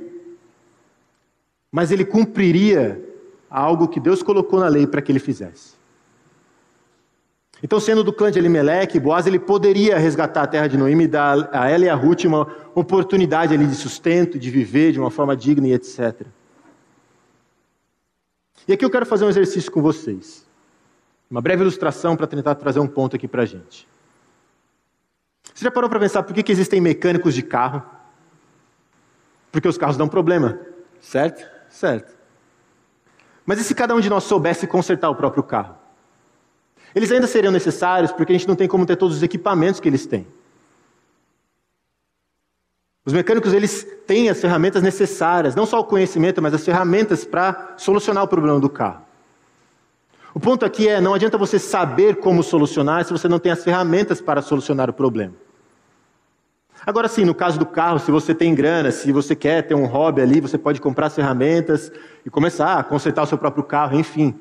Mas 1.72 1.92
ele 1.92 2.04
cumpriria 2.04 3.04
algo 3.50 3.88
que 3.88 4.00
Deus 4.00 4.24
colocou 4.24 4.60
na 4.60 4.68
lei 4.68 4.88
para 4.88 5.02
que 5.02 5.12
ele 5.12 5.20
fizesse. 5.20 5.82
Então, 7.64 7.80
sendo 7.80 8.04
do 8.04 8.12
clã 8.12 8.32
de 8.32 8.40
Elimelec, 8.40 9.00
Boaz 9.00 9.28
ele 9.28 9.38
poderia 9.38 9.98
resgatar 10.00 10.44
a 10.44 10.48
terra 10.48 10.68
de 10.68 10.78
Noemi 10.78 11.04
e 11.04 11.08
dar 11.08 11.50
a 11.54 11.70
ela 11.70 11.86
e 11.86 11.90
a 11.90 11.94
Ruth 11.94 12.24
uma 12.26 12.48
oportunidade 12.74 13.54
ali 13.54 13.68
de 13.68 13.76
sustento, 13.76 14.40
de 14.40 14.50
viver 14.50 14.92
de 14.92 15.00
uma 15.00 15.12
forma 15.12 15.36
digna 15.36 15.68
e 15.68 15.74
etc. 15.74 16.26
E 18.68 18.74
aqui 18.74 18.84
eu 18.84 18.90
quero 18.90 19.06
fazer 19.06 19.26
um 19.26 19.30
exercício 19.30 19.72
com 19.72 19.82
vocês. 19.82 20.41
Uma 21.32 21.42
breve 21.42 21.62
ilustração 21.62 22.18
para 22.18 22.28
tentar 22.28 22.56
trazer 22.56 22.82
um 22.82 22.88
ponto 22.88 23.16
aqui 23.16 23.26
para 23.26 23.44
a 23.44 23.46
gente. 23.46 23.88
Você 25.54 25.64
já 25.64 25.72
parou 25.72 25.90
para 25.90 25.98
pensar 25.98 26.24
por 26.24 26.34
que, 26.34 26.44
que 26.44 26.52
existem 26.52 26.82
mecânicos 26.82 27.34
de 27.34 27.42
carro? 27.42 27.82
Porque 29.50 29.66
os 29.66 29.78
carros 29.78 29.96
dão 29.96 30.10
problema, 30.10 30.60
certo? 31.00 31.50
Certo. 31.70 32.14
Mas 33.46 33.62
e 33.62 33.64
se 33.64 33.74
cada 33.74 33.96
um 33.96 34.02
de 34.02 34.10
nós 34.10 34.26
soubesse 34.26 34.68
consertar 34.68 35.10
o 35.10 35.16
próprio 35.16 35.42
carro? 35.42 35.78
Eles 36.94 37.10
ainda 37.14 37.28
seriam 37.28 37.52
necessários 37.52 38.12
porque 38.12 38.34
a 38.34 38.38
gente 38.38 38.48
não 38.48 38.56
tem 38.56 38.68
como 38.68 38.86
ter 38.86 38.98
todos 38.98 39.16
os 39.16 39.24
equipamentos 39.24 39.80
que 39.80 39.88
eles 39.88 40.06
têm. 40.06 40.28
Os 43.06 43.14
mecânicos 43.14 43.54
eles 43.54 43.88
têm 44.06 44.30
as 44.30 44.42
ferramentas 44.42 44.84
necessárias, 44.84 45.56
não 45.56 45.66
só 45.66 45.80
o 45.80 45.86
conhecimento, 45.86 46.42
mas 46.42 46.54
as 46.54 46.66
ferramentas 46.66 47.24
para 47.24 47.74
solucionar 47.78 48.24
o 48.24 48.28
problema 48.28 48.60
do 48.60 48.70
carro. 48.70 49.11
O 50.34 50.40
ponto 50.40 50.66
aqui 50.66 50.88
é, 50.88 51.02
não 51.02 51.14
adianta 51.14 51.38
você 51.38 51.60
saber 51.60 52.18
como 52.18 52.42
solucionar 52.42 53.04
se 53.04 53.12
você 53.12 53.28
não 53.28 53.40
tem 53.40 53.52
as 53.52 53.64
ferramentas 53.64 54.22
para 54.22 54.42
solucionar 54.42 54.90
o 54.90 54.94
problema. 54.94 55.34
Agora 56.86 57.08
sim, 57.08 57.26
no 57.26 57.36
caso 57.36 57.60
do 57.60 57.66
carro, 57.66 58.00
se 58.00 58.10
você 58.10 58.34
tem 58.34 58.56
grana, 58.56 58.90
se 58.92 59.12
você 59.12 59.36
quer 59.36 59.62
ter 59.68 59.76
um 59.76 59.86
hobby 59.86 60.22
ali, 60.22 60.42
você 60.42 60.58
pode 60.58 60.82
comprar 60.82 61.08
as 61.08 61.16
ferramentas 61.16 61.92
e 62.26 62.30
começar 62.30 62.80
a 62.80 62.84
consertar 62.84 63.24
o 63.24 63.28
seu 63.28 63.38
próprio 63.38 63.64
carro, 63.64 64.00
enfim. 64.00 64.34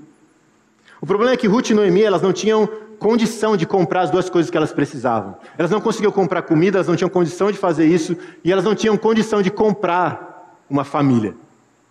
O 1.01 1.07
problema 1.07 1.33
é 1.35 1.37
que 1.37 1.47
Ruth 1.47 1.71
e 1.71 1.75
Noemi, 1.75 2.03
elas 2.03 2.23
não 2.23 2.33
tinham 2.33 2.67
condição 2.99 3.57
de 3.57 3.67
comprar 3.67 4.03
as 4.03 4.11
duas 4.11 4.31
coisas 4.31 4.51
que 4.51 4.57
elas 4.57 4.73
precisavam. 4.73 5.37
Elas 5.59 5.71
não 5.71 5.81
conseguiam 5.81 6.13
comprar 6.13 6.43
comida, 6.43 6.79
elas 6.79 6.89
não 6.89 6.97
tinham 6.97 7.11
condição 7.11 7.51
de 7.51 7.59
fazer 7.59 7.87
isso, 7.87 8.17
e 8.45 8.53
elas 8.53 8.65
não 8.65 8.75
tinham 8.75 8.97
condição 8.97 9.43
de 9.43 9.51
comprar 9.51 10.57
uma 10.69 10.85
família. 10.85 11.35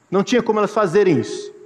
Não 0.10 0.24
tinha 0.24 0.42
como 0.42 0.60
elas 0.60 0.72
fazerem 0.72 1.20
isso. 1.20 1.59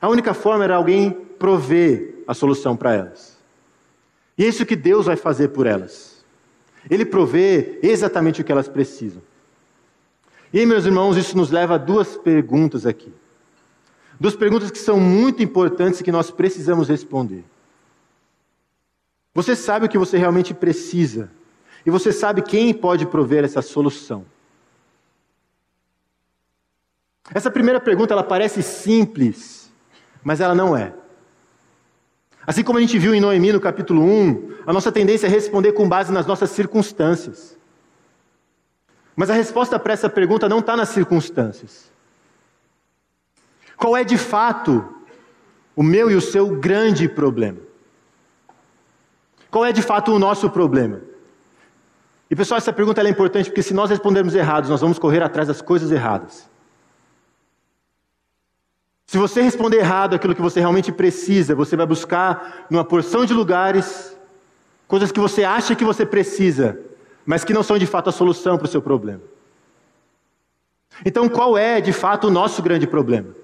A 0.00 0.08
única 0.08 0.32
forma 0.34 0.64
era 0.64 0.76
alguém 0.76 1.10
prover 1.10 2.22
a 2.26 2.34
solução 2.34 2.76
para 2.76 2.94
elas. 2.94 3.36
E 4.36 4.44
é 4.44 4.48
isso 4.48 4.66
que 4.66 4.76
Deus 4.76 5.06
vai 5.06 5.16
fazer 5.16 5.48
por 5.48 5.66
elas. 5.66 6.24
Ele 6.88 7.04
provê 7.04 7.78
exatamente 7.82 8.40
o 8.40 8.44
que 8.44 8.52
elas 8.52 8.68
precisam. 8.68 9.20
E 10.52 10.64
meus 10.64 10.86
irmãos, 10.86 11.16
isso 11.16 11.36
nos 11.36 11.50
leva 11.50 11.74
a 11.74 11.78
duas 11.78 12.16
perguntas 12.16 12.86
aqui. 12.86 13.12
Duas 14.18 14.34
perguntas 14.34 14.70
que 14.70 14.78
são 14.78 14.98
muito 14.98 15.42
importantes 15.42 16.00
e 16.00 16.04
que 16.04 16.12
nós 16.12 16.30
precisamos 16.30 16.88
responder. 16.88 17.44
Você 19.34 19.54
sabe 19.54 19.86
o 19.86 19.88
que 19.88 19.98
você 19.98 20.18
realmente 20.18 20.52
precisa, 20.52 21.30
e 21.86 21.90
você 21.90 22.12
sabe 22.12 22.42
quem 22.42 22.74
pode 22.74 23.06
prover 23.06 23.44
essa 23.44 23.62
solução. 23.62 24.24
Essa 27.32 27.50
primeira 27.50 27.78
pergunta 27.78 28.14
ela 28.14 28.24
parece 28.24 28.62
simples, 28.62 29.57
mas 30.22 30.40
ela 30.40 30.54
não 30.54 30.76
é. 30.76 30.92
Assim 32.46 32.62
como 32.62 32.78
a 32.78 32.80
gente 32.80 32.98
viu 32.98 33.14
em 33.14 33.20
Noemi 33.20 33.52
no 33.52 33.60
capítulo 33.60 34.02
1, 34.02 34.54
a 34.66 34.72
nossa 34.72 34.90
tendência 34.90 35.26
é 35.26 35.30
responder 35.30 35.72
com 35.72 35.88
base 35.88 36.12
nas 36.12 36.26
nossas 36.26 36.50
circunstâncias. 36.50 37.58
Mas 39.14 39.30
a 39.30 39.34
resposta 39.34 39.78
para 39.78 39.92
essa 39.92 40.08
pergunta 40.08 40.48
não 40.48 40.60
está 40.60 40.76
nas 40.76 40.88
circunstâncias. 40.88 41.90
Qual 43.76 43.96
é 43.96 44.02
de 44.02 44.16
fato 44.16 44.94
o 45.76 45.82
meu 45.82 46.10
e 46.10 46.14
o 46.14 46.20
seu 46.20 46.48
grande 46.56 47.08
problema? 47.08 47.58
Qual 49.50 49.64
é 49.64 49.72
de 49.72 49.82
fato 49.82 50.12
o 50.12 50.18
nosso 50.18 50.48
problema? 50.50 51.00
E 52.30 52.36
pessoal, 52.36 52.58
essa 52.58 52.72
pergunta 52.72 53.02
é 53.02 53.08
importante 53.08 53.48
porque 53.50 53.62
se 53.62 53.72
nós 53.72 53.90
respondermos 53.90 54.34
errados, 54.34 54.68
nós 54.68 54.80
vamos 54.80 54.98
correr 54.98 55.22
atrás 55.22 55.48
das 55.48 55.62
coisas 55.62 55.90
erradas. 55.90 56.48
Se 59.08 59.16
você 59.16 59.40
responder 59.40 59.78
errado 59.78 60.14
aquilo 60.14 60.34
que 60.34 60.42
você 60.42 60.60
realmente 60.60 60.92
precisa, 60.92 61.54
você 61.54 61.74
vai 61.74 61.86
buscar 61.86 62.66
numa 62.70 62.84
porção 62.84 63.24
de 63.24 63.32
lugares 63.32 64.14
coisas 64.86 65.10
que 65.10 65.18
você 65.18 65.44
acha 65.44 65.74
que 65.74 65.82
você 65.82 66.04
precisa, 66.04 66.78
mas 67.24 67.42
que 67.42 67.54
não 67.54 67.62
são 67.62 67.78
de 67.78 67.86
fato 67.86 68.10
a 68.10 68.12
solução 68.12 68.58
para 68.58 68.66
o 68.66 68.68
seu 68.68 68.82
problema. 68.82 69.22
Então, 71.06 71.26
qual 71.26 71.56
é 71.56 71.80
de 71.80 71.90
fato 71.90 72.26
o 72.26 72.30
nosso 72.30 72.62
grande 72.62 72.86
problema? 72.86 73.34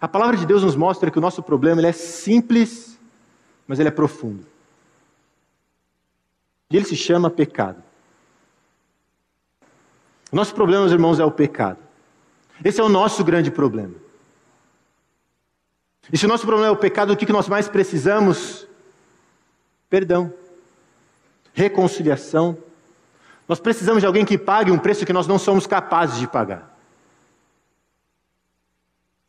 A 0.00 0.06
palavra 0.06 0.36
de 0.36 0.46
Deus 0.46 0.62
nos 0.62 0.76
mostra 0.76 1.10
que 1.10 1.18
o 1.18 1.20
nosso 1.20 1.42
problema 1.42 1.84
é 1.84 1.90
simples, 1.90 3.00
mas 3.66 3.80
ele 3.80 3.88
é 3.88 3.92
profundo. 3.92 4.46
E 6.70 6.76
ele 6.76 6.84
se 6.84 6.94
chama 6.94 7.28
pecado. 7.28 7.82
O 10.30 10.36
nosso 10.36 10.54
problema, 10.54 10.82
meus 10.82 10.92
irmãos, 10.92 11.18
é 11.18 11.24
o 11.24 11.32
pecado. 11.32 11.83
Esse 12.62 12.80
é 12.80 12.84
o 12.84 12.88
nosso 12.88 13.24
grande 13.24 13.50
problema. 13.50 13.94
E 16.12 16.18
se 16.18 16.26
o 16.26 16.28
nosso 16.28 16.44
problema 16.44 16.68
é 16.68 16.70
o 16.70 16.76
pecado, 16.76 17.12
o 17.12 17.16
que 17.16 17.32
nós 17.32 17.48
mais 17.48 17.68
precisamos? 17.68 18.66
Perdão, 19.88 20.32
reconciliação. 21.52 22.58
Nós 23.48 23.60
precisamos 23.60 24.02
de 24.02 24.06
alguém 24.06 24.24
que 24.24 24.36
pague 24.36 24.70
um 24.70 24.78
preço 24.78 25.06
que 25.06 25.12
nós 25.12 25.26
não 25.26 25.38
somos 25.38 25.66
capazes 25.66 26.18
de 26.18 26.26
pagar. 26.26 26.74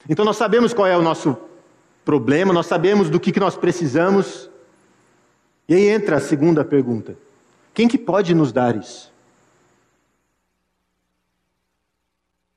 Então 0.08 0.24
nós 0.24 0.38
sabemos 0.38 0.74
qual 0.74 0.88
é 0.88 0.98
o 0.98 1.02
nosso 1.02 1.38
problema, 2.04 2.54
nós 2.54 2.68
sabemos 2.68 3.10
do 3.10 3.20
que, 3.20 3.32
que 3.32 3.40
nós 3.40 3.56
precisamos. 3.56 4.50
E 5.68 5.74
aí 5.74 5.88
entra 5.88 6.18
a 6.18 6.22
segunda 6.22 6.64
pergunta: 6.64 7.18
quem 7.74 7.88
que 7.88 7.98
pode 7.98 8.34
nos 8.36 8.52
dar 8.52 8.76
isso? 8.76 9.15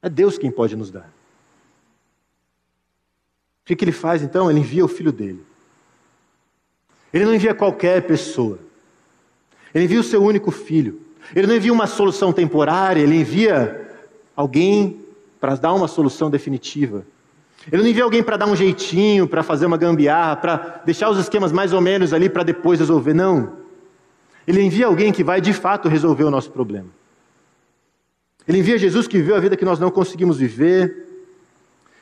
É 0.03 0.09
Deus 0.09 0.39
quem 0.39 0.51
pode 0.51 0.77
nos 0.77 0.91
dar. 0.91 1.11
O 3.63 3.67
que, 3.67 3.77
que 3.77 3.85
ele 3.85 3.93
faz 3.93 4.23
então? 4.23 4.51
Ele 4.51 4.61
envia 4.61 4.85
o 4.85 4.89
filho 4.89 5.13
dele. 5.13 5.45
Ele 7.13 7.25
não 7.25 7.35
envia 7.35 7.55
qualquer 7.55 8.07
pessoa. 8.07 8.59
Ele 9.75 9.85
envia 9.85 10.01
o 10.01 10.05
seu 10.05 10.23
único 10.23 10.51
filho. 10.51 11.01
Ele 11.35 11.47
não 11.47 11.57
envia 11.57 11.73
uma 11.73 11.87
solução 11.87 12.33
temporária, 12.33 13.01
ele 13.01 13.17
envia 13.17 13.87
alguém 14.35 15.05
para 15.41 15.57
dar 15.57 15.75
uma 15.75 15.89
solução 15.89 16.31
definitiva. 16.31 17.05
Ele 17.71 17.83
não 17.83 17.91
envia 17.91 18.05
alguém 18.05 18.23
para 18.23 18.37
dar 18.37 18.47
um 18.47 18.57
jeitinho, 18.57 19.27
para 19.29 19.43
fazer 19.43 19.67
uma 19.67 19.77
gambiarra, 19.77 20.37
para 20.37 20.83
deixar 20.87 21.11
os 21.11 21.19
esquemas 21.19 21.53
mais 21.53 21.73
ou 21.73 21.81
menos 21.81 22.13
ali 22.13 22.29
para 22.31 22.43
depois 22.43 22.81
resolver. 22.81 23.13
Não. 23.13 23.59
Ele 24.47 24.63
envia 24.63 24.87
alguém 24.87 25.13
que 25.13 25.23
vai 25.23 25.41
de 25.41 25.53
fato 25.53 25.89
resolver 25.89 26.25
o 26.25 26.31
nosso 26.31 26.51
problema. 26.51 26.89
Ele 28.49 28.61
envia 28.61 28.79
Jesus 28.79 29.07
que 29.07 29.19
viveu 29.19 29.37
a 29.37 29.41
vida 29.41 29.59
que 29.59 29.65
nós 29.65 29.79
não 29.79 29.91
conseguimos 29.91 30.39
viver, 30.39 31.07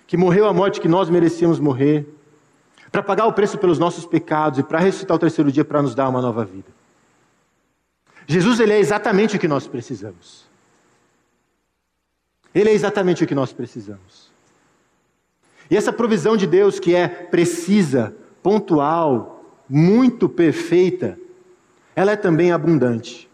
que 0.06 0.16
morreu 0.16 0.46
a 0.46 0.52
morte 0.52 0.80
que 0.80 0.86
nós 0.86 1.10
merecíamos 1.10 1.58
morrer, 1.58 2.06
para 2.92 3.02
pagar 3.02 3.26
o 3.26 3.32
preço 3.32 3.58
pelos 3.58 3.80
nossos 3.80 4.06
pecados 4.06 4.60
e 4.60 4.62
para 4.62 4.78
ressuscitar 4.78 5.16
o 5.16 5.20
terceiro 5.20 5.50
dia 5.50 5.64
para 5.64 5.82
nos 5.82 5.92
dar 5.92 6.08
uma 6.08 6.22
nova 6.22 6.44
vida. 6.44 6.68
Jesus 8.28 8.60
ele 8.60 8.72
é 8.72 8.78
exatamente 8.78 9.36
o 9.36 9.40
que 9.40 9.48
nós 9.48 9.66
precisamos. 9.66 10.46
Ele 12.54 12.70
é 12.70 12.72
exatamente 12.72 13.24
o 13.24 13.26
que 13.26 13.34
nós 13.34 13.52
precisamos. 13.52 14.30
E 15.68 15.76
essa 15.76 15.92
provisão 15.92 16.36
de 16.36 16.46
Deus 16.46 16.78
que 16.78 16.94
é 16.94 17.08
precisa, 17.08 18.14
pontual, 18.40 19.44
muito 19.68 20.28
perfeita, 20.28 21.18
ela 21.94 22.12
é 22.12 22.16
também 22.16 22.52
abundante. 22.52 23.28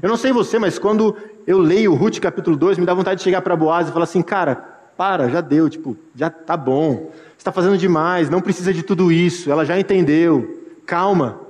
Eu 0.00 0.08
não 0.08 0.16
sei 0.16 0.30
você, 0.30 0.58
mas 0.58 0.78
quando 0.78 1.16
eu 1.48 1.60
leio 1.60 1.94
Ruth 1.94 2.18
capítulo 2.20 2.58
2, 2.58 2.76
me 2.76 2.84
dá 2.84 2.92
vontade 2.92 3.16
de 3.16 3.24
chegar 3.24 3.40
para 3.40 3.56
Boaz 3.56 3.88
e 3.88 3.90
falar 3.90 4.04
assim, 4.04 4.20
cara, 4.20 4.54
para, 4.98 5.30
já 5.30 5.40
deu, 5.40 5.66
tipo, 5.70 5.96
já 6.14 6.28
tá 6.28 6.54
bom. 6.54 7.10
Você 7.10 7.38
está 7.38 7.50
fazendo 7.50 7.78
demais, 7.78 8.28
não 8.28 8.42
precisa 8.42 8.70
de 8.70 8.82
tudo 8.82 9.10
isso, 9.10 9.50
ela 9.50 9.64
já 9.64 9.80
entendeu. 9.80 10.62
Calma. 10.84 11.40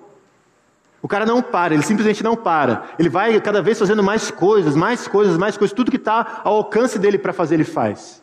O 1.02 1.08
cara 1.08 1.26
não 1.26 1.42
para, 1.42 1.74
ele 1.74 1.82
simplesmente 1.82 2.22
não 2.22 2.36
para. 2.36 2.90
Ele 2.96 3.08
vai 3.08 3.40
cada 3.40 3.60
vez 3.60 3.76
fazendo 3.76 4.00
mais 4.00 4.30
coisas, 4.30 4.76
mais 4.76 5.08
coisas, 5.08 5.36
mais 5.36 5.56
coisas. 5.56 5.74
Tudo 5.74 5.90
que 5.90 5.96
está 5.96 6.42
ao 6.44 6.54
alcance 6.54 6.96
dele 6.96 7.18
para 7.18 7.32
fazer, 7.32 7.56
ele 7.56 7.64
faz. 7.64 8.22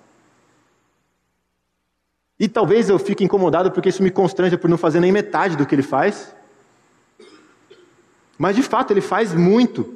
E 2.40 2.48
talvez 2.48 2.88
eu 2.88 2.98
fique 2.98 3.22
incomodado 3.22 3.70
porque 3.70 3.90
isso 3.90 4.02
me 4.02 4.12
constrange 4.12 4.56
por 4.56 4.70
não 4.70 4.78
fazer 4.78 5.02
nem 5.02 5.12
metade 5.12 5.58
do 5.58 5.66
que 5.66 5.76
ele 5.76 5.84
faz. 5.84 6.34
Mas 8.38 8.56
de 8.56 8.64
fato, 8.64 8.92
ele 8.92 9.02
faz 9.02 9.34
muito. 9.34 9.94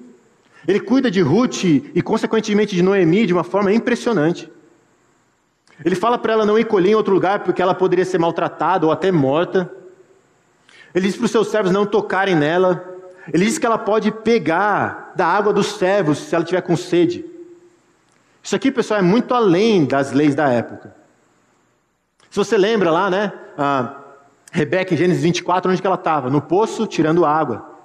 Ele 0.70 0.80
cuida 0.80 1.10
de 1.10 1.20
Ruth 1.20 1.64
e, 1.64 2.00
consequentemente, 2.00 2.76
de 2.76 2.84
Noemi 2.84 3.26
de 3.26 3.34
uma 3.34 3.44
forma 3.44 3.74
impressionante. 3.74 4.48
Ele 5.84 5.96
fala 5.96 6.16
para 6.16 6.34
ela 6.34 6.46
não 6.46 6.60
ir 6.60 6.66
colher 6.66 6.92
em 6.92 6.96
outro 6.96 7.12
lugar 7.12 7.40
porque 7.40 7.60
ela 7.60 7.74
poderia 7.74 8.06
ser 8.06 8.20
maltratada 8.20 8.86
ou 8.86 8.92
até 8.92 9.12
morta. 9.12 9.68
Ele 10.94 11.08
diz 11.08 11.18
para 11.18 11.26
os 11.26 11.32
seus 11.32 11.48
servos 11.48 11.72
não 11.72 11.88
tocarem 11.88 12.36
nela. 12.36 12.88
Ele 13.34 13.46
diz 13.46 13.58
que 13.58 13.66
ela 13.66 13.80
pode 13.80 14.12
pegar 14.12 15.12
da 15.16 15.26
água 15.26 15.52
dos 15.52 15.74
servos 15.74 16.20
se 16.20 16.36
ela 16.36 16.46
tiver 16.46 16.62
com 16.62 16.78
sede. 16.78 17.26
Isso 18.44 18.56
aqui, 18.56 18.72
pessoal, 18.72 19.00
é 19.00 19.04
muito 19.04 19.34
além 19.34 19.86
das 19.86 20.12
leis 20.12 20.36
da 20.36 20.50
época. 20.50 20.96
Se 22.30 22.38
você 22.38 22.56
lembra 22.56 22.92
lá, 22.92 23.10
né? 23.10 23.34
A 23.58 23.96
Rebeca 24.52 24.94
em 24.94 24.98
Gênesis 24.98 25.24
24, 25.24 25.72
onde 25.72 25.82
que 25.82 25.88
ela 25.88 25.96
estava? 25.96 26.30
No 26.30 26.44
poço, 26.44 26.86
tirando 26.86 27.26
água. 27.26 27.79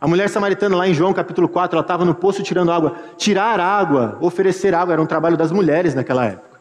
A 0.00 0.06
mulher 0.06 0.28
samaritana 0.28 0.76
lá 0.76 0.86
em 0.86 0.94
João 0.94 1.12
capítulo 1.12 1.48
4, 1.48 1.76
ela 1.76 1.82
estava 1.82 2.04
no 2.04 2.14
poço 2.14 2.42
tirando 2.42 2.70
água. 2.70 2.96
Tirar 3.16 3.58
água, 3.60 4.18
oferecer 4.20 4.74
água, 4.74 4.92
era 4.92 5.02
um 5.02 5.06
trabalho 5.06 5.36
das 5.36 5.50
mulheres 5.50 5.94
naquela 5.94 6.26
época. 6.26 6.60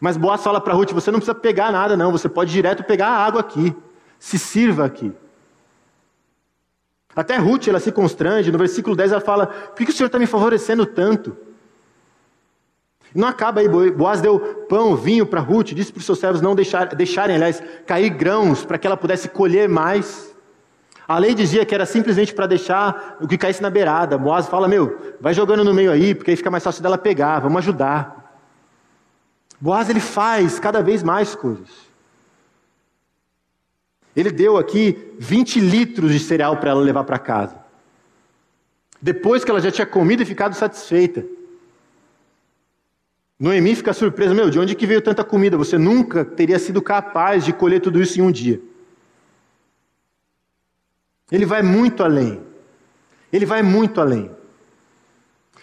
Mas 0.00 0.16
Boaz 0.16 0.42
fala 0.42 0.60
para 0.60 0.74
Ruth: 0.74 0.92
você 0.92 1.10
não 1.10 1.18
precisa 1.18 1.34
pegar 1.34 1.72
nada, 1.72 1.96
não, 1.96 2.12
você 2.12 2.28
pode 2.28 2.52
direto 2.52 2.84
pegar 2.84 3.08
a 3.08 3.24
água 3.24 3.40
aqui 3.40 3.74
se 4.18 4.38
sirva 4.38 4.84
aqui. 4.84 5.12
Até 7.14 7.36
Ruth, 7.36 7.68
ela 7.68 7.80
se 7.80 7.90
constrange, 7.90 8.52
no 8.52 8.58
versículo 8.58 8.94
10 8.94 9.12
ela 9.12 9.20
fala: 9.20 9.46
Por 9.46 9.84
que 9.84 9.90
o 9.90 9.92
Senhor 9.92 10.06
está 10.06 10.18
me 10.18 10.26
favorecendo 10.26 10.84
tanto? 10.84 11.36
Não 13.14 13.26
acaba 13.26 13.60
aí, 13.60 13.68
Boaz 13.68 14.20
deu 14.20 14.38
pão, 14.68 14.94
vinho 14.94 15.24
para 15.24 15.40
Ruth, 15.40 15.68
disse 15.68 15.90
para 15.90 16.00
os 16.00 16.04
seus 16.04 16.18
servos 16.18 16.42
não 16.42 16.54
deixar, 16.54 16.86
deixarem, 16.94 17.36
aliás, 17.36 17.62
cair 17.86 18.10
grãos 18.10 18.64
para 18.64 18.76
que 18.76 18.86
ela 18.86 18.96
pudesse 18.96 19.28
colher 19.28 19.68
mais. 19.68 20.27
A 21.08 21.16
lei 21.18 21.34
dizia 21.34 21.64
que 21.64 21.74
era 21.74 21.86
simplesmente 21.86 22.34
para 22.34 22.46
deixar 22.46 23.16
o 23.18 23.26
que 23.26 23.38
caísse 23.38 23.62
na 23.62 23.70
beirada. 23.70 24.18
Boaz 24.18 24.46
fala: 24.46 24.68
Meu, 24.68 25.16
vai 25.18 25.32
jogando 25.32 25.64
no 25.64 25.72
meio 25.72 25.90
aí, 25.90 26.14
porque 26.14 26.32
aí 26.32 26.36
fica 26.36 26.50
mais 26.50 26.62
fácil 26.62 26.82
dela 26.82 26.98
pegar, 26.98 27.40
vamos 27.40 27.60
ajudar. 27.60 28.38
Boaz 29.58 29.88
ele 29.88 30.00
faz 30.00 30.60
cada 30.60 30.82
vez 30.82 31.02
mais 31.02 31.34
coisas. 31.34 31.88
Ele 34.14 34.30
deu 34.30 34.58
aqui 34.58 35.14
20 35.18 35.60
litros 35.60 36.12
de 36.12 36.20
cereal 36.20 36.58
para 36.58 36.70
ela 36.70 36.80
levar 36.80 37.04
para 37.04 37.18
casa. 37.18 37.56
Depois 39.00 39.44
que 39.44 39.50
ela 39.50 39.60
já 39.60 39.70
tinha 39.70 39.86
comido 39.86 40.22
e 40.22 40.26
ficado 40.26 40.54
satisfeita. 40.54 41.24
Noemi 43.40 43.74
fica 43.74 43.94
surpresa: 43.94 44.34
Meu, 44.34 44.50
de 44.50 44.58
onde 44.58 44.74
que 44.74 44.86
veio 44.86 45.00
tanta 45.00 45.24
comida? 45.24 45.56
Você 45.56 45.78
nunca 45.78 46.22
teria 46.22 46.58
sido 46.58 46.82
capaz 46.82 47.46
de 47.46 47.52
colher 47.54 47.80
tudo 47.80 48.02
isso 48.02 48.18
em 48.18 48.22
um 48.22 48.30
dia. 48.30 48.60
Ele 51.30 51.44
vai 51.44 51.62
muito 51.62 52.02
além. 52.02 52.42
Ele 53.32 53.44
vai 53.44 53.62
muito 53.62 54.00
além. 54.00 54.30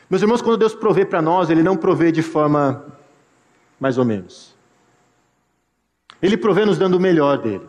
Meus 0.10 0.22
irmãos, 0.22 0.42
quando 0.42 0.58
Deus 0.58 0.76
provê 0.76 1.04
para 1.04 1.22
nós, 1.22 1.50
Ele 1.50 1.64
não 1.64 1.76
provê 1.76 2.12
de 2.12 2.22
forma 2.22 2.86
mais 3.80 3.98
ou 3.98 4.06
menos. 4.06 4.56
Ele 6.22 6.38
provê 6.38 6.66
nos 6.66 6.78
dando 6.78 6.96
o 6.96 7.00
melhor 7.00 7.38
dele. 7.40 7.68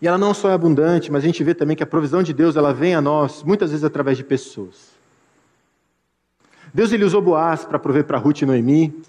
E 0.00 0.08
ela 0.08 0.16
não 0.16 0.32
só 0.32 0.48
é 0.48 0.54
abundante, 0.54 1.12
mas 1.12 1.22
a 1.22 1.26
gente 1.26 1.44
vê 1.44 1.54
também 1.54 1.76
que 1.76 1.82
a 1.82 1.86
provisão 1.86 2.22
de 2.22 2.32
Deus 2.32 2.56
ela 2.56 2.72
vem 2.72 2.94
a 2.94 3.00
nós 3.00 3.42
muitas 3.42 3.70
vezes 3.70 3.84
através 3.84 4.16
de 4.16 4.24
pessoas. 4.24 4.98
Deus 6.72 6.92
ele 6.92 7.04
usou 7.04 7.20
Boaz 7.20 7.64
para 7.64 7.78
prover 7.78 8.04
para 8.04 8.16
Ruth 8.16 8.42
e 8.42 8.46
Noemi. 8.46 9.02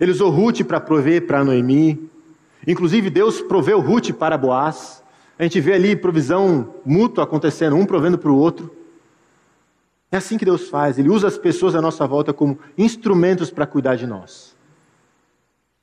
Ele 0.00 0.10
usou 0.10 0.30
Ruth 0.30 0.62
para 0.62 0.80
prover 0.80 1.26
para 1.26 1.44
Noemi. 1.44 2.10
Inclusive 2.66 3.10
Deus 3.10 3.42
proveu 3.42 3.80
Ruth 3.80 4.12
para 4.12 4.38
Boaz. 4.38 5.04
A 5.38 5.42
gente 5.42 5.60
vê 5.60 5.74
ali 5.74 5.94
provisão 5.94 6.74
mútua 6.84 7.24
acontecendo, 7.24 7.76
um 7.76 7.84
provendo 7.84 8.16
para 8.16 8.30
o 8.30 8.36
outro. 8.36 8.74
É 10.10 10.16
assim 10.16 10.38
que 10.38 10.44
Deus 10.44 10.68
faz. 10.68 10.98
Ele 10.98 11.08
usa 11.08 11.28
as 11.28 11.38
pessoas 11.38 11.74
à 11.74 11.82
nossa 11.82 12.06
volta 12.06 12.32
como 12.32 12.58
instrumentos 12.76 13.50
para 13.50 13.66
cuidar 13.66 13.96
de 13.96 14.06
nós, 14.06 14.56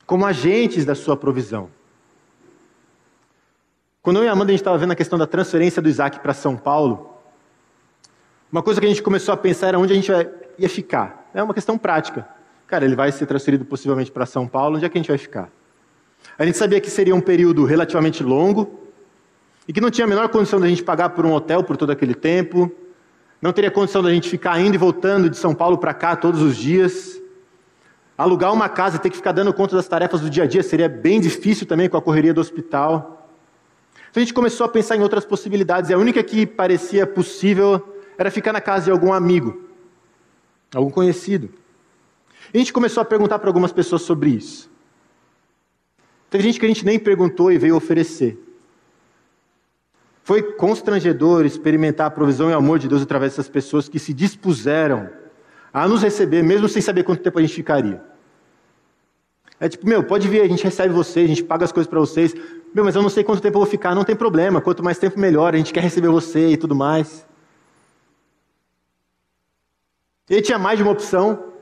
como 0.05 0.25
agentes 0.25 0.83
da 0.83 0.95
sua 0.95 1.15
provisão. 1.15 1.69
Quando 4.01 4.17
eu 4.17 4.23
e 4.23 4.27
a 4.27 4.31
Amanda 4.31 4.51
a 4.51 4.53
gente 4.53 4.61
estava 4.61 4.77
vendo 4.77 4.91
a 4.91 4.95
questão 4.95 5.17
da 5.17 5.27
transferência 5.27 5.81
do 5.81 5.89
Isaac 5.89 6.19
para 6.19 6.33
São 6.33 6.55
Paulo, 6.55 7.13
uma 8.51 8.63
coisa 8.63 8.79
que 8.79 8.85
a 8.85 8.89
gente 8.89 9.03
começou 9.03 9.33
a 9.33 9.37
pensar 9.37 9.67
era 9.67 9.79
onde 9.79 9.91
a 9.91 9.95
gente 9.95 10.11
ia 10.57 10.69
ficar. 10.69 11.29
É 11.33 11.43
uma 11.43 11.53
questão 11.53 11.77
prática. 11.77 12.36
Cara, 12.67 12.83
ele 12.83 12.97
vai 12.97 13.13
ser 13.13 13.25
transferido 13.25 13.63
possivelmente 13.63 14.11
para 14.11 14.25
São 14.25 14.45
Paulo, 14.45 14.75
onde 14.75 14.85
é 14.85 14.89
que 14.89 14.97
a 14.97 15.01
gente 15.01 15.07
vai 15.07 15.17
ficar? 15.17 15.49
A 16.37 16.45
gente 16.45 16.57
sabia 16.57 16.81
que 16.81 16.89
seria 16.89 17.15
um 17.15 17.21
período 17.21 17.63
relativamente 17.63 18.21
longo 18.21 18.81
e 19.65 19.71
que 19.71 19.79
não 19.79 19.89
tinha 19.89 20.03
a 20.03 20.07
menor 20.07 20.27
condição 20.27 20.59
da 20.59 20.67
gente 20.67 20.83
pagar 20.83 21.09
por 21.11 21.25
um 21.25 21.31
hotel 21.31 21.63
por 21.63 21.77
todo 21.77 21.91
aquele 21.91 22.13
tempo, 22.13 22.69
não 23.41 23.53
teria 23.53 23.71
condição 23.71 24.03
da 24.03 24.11
gente 24.11 24.29
ficar 24.29 24.59
indo 24.59 24.75
e 24.75 24.77
voltando 24.77 25.29
de 25.29 25.37
São 25.37 25.55
Paulo 25.55 25.77
para 25.77 25.93
cá 25.93 26.15
todos 26.15 26.41
os 26.41 26.57
dias. 26.57 27.21
Alugar 28.17 28.51
uma 28.51 28.67
casa 28.67 28.99
ter 28.99 29.11
que 29.11 29.15
ficar 29.15 29.31
dando 29.31 29.53
conta 29.53 29.75
das 29.75 29.87
tarefas 29.87 30.19
do 30.19 30.29
dia 30.29 30.43
a 30.43 30.47
dia 30.47 30.61
seria 30.61 30.89
bem 30.89 31.21
difícil 31.21 31.65
também 31.65 31.87
com 31.87 31.95
a 31.95 32.01
correria 32.01 32.33
do 32.33 32.41
hospital. 32.41 33.29
Então 34.09 34.19
a 34.21 34.25
gente 34.25 34.33
começou 34.33 34.65
a 34.65 34.69
pensar 34.69 34.97
em 34.97 35.01
outras 35.01 35.23
possibilidades, 35.23 35.89
e 35.89 35.93
a 35.93 35.97
única 35.97 36.21
que 36.21 36.45
parecia 36.45 37.07
possível 37.07 37.95
era 38.17 38.29
ficar 38.29 38.51
na 38.51 38.59
casa 38.59 38.85
de 38.85 38.91
algum 38.91 39.13
amigo, 39.13 39.69
algum 40.73 40.89
conhecido. 40.89 41.49
E 42.53 42.57
a 42.57 42.59
gente 42.59 42.73
começou 42.73 43.01
a 43.01 43.05
perguntar 43.05 43.39
para 43.39 43.49
algumas 43.49 43.71
pessoas 43.71 44.01
sobre 44.01 44.29
isso. 44.29 44.69
Teve 46.29 46.43
gente 46.43 46.59
que 46.59 46.65
a 46.65 46.69
gente 46.69 46.85
nem 46.85 46.99
perguntou 46.99 47.51
e 47.51 47.57
veio 47.57 47.75
oferecer. 47.75 48.37
Foi 50.23 50.41
constrangedor 50.41 51.45
experimentar 51.45 52.07
a 52.07 52.11
provisão 52.11 52.49
e 52.49 52.53
o 52.53 52.57
amor 52.57 52.79
de 52.79 52.87
Deus 52.87 53.01
através 53.01 53.31
dessas 53.31 53.47
pessoas 53.47 53.87
que 53.87 53.97
se 53.97 54.13
dispuseram 54.13 55.09
a 55.71 55.87
nos 55.87 56.01
receber, 56.01 56.43
mesmo 56.43 56.67
sem 56.67 56.81
saber 56.81 57.03
quanto 57.03 57.23
tempo 57.23 57.39
a 57.39 57.41
gente 57.41 57.53
ficaria. 57.53 58.03
É 59.59 59.67
tipo, 59.67 59.87
meu, 59.87 60.03
pode 60.03 60.27
vir, 60.27 60.41
a 60.41 60.47
gente 60.47 60.63
recebe 60.63 60.93
vocês, 60.93 61.25
a 61.25 61.29
gente 61.29 61.43
paga 61.43 61.65
as 61.65 61.71
coisas 61.71 61.89
para 61.89 61.99
vocês. 61.99 62.33
Meu, 62.73 62.83
mas 62.83 62.95
eu 62.95 63.01
não 63.01 63.09
sei 63.09 63.23
quanto 63.23 63.41
tempo 63.41 63.57
eu 63.57 63.61
vou 63.61 63.69
ficar, 63.69 63.95
não 63.95 64.03
tem 64.03 64.15
problema. 64.15 64.61
Quanto 64.61 64.83
mais 64.83 64.99
tempo, 64.99 65.19
melhor. 65.19 65.53
A 65.53 65.57
gente 65.57 65.73
quer 65.73 65.81
receber 65.81 66.09
você 66.09 66.49
e 66.49 66.57
tudo 66.57 66.75
mais. 66.75 67.25
E 70.29 70.41
tinha 70.41 70.59
mais 70.59 70.77
de 70.77 70.83
uma 70.83 70.91
opção. 70.91 71.53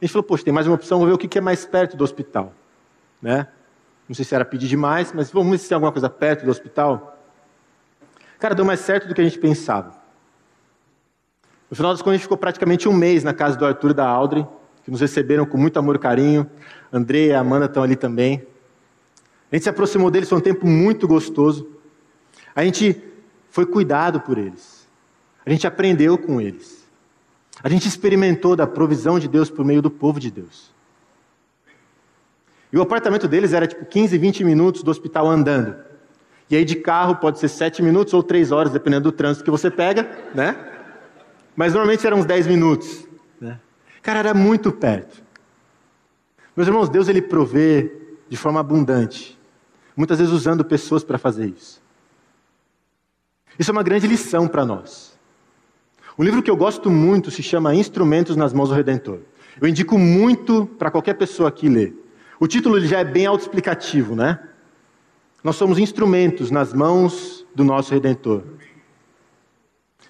A 0.00 0.04
gente 0.04 0.12
falou, 0.12 0.22
poxa, 0.22 0.44
tem 0.44 0.52
mais 0.52 0.66
uma 0.66 0.76
opção, 0.76 0.98
vou 0.98 1.08
ver 1.08 1.14
o 1.14 1.18
que 1.18 1.38
é 1.38 1.40
mais 1.40 1.64
perto 1.64 1.96
do 1.96 2.04
hospital. 2.04 2.52
Né? 3.20 3.48
Não 4.08 4.14
sei 4.14 4.24
se 4.24 4.34
era 4.34 4.44
pedir 4.44 4.68
demais, 4.68 5.12
mas 5.12 5.30
vamos 5.30 5.50
ver 5.50 5.58
se 5.58 5.68
tem 5.68 5.74
alguma 5.74 5.92
coisa 5.92 6.08
perto 6.08 6.44
do 6.44 6.50
hospital. 6.50 7.18
Cara, 8.38 8.54
deu 8.54 8.64
mais 8.64 8.80
certo 8.80 9.08
do 9.08 9.14
que 9.14 9.20
a 9.20 9.24
gente 9.24 9.38
pensava. 9.38 9.92
No 11.68 11.76
final 11.76 11.92
das 11.92 12.00
contas, 12.00 12.12
a 12.12 12.16
gente 12.16 12.22
ficou 12.22 12.38
praticamente 12.38 12.88
um 12.88 12.92
mês 12.92 13.24
na 13.24 13.34
casa 13.34 13.58
do 13.58 13.66
Arthur 13.66 13.90
e 13.90 13.94
da 13.94 14.06
Audrey, 14.06 14.46
que 14.84 14.90
nos 14.90 15.00
receberam 15.00 15.44
com 15.44 15.58
muito 15.58 15.78
amor 15.78 15.96
e 15.96 15.98
carinho. 15.98 16.48
André 16.92 17.26
e 17.26 17.34
a 17.34 17.40
Amanda 17.40 17.66
estão 17.66 17.82
ali 17.82 17.96
também. 17.96 18.46
A 19.50 19.56
gente 19.56 19.64
se 19.64 19.68
aproximou 19.68 20.10
deles, 20.10 20.28
foi 20.28 20.38
um 20.38 20.42
tempo 20.42 20.66
muito 20.66 21.08
gostoso. 21.08 21.68
A 22.54 22.64
gente 22.64 23.02
foi 23.50 23.66
cuidado 23.66 24.20
por 24.20 24.38
eles. 24.38 24.88
A 25.44 25.50
gente 25.50 25.66
aprendeu 25.66 26.16
com 26.16 26.40
eles. 26.40 26.77
A 27.62 27.68
gente 27.68 27.88
experimentou 27.88 28.54
da 28.54 28.66
provisão 28.66 29.18
de 29.18 29.28
Deus 29.28 29.50
por 29.50 29.64
meio 29.64 29.82
do 29.82 29.90
povo 29.90 30.20
de 30.20 30.30
Deus. 30.30 30.72
E 32.72 32.78
o 32.78 32.82
apartamento 32.82 33.26
deles 33.26 33.52
era 33.52 33.66
tipo 33.66 33.84
15, 33.84 34.16
20 34.18 34.44
minutos 34.44 34.82
do 34.82 34.90
hospital 34.90 35.26
andando. 35.28 35.76
E 36.50 36.56
aí 36.56 36.64
de 36.64 36.76
carro 36.76 37.16
pode 37.16 37.38
ser 37.38 37.48
7 37.48 37.82
minutos 37.82 38.14
ou 38.14 38.22
3 38.22 38.52
horas, 38.52 38.72
dependendo 38.72 39.10
do 39.10 39.12
trânsito 39.12 39.44
que 39.44 39.50
você 39.50 39.70
pega, 39.70 40.08
né? 40.34 40.56
Mas 41.56 41.72
normalmente 41.72 42.06
eram 42.06 42.18
uns 42.18 42.26
10 42.26 42.46
minutos. 42.46 43.06
Né? 43.40 43.58
Cara, 44.02 44.20
era 44.20 44.34
muito 44.34 44.70
perto. 44.70 45.22
Meus 46.56 46.68
irmãos, 46.68 46.88
Deus 46.88 47.08
ele 47.08 47.22
provê 47.22 47.92
de 48.28 48.36
forma 48.36 48.60
abundante. 48.60 49.38
muitas 49.96 50.18
vezes 50.18 50.32
usando 50.32 50.64
pessoas 50.64 51.02
para 51.02 51.18
fazer 51.18 51.46
isso. 51.46 51.82
Isso 53.58 53.70
é 53.70 53.72
uma 53.72 53.82
grande 53.82 54.06
lição 54.06 54.46
para 54.46 54.64
nós. 54.64 55.07
Um 56.18 56.24
livro 56.24 56.42
que 56.42 56.50
eu 56.50 56.56
gosto 56.56 56.90
muito 56.90 57.30
se 57.30 57.44
chama 57.44 57.76
Instrumentos 57.76 58.34
nas 58.34 58.52
Mãos 58.52 58.70
do 58.70 58.74
Redentor. 58.74 59.20
Eu 59.60 59.68
indico 59.68 59.96
muito 59.96 60.66
para 60.66 60.90
qualquer 60.90 61.14
pessoa 61.14 61.48
aqui 61.48 61.68
ler. 61.68 61.94
O 62.40 62.48
título 62.48 62.80
já 62.80 62.98
é 62.98 63.04
bem 63.04 63.24
autoexplicativo, 63.24 64.16
né? 64.16 64.40
Nós 65.44 65.54
somos 65.54 65.78
instrumentos 65.78 66.50
nas 66.50 66.72
mãos 66.72 67.46
do 67.54 67.62
nosso 67.62 67.94
Redentor. 67.94 68.42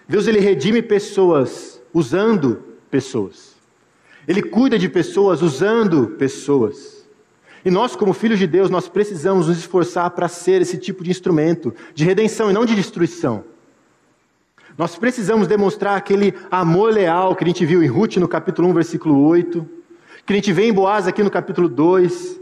Deus 0.08 0.26
ele 0.26 0.40
redime 0.40 0.80
pessoas 0.80 1.78
usando 1.92 2.62
pessoas. 2.90 3.54
Ele 4.26 4.40
cuida 4.40 4.78
de 4.78 4.88
pessoas 4.88 5.42
usando 5.42 6.16
pessoas. 6.18 7.06
E 7.62 7.70
nós, 7.70 7.94
como 7.94 8.14
filhos 8.14 8.38
de 8.38 8.46
Deus, 8.46 8.70
nós 8.70 8.88
precisamos 8.88 9.48
nos 9.48 9.58
esforçar 9.58 10.10
para 10.12 10.26
ser 10.26 10.62
esse 10.62 10.78
tipo 10.78 11.04
de 11.04 11.10
instrumento 11.10 11.74
de 11.94 12.06
redenção 12.06 12.48
e 12.48 12.54
não 12.54 12.64
de 12.64 12.74
destruição. 12.74 13.44
Nós 14.78 14.96
precisamos 14.96 15.48
demonstrar 15.48 15.96
aquele 15.96 16.32
amor 16.48 16.92
leal 16.92 17.34
que 17.34 17.42
a 17.42 17.46
gente 17.48 17.66
viu 17.66 17.82
em 17.82 17.88
Ruth 17.88 18.16
no 18.18 18.28
capítulo 18.28 18.68
1, 18.68 18.74
versículo 18.74 19.26
8, 19.26 19.68
que 20.24 20.32
a 20.32 20.36
gente 20.36 20.52
vê 20.52 20.68
em 20.68 20.72
Boaz 20.72 21.08
aqui 21.08 21.20
no 21.20 21.30
capítulo 21.30 21.68
2, 21.68 22.40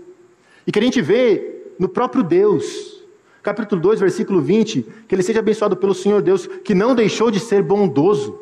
e 0.66 0.70
que 0.70 0.78
a 0.78 0.82
gente 0.82 1.00
vê 1.00 1.72
no 1.78 1.88
próprio 1.88 2.22
Deus 2.22 2.94
capítulo 3.42 3.80
2, 3.80 4.00
versículo 4.00 4.42
20, 4.42 4.82
que 5.06 5.14
ele 5.14 5.22
seja 5.22 5.38
abençoado 5.38 5.76
pelo 5.76 5.94
Senhor 5.94 6.20
Deus, 6.20 6.46
que 6.46 6.74
não 6.74 6.94
deixou 6.94 7.30
de 7.30 7.40
ser 7.40 7.62
bondoso. 7.62 8.38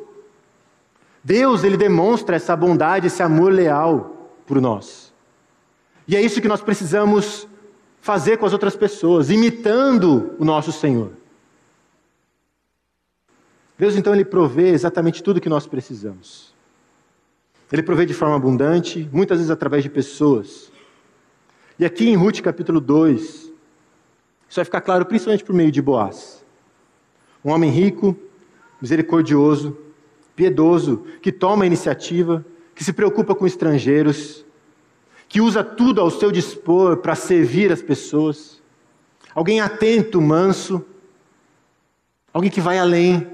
Deus, 1.22 1.62
ele 1.62 1.76
demonstra 1.76 2.36
essa 2.36 2.56
bondade, 2.56 3.06
esse 3.06 3.22
amor 3.22 3.52
leal 3.52 4.30
por 4.46 4.60
nós. 4.60 5.12
E 6.08 6.16
é 6.16 6.22
isso 6.22 6.40
que 6.40 6.48
nós 6.48 6.62
precisamos 6.62 7.46
fazer 8.00 8.38
com 8.38 8.46
as 8.46 8.52
outras 8.54 8.74
pessoas, 8.74 9.30
imitando 9.30 10.34
o 10.38 10.44
nosso 10.44 10.72
Senhor. 10.72 11.12
Deus 13.78 13.96
então 13.96 14.14
ele 14.14 14.24
provê 14.24 14.68
exatamente 14.68 15.22
tudo 15.22 15.40
que 15.40 15.48
nós 15.48 15.66
precisamos. 15.66 16.54
Ele 17.72 17.82
provê 17.82 18.06
de 18.06 18.14
forma 18.14 18.36
abundante, 18.36 19.08
muitas 19.12 19.38
vezes 19.38 19.50
através 19.50 19.82
de 19.82 19.90
pessoas. 19.90 20.70
E 21.78 21.84
aqui 21.84 22.08
em 22.08 22.14
Ruth 22.14 22.40
capítulo 22.40 22.80
2, 22.80 23.20
isso 23.20 23.52
vai 24.56 24.64
ficar 24.64 24.80
claro 24.80 25.04
principalmente 25.04 25.42
por 25.42 25.54
meio 25.54 25.72
de 25.72 25.82
Boaz. 25.82 26.44
Um 27.44 27.50
homem 27.50 27.70
rico, 27.70 28.16
misericordioso, 28.80 29.76
piedoso, 30.36 31.04
que 31.20 31.32
toma 31.32 31.64
a 31.64 31.66
iniciativa, 31.66 32.44
que 32.74 32.84
se 32.84 32.92
preocupa 32.92 33.34
com 33.34 33.46
estrangeiros, 33.46 34.44
que 35.28 35.40
usa 35.40 35.64
tudo 35.64 36.00
ao 36.00 36.10
seu 36.10 36.30
dispor 36.30 36.98
para 36.98 37.14
servir 37.14 37.72
as 37.72 37.82
pessoas. 37.82 38.62
Alguém 39.34 39.60
atento, 39.60 40.20
manso, 40.20 40.84
alguém 42.32 42.50
que 42.50 42.60
vai 42.60 42.78
além, 42.78 43.26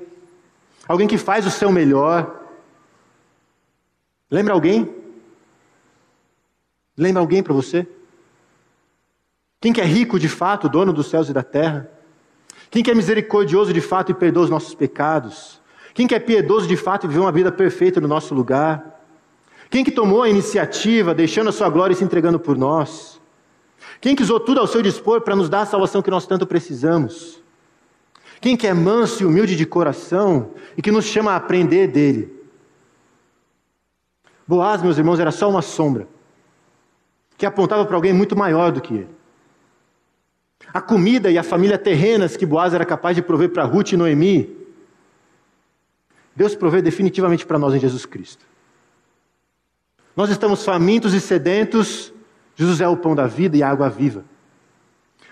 alguém 0.90 1.06
que 1.06 1.16
faz 1.16 1.46
o 1.46 1.50
seu 1.50 1.70
melhor. 1.70 2.40
Lembra 4.28 4.54
alguém? 4.54 4.92
Lembra 6.96 7.22
alguém 7.22 7.44
para 7.44 7.54
você? 7.54 7.86
Quem 9.60 9.72
que 9.72 9.80
é 9.80 9.84
rico 9.84 10.18
de 10.18 10.28
fato, 10.28 10.68
dono 10.68 10.92
dos 10.92 11.06
céus 11.06 11.28
e 11.28 11.32
da 11.32 11.44
terra? 11.44 11.88
Quem 12.72 12.82
que 12.82 12.90
é 12.90 12.94
misericordioso 12.94 13.72
de 13.72 13.80
fato 13.80 14.10
e 14.10 14.14
perdoa 14.14 14.44
os 14.44 14.50
nossos 14.50 14.74
pecados? 14.74 15.60
Quem 15.94 16.08
que 16.08 16.14
é 16.14 16.18
piedoso 16.18 16.66
de 16.66 16.76
fato 16.76 17.06
e 17.06 17.08
vive 17.08 17.20
uma 17.20 17.30
vida 17.30 17.52
perfeita 17.52 18.00
no 18.00 18.08
nosso 18.08 18.34
lugar? 18.34 19.00
Quem 19.70 19.84
que 19.84 19.92
tomou 19.92 20.24
a 20.24 20.28
iniciativa, 20.28 21.14
deixando 21.14 21.50
a 21.50 21.52
sua 21.52 21.68
glória 21.68 21.94
e 21.94 21.96
se 21.96 22.02
entregando 22.02 22.40
por 22.40 22.58
nós? 22.58 23.20
Quem 24.00 24.16
que 24.16 24.24
usou 24.24 24.40
tudo 24.40 24.58
ao 24.58 24.66
seu 24.66 24.82
dispor 24.82 25.20
para 25.20 25.36
nos 25.36 25.48
dar 25.48 25.60
a 25.60 25.66
salvação 25.66 26.02
que 26.02 26.10
nós 26.10 26.26
tanto 26.26 26.48
precisamos? 26.48 27.39
Quem 28.40 28.56
que 28.56 28.66
é 28.66 28.72
manso 28.72 29.22
e 29.22 29.26
humilde 29.26 29.54
de 29.54 29.66
coração 29.66 30.52
e 30.76 30.82
que 30.82 30.90
nos 30.90 31.04
chama 31.04 31.32
a 31.32 31.36
aprender 31.36 31.88
dele? 31.88 32.32
Boaz, 34.46 34.82
meus 34.82 34.98
irmãos, 34.98 35.20
era 35.20 35.30
só 35.30 35.48
uma 35.48 35.62
sombra 35.62 36.08
que 37.36 37.46
apontava 37.46 37.84
para 37.84 37.96
alguém 37.96 38.12
muito 38.12 38.36
maior 38.36 38.72
do 38.72 38.80
que 38.80 38.94
ele. 38.94 39.08
A 40.72 40.80
comida 40.80 41.30
e 41.30 41.38
a 41.38 41.42
família 41.42 41.78
terrenas 41.78 42.36
que 42.36 42.46
Boaz 42.46 42.74
era 42.74 42.84
capaz 42.84 43.16
de 43.16 43.22
prover 43.22 43.50
para 43.50 43.64
Ruth 43.64 43.92
e 43.92 43.96
Noemi, 43.96 44.56
Deus 46.34 46.54
provê 46.54 46.80
definitivamente 46.80 47.44
para 47.44 47.58
nós 47.58 47.74
em 47.74 47.80
Jesus 47.80 48.06
Cristo. 48.06 48.46
Nós 50.16 50.30
estamos 50.30 50.64
famintos 50.64 51.14
e 51.14 51.20
sedentos, 51.20 52.12
Jesus 52.56 52.80
é 52.80 52.88
o 52.88 52.96
pão 52.96 53.14
da 53.14 53.26
vida 53.26 53.56
e 53.56 53.62
a 53.62 53.70
água 53.70 53.88
viva. 53.88 54.24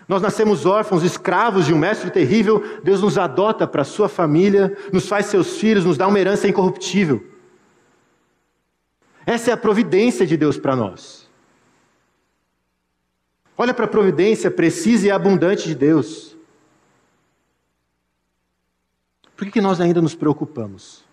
Nós 0.09 0.23
nascemos 0.23 0.65
órfãos, 0.65 1.05
escravos 1.05 1.67
de 1.67 1.75
um 1.75 1.79
mestre 1.79 2.11
terrível, 2.11 2.81
Deus 2.83 3.03
nos 3.03 3.19
adota 3.19 3.67
para 3.67 3.85
sua 3.85 4.09
família, 4.09 4.75
nos 4.91 5.07
faz 5.07 5.27
seus 5.27 5.59
filhos, 5.59 5.85
nos 5.85 5.99
dá 5.99 6.09
uma 6.09 6.19
herança 6.19 6.49
incorruptível. 6.49 7.23
Essa 9.27 9.51
é 9.51 9.53
a 9.53 9.59
providência 9.59 10.27
de 10.27 10.35
Deus 10.39 10.57
para 10.57 10.75
nós. 10.75 11.29
Olha 13.55 13.75
para 13.75 13.85
a 13.87 13.89
providência 13.89 14.51
precisa 14.51 15.09
e 15.09 15.11
abundante 15.11 15.69
de 15.69 15.75
Deus. 15.75 16.35
Por 19.37 19.51
que, 19.51 19.61
nós 19.61 19.81
ainda 19.81 20.01
nos 20.01 20.15
preocupamos? 20.15 21.05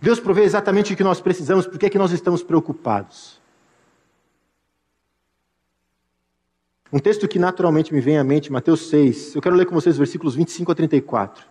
Deus 0.00 0.18
provê 0.18 0.44
exatamente 0.44 0.94
o 0.94 0.96
que 0.96 1.04
nós 1.04 1.20
precisamos, 1.20 1.66
por 1.66 1.78
que, 1.78 1.90
que 1.90 1.98
nós 1.98 2.12
estamos 2.12 2.42
preocupados? 2.42 3.39
Um 6.92 6.98
texto 6.98 7.28
que 7.28 7.38
naturalmente 7.38 7.94
me 7.94 8.00
vem 8.00 8.18
à 8.18 8.24
mente, 8.24 8.50
Mateus 8.50 8.88
6. 8.88 9.36
Eu 9.36 9.40
quero 9.40 9.54
ler 9.54 9.64
com 9.64 9.74
vocês 9.74 9.94
os 9.94 9.98
versículos 9.98 10.34
25 10.34 10.72
a 10.72 10.74
34. 10.74 11.44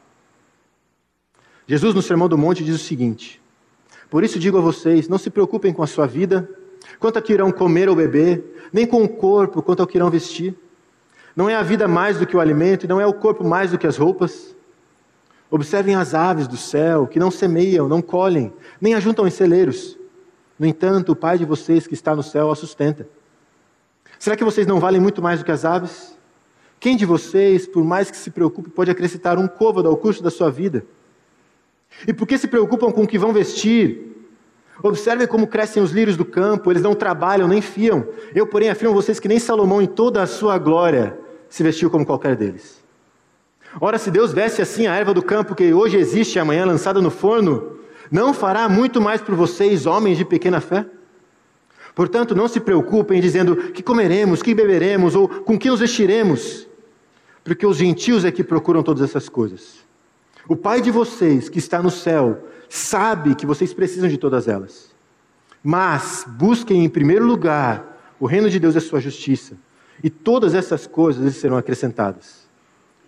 Jesus, 1.65 1.95
no 1.95 2.01
Sermão 2.01 2.27
do 2.27 2.37
Monte, 2.37 2.61
diz 2.61 2.75
o 2.75 2.83
seguinte: 2.83 3.41
Por 4.09 4.21
isso 4.21 4.37
digo 4.37 4.57
a 4.57 4.61
vocês: 4.61 5.07
não 5.07 5.17
se 5.17 5.29
preocupem 5.29 5.71
com 5.71 5.81
a 5.81 5.87
sua 5.87 6.05
vida 6.05 6.49
quanto 6.99 7.17
ao 7.17 7.23
que 7.23 7.31
irão 7.31 7.53
comer 7.53 7.87
ou 7.87 7.95
beber, 7.95 8.69
nem 8.73 8.85
com 8.85 9.01
o 9.01 9.07
corpo 9.07 9.61
quanto 9.61 9.79
ao 9.79 9.87
que 9.87 9.97
irão 9.97 10.09
vestir. 10.09 10.53
Não 11.33 11.49
é 11.49 11.55
a 11.55 11.63
vida 11.63 11.87
mais 11.87 12.19
do 12.19 12.27
que 12.27 12.35
o 12.35 12.41
alimento, 12.41 12.83
e 12.83 12.87
não 12.89 12.99
é 12.99 13.07
o 13.07 13.13
corpo 13.13 13.41
mais 13.41 13.71
do 13.71 13.77
que 13.77 13.87
as 13.87 13.95
roupas. 13.95 14.53
Observem 15.49 15.95
as 15.95 16.13
aves 16.13 16.49
do 16.49 16.57
céu, 16.57 17.07
que 17.07 17.17
não 17.17 17.31
semeiam, 17.31 17.87
não 17.87 18.01
colhem, 18.01 18.51
nem 18.81 18.93
ajuntam 18.93 19.25
em 19.25 19.31
celeiros. 19.31 19.97
No 20.59 20.65
entanto, 20.65 21.13
o 21.13 21.15
Pai 21.15 21.37
de 21.37 21.45
vocês 21.45 21.87
que 21.87 21.93
está 21.93 22.13
no 22.13 22.23
céu 22.23 22.51
a 22.51 22.55
sustenta. 22.55 23.07
Será 24.19 24.35
que 24.35 24.43
vocês 24.43 24.67
não 24.67 24.81
valem 24.81 24.99
muito 24.99 25.21
mais 25.21 25.39
do 25.39 25.45
que 25.45 25.51
as 25.51 25.63
aves? 25.63 26.15
Quem 26.77 26.97
de 26.97 27.05
vocês, 27.05 27.65
por 27.65 27.85
mais 27.85 28.11
que 28.11 28.17
se 28.17 28.29
preocupe, 28.29 28.69
pode 28.69 28.91
acrescentar 28.91 29.39
um 29.39 29.47
côvado 29.47 29.87
ao 29.87 29.95
curso 29.95 30.21
da 30.21 30.29
sua 30.29 30.51
vida? 30.51 30.85
E 32.05 32.13
por 32.13 32.27
que 32.27 32.37
se 32.37 32.47
preocupam 32.47 32.91
com 32.91 33.03
o 33.03 33.07
que 33.07 33.17
vão 33.17 33.31
vestir? 33.31 34.07
Observe 34.83 35.25
como 35.25 35.47
crescem 35.47 35.81
os 35.81 35.91
lírios 35.91 36.17
do 36.17 36.25
campo, 36.25 36.69
eles 36.69 36.83
não 36.83 36.93
trabalham 36.93 37.47
nem 37.47 37.61
fiam. 37.61 38.05
Eu, 38.35 38.45
porém, 38.45 38.69
afirmo 38.69 38.93
a 38.93 39.01
vocês 39.01 39.19
que 39.19 39.27
nem 39.27 39.39
Salomão, 39.39 39.81
em 39.81 39.87
toda 39.87 40.21
a 40.21 40.27
sua 40.27 40.57
glória, 40.57 41.17
se 41.49 41.63
vestiu 41.63 41.89
como 41.89 42.05
qualquer 42.05 42.35
deles. 42.35 42.83
Ora, 43.79 43.97
se 43.97 44.11
Deus 44.11 44.33
veste 44.33 44.61
assim 44.61 44.87
a 44.87 44.95
erva 44.95 45.13
do 45.13 45.21
campo 45.21 45.55
que 45.55 45.73
hoje 45.73 45.97
existe 45.97 46.35
e 46.35 46.39
amanhã 46.39 46.65
lançada 46.65 47.01
no 47.01 47.09
forno, 47.09 47.77
não 48.11 48.33
fará 48.33 48.67
muito 48.67 48.99
mais 48.99 49.21
por 49.21 49.35
vocês, 49.35 49.85
homens 49.85 50.17
de 50.17 50.25
pequena 50.25 50.59
fé? 50.59 50.85
Portanto, 51.99 52.33
não 52.33 52.47
se 52.47 52.61
preocupem 52.61 53.19
dizendo 53.19 53.57
que 53.73 53.83
comeremos, 53.83 54.41
que 54.41 54.55
beberemos 54.55 55.15
ou 55.15 55.27
com 55.27 55.59
que 55.59 55.69
nos 55.69 55.81
vestiremos, 55.81 56.65
porque 57.43 57.67
os 57.67 57.75
gentios 57.75 58.23
é 58.23 58.31
que 58.31 58.41
procuram 58.41 58.81
todas 58.81 59.03
essas 59.03 59.27
coisas. 59.27 59.85
O 60.47 60.55
Pai 60.55 60.79
de 60.79 60.91
vocês, 60.91 61.49
que 61.49 61.59
está 61.59 61.83
no 61.83 61.91
céu, 61.91 62.47
sabe 62.69 63.35
que 63.35 63.45
vocês 63.45 63.73
precisam 63.73 64.07
de 64.07 64.17
todas 64.17 64.47
elas. 64.47 64.95
Mas 65.61 66.25
busquem 66.25 66.85
em 66.85 66.87
primeiro 66.87 67.25
lugar 67.25 68.15
o 68.17 68.25
reino 68.25 68.49
de 68.49 68.61
Deus 68.61 68.75
e 68.75 68.77
a 68.77 68.81
sua 68.81 69.01
justiça, 69.01 69.57
e 70.01 70.09
todas 70.09 70.53
essas 70.53 70.87
coisas 70.87 71.35
serão 71.35 71.57
acrescentadas. 71.57 72.47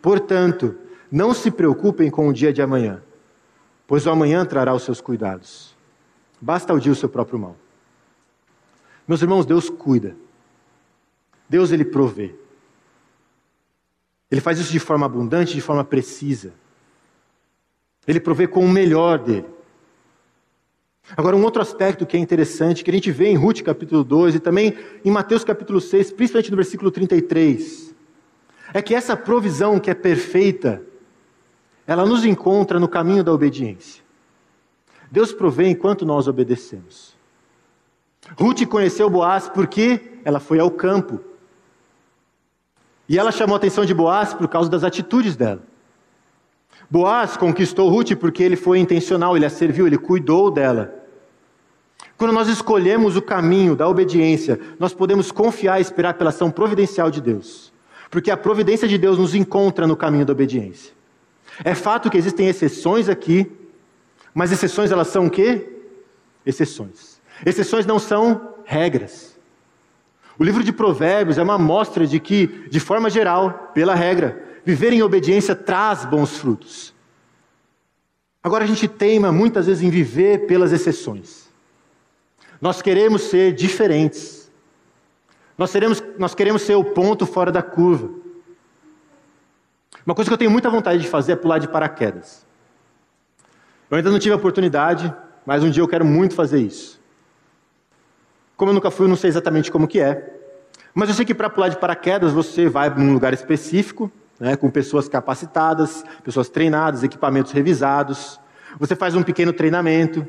Portanto, 0.02 0.76
não 1.10 1.34
se 1.34 1.50
preocupem 1.50 2.12
com 2.12 2.28
o 2.28 2.34
dia 2.34 2.52
de 2.52 2.62
amanhã, 2.62 3.02
pois 3.88 4.06
o 4.06 4.10
amanhã 4.10 4.44
trará 4.44 4.74
os 4.74 4.84
seus 4.84 5.00
cuidados. 5.00 5.78
Basta 6.42 6.74
o 6.74 6.80
dia 6.80 6.92
o 6.92 6.96
seu 6.96 7.08
próprio 7.08 7.40
mal. 7.40 7.56
Meus 9.12 9.22
irmãos, 9.22 9.46
Deus 9.46 9.70
cuida. 9.70 10.16
Deus 11.50 11.74
ele 11.74 11.84
provê. 11.84 12.34
Ele 14.32 14.40
faz 14.40 14.58
isso 14.58 14.72
de 14.72 14.80
forma 14.80 15.06
abundante, 15.06 15.54
de 15.54 15.60
forma 15.60 15.84
precisa. 15.84 16.54
Ele 18.08 18.22
provê 18.22 18.48
com 18.48 18.64
o 18.64 18.70
melhor 18.70 19.20
dele. 19.20 19.48
Agora, 21.18 21.36
um 21.36 21.44
outro 21.44 21.62
aspecto 21.62 22.06
que 22.06 22.16
é 22.16 22.20
interessante, 22.22 22.86
que 22.86 22.90
a 22.90 22.94
gente 22.94 23.12
vê 23.12 23.28
em 23.28 23.36
Ruth 23.36 23.64
capítulo 23.64 24.02
2 24.02 24.36
e 24.36 24.40
também 24.40 24.78
em 25.04 25.12
Mateus 25.12 25.44
capítulo 25.44 25.82
6, 25.82 26.14
principalmente 26.14 26.50
no 26.50 26.56
versículo 26.56 26.90
33, 26.90 27.94
é 28.74 28.82
que 28.82 28.96
essa 28.96 29.18
provisão 29.18 29.78
que 29.78 29.90
é 29.90 29.94
perfeita, 29.94 30.82
ela 31.86 32.06
nos 32.06 32.24
encontra 32.24 32.80
no 32.80 32.88
caminho 32.88 33.26
da 33.26 33.34
obediência. 33.34 34.02
Deus 35.12 35.34
provê 35.34 35.68
enquanto 35.68 36.06
nós 36.06 36.30
obedecemos. 36.30 37.20
Ruth 38.38 38.66
conheceu 38.68 39.10
Boaz 39.10 39.50
porque 39.50 40.20
ela 40.24 40.40
foi 40.40 40.60
ao 40.60 40.72
campo. 40.72 41.20
E 43.08 43.18
ela 43.18 43.32
chamou 43.32 43.56
a 43.56 43.58
atenção 43.58 43.84
de 43.84 43.94
Boaz 43.94 44.34
por 44.34 44.48
causa 44.48 44.70
das 44.70 44.84
atitudes 44.84 45.36
dela. 45.36 45.62
Boaz 46.90 47.38
conquistou 47.38 47.90
Ruth 47.90 48.16
porque 48.16 48.44
ele 48.44 48.56
foi 48.56 48.80
intencional, 48.80 49.36
ele 49.36 49.46
a 49.46 49.50
serviu, 49.50 49.88
ele 49.88 49.98
cuidou 49.98 50.52
dela. 50.52 50.94
Quando 52.18 52.34
nós 52.34 52.48
escolhemos 52.48 53.18
o 53.18 53.22
caminho 53.22 53.76
da 53.76 53.88
obediência, 53.88 54.60
nós 54.78 54.94
podemos 54.94 55.32
confiar 55.32 55.80
e 55.80 55.82
esperar 55.82 56.14
pela 56.14 56.30
ação 56.30 56.52
providencial 56.52 57.10
de 57.10 57.20
Deus. 57.20 57.74
Porque 58.12 58.30
a 58.30 58.38
providência 58.38 58.88
de 58.88 58.98
Deus 58.98 59.18
nos 59.18 59.34
encontra 59.34 59.88
no 59.88 59.96
caminho 59.96 60.26
da 60.26 60.34
obediência. 60.34 60.94
É 61.64 61.74
fato 61.74 62.10
que 62.10 62.18
existem 62.18 62.48
exceções 62.48 63.10
aqui, 63.10 63.52
mas 64.34 64.52
exceções 64.52 64.92
elas 64.92 65.08
são 65.08 65.26
o 65.26 65.30
quê? 65.30 65.68
Exceções. 66.46 67.11
Exceções 67.46 67.86
não 67.86 68.00
são 68.00 68.56
regras. 68.66 69.38
O 70.38 70.44
livro 70.44 70.64
de 70.64 70.72
Provérbios 70.72 71.38
é 71.38 71.44
uma 71.44 71.56
amostra 71.56 72.06
de 72.08 72.20
que, 72.20 72.48
de 72.70 72.80
forma 72.80 73.10
geral, 73.10 73.72
pela 73.74 73.94
regra, 73.94 74.60
viver 74.64 74.94
em 74.94 75.04
obediência 75.04 75.56
traz 75.56 76.06
bons 76.06 76.38
frutos. 76.38 76.94
Agora 78.44 78.64
a 78.64 78.68
gente 78.68 78.88
teima 78.88 79.32
muitas 79.32 79.68
vezes 79.68 79.84
em 79.84 79.90
viver 79.90 80.48
pelas 80.48 80.72
exceções. 80.72 81.50
Nós 82.60 82.82
queremos 82.82 83.24
ser 83.24 83.54
diferentes. 83.54 84.52
Nós, 85.58 85.70
seremos, 85.70 86.02
nós 86.18 86.34
queremos 86.34 86.62
ser 86.62 86.76
o 86.76 86.84
ponto 86.84 87.26
fora 87.26 87.52
da 87.52 87.62
curva. 87.62 88.10
Uma 90.06 90.16
coisa 90.16 90.30
que 90.30 90.34
eu 90.34 90.38
tenho 90.38 90.52
muita 90.52 90.70
vontade 90.70 91.02
de 91.02 91.08
fazer 91.08 91.34
é 91.34 91.36
pular 91.36 91.60
de 91.60 91.68
paraquedas. 91.68 92.46
Eu 93.90 93.98
ainda 93.98 94.10
não 94.10 94.20
tive 94.20 94.34
a 94.34 94.38
oportunidade, 94.38 95.14
mas 95.46 95.64
um 95.64 95.70
dia 95.70 95.84
eu 95.84 95.88
quero 95.88 96.06
muito 96.06 96.34
fazer 96.34 96.60
isso. 96.60 97.01
Como 98.62 98.70
eu 98.70 98.76
nunca 98.76 98.92
fui, 98.92 99.06
eu 99.06 99.10
não 99.10 99.16
sei 99.16 99.28
exatamente 99.28 99.72
como 99.72 99.88
que 99.88 100.00
é. 100.00 100.36
Mas 100.94 101.10
eu 101.10 101.16
sei 101.16 101.26
que 101.26 101.34
para 101.34 101.50
pular 101.50 101.70
de 101.70 101.80
paraquedas 101.80 102.32
você 102.32 102.70
vai 102.70 102.92
num 102.92 103.12
lugar 103.12 103.34
específico, 103.34 104.12
né, 104.40 104.56
com 104.56 104.70
pessoas 104.70 105.10
capacitadas, 105.10 106.06
pessoas 106.24 106.48
treinadas, 106.48 107.02
equipamentos 107.02 107.52
revisados. 107.54 108.40
Você 108.78 108.96
faz 108.96 109.16
um 109.16 109.24
pequeno 109.24 109.52
treinamento. 109.52 110.28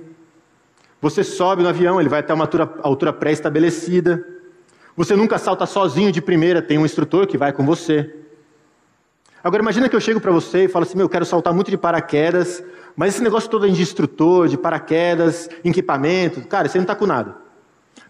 Você 1.03 1.23
sobe 1.23 1.63
no 1.63 1.69
avião, 1.69 2.01
ele 2.01 2.09
vai 2.09 2.21
até 2.21 2.33
uma 2.33 2.45
altura, 2.45 2.73
altura 2.81 3.13
pré-estabelecida. 3.13 4.27
Você 4.97 5.15
nunca 5.15 5.37
salta 5.37 5.67
sozinho 5.67 6.11
de 6.11 6.23
primeira, 6.23 6.63
tem 6.63 6.79
um 6.79 6.87
instrutor 6.87 7.27
que 7.27 7.37
vai 7.37 7.53
com 7.53 7.67
você. 7.67 8.17
Agora 9.45 9.63
imagina 9.63 9.91
que 9.91 9.95
eu 9.95 10.01
chego 10.01 10.23
para 10.23 10.33
você 10.33 10.65
e 10.65 10.69
falo 10.69 10.85
assim, 10.87 10.97
meu, 10.97 11.05
eu 11.05 11.11
quero 11.11 11.27
saltar 11.27 11.53
muito 11.53 11.71
de 11.71 11.77
paraquedas, 11.77 12.65
mas 12.97 13.13
esse 13.13 13.23
negócio 13.23 13.51
todo 13.51 13.71
de 13.71 13.83
instrutor, 13.83 14.49
de 14.49 14.57
paraquedas, 14.57 15.51
equipamento, 15.63 16.41
cara, 16.49 16.67
você 16.67 16.79
não 16.79 16.85
está 16.85 16.95
com 16.95 17.05
nada. 17.07 17.42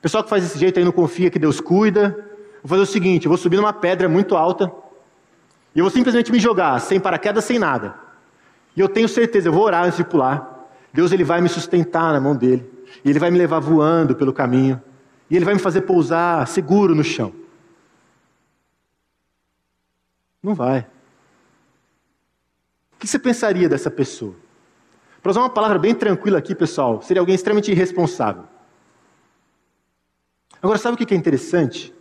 Pessoal 0.03 0.23
que 0.23 0.29
faz 0.29 0.43
desse 0.43 0.59
jeito 0.59 0.79
aí 0.79 0.85
não 0.85 0.93
confia 0.93 1.31
que 1.31 1.39
Deus 1.39 1.61
cuida. 1.61 2.11
Vou 2.63 2.69
fazer 2.69 2.83
o 2.83 2.87
seguinte, 2.87 3.27
vou 3.27 3.39
subir 3.39 3.57
numa 3.57 3.73
pedra 3.73 4.09
muito 4.09 4.37
alta, 4.37 4.71
e 5.75 5.79
eu 5.79 5.85
vou 5.85 5.91
simplesmente 5.91 6.31
me 6.31 6.39
jogar, 6.39 6.79
sem 6.81 7.01
paraquedas, 7.01 7.45
sem 7.45 7.59
nada. 7.59 7.95
E 8.77 8.81
eu 8.81 8.89
tenho 8.89 9.09
certeza, 9.09 9.49
eu 9.49 9.53
vou 9.53 9.65
orar 9.65 9.85
antes 9.85 9.97
de 9.97 10.05
pular. 10.05 10.69
Deus 10.93 11.13
ele 11.13 11.25
vai 11.25 11.41
me 11.41 11.49
sustentar 11.49 12.13
na 12.13 12.21
mão 12.21 12.37
dele. 12.37 12.71
E 13.05 13.09
ele 13.09 13.19
vai 13.19 13.31
me 13.31 13.39
levar 13.39 13.59
voando 13.59 14.15
pelo 14.15 14.33
caminho. 14.33 14.81
E 15.31 15.37
ele 15.37 15.45
vai 15.45 15.55
me 15.55 15.61
fazer 15.61 15.83
pousar 15.83 16.47
seguro 16.47 16.95
no 16.95 17.03
chão. 17.03 17.33
Não 20.43 20.55
vai. 20.55 20.87
O 22.95 22.99
que 22.99 23.07
você 23.07 23.19
pensaria 23.19 23.69
dessa 23.69 23.91
pessoa? 23.91 24.35
Para 25.23 25.31
usar 25.31 25.41
uma 25.41 25.51
palavra 25.51 25.79
bem 25.79 25.95
tranquila 25.95 26.39
aqui, 26.39 26.55
pessoal, 26.55 27.01
seria 27.01 27.21
alguém 27.21 27.35
extremamente 27.35 27.71
irresponsável. 27.71 28.45
Agora, 30.63 30.79
sabe 30.79 30.95
o 30.95 30.97
que 30.97 31.13
é 31.13 31.17
interessante? 31.17 31.93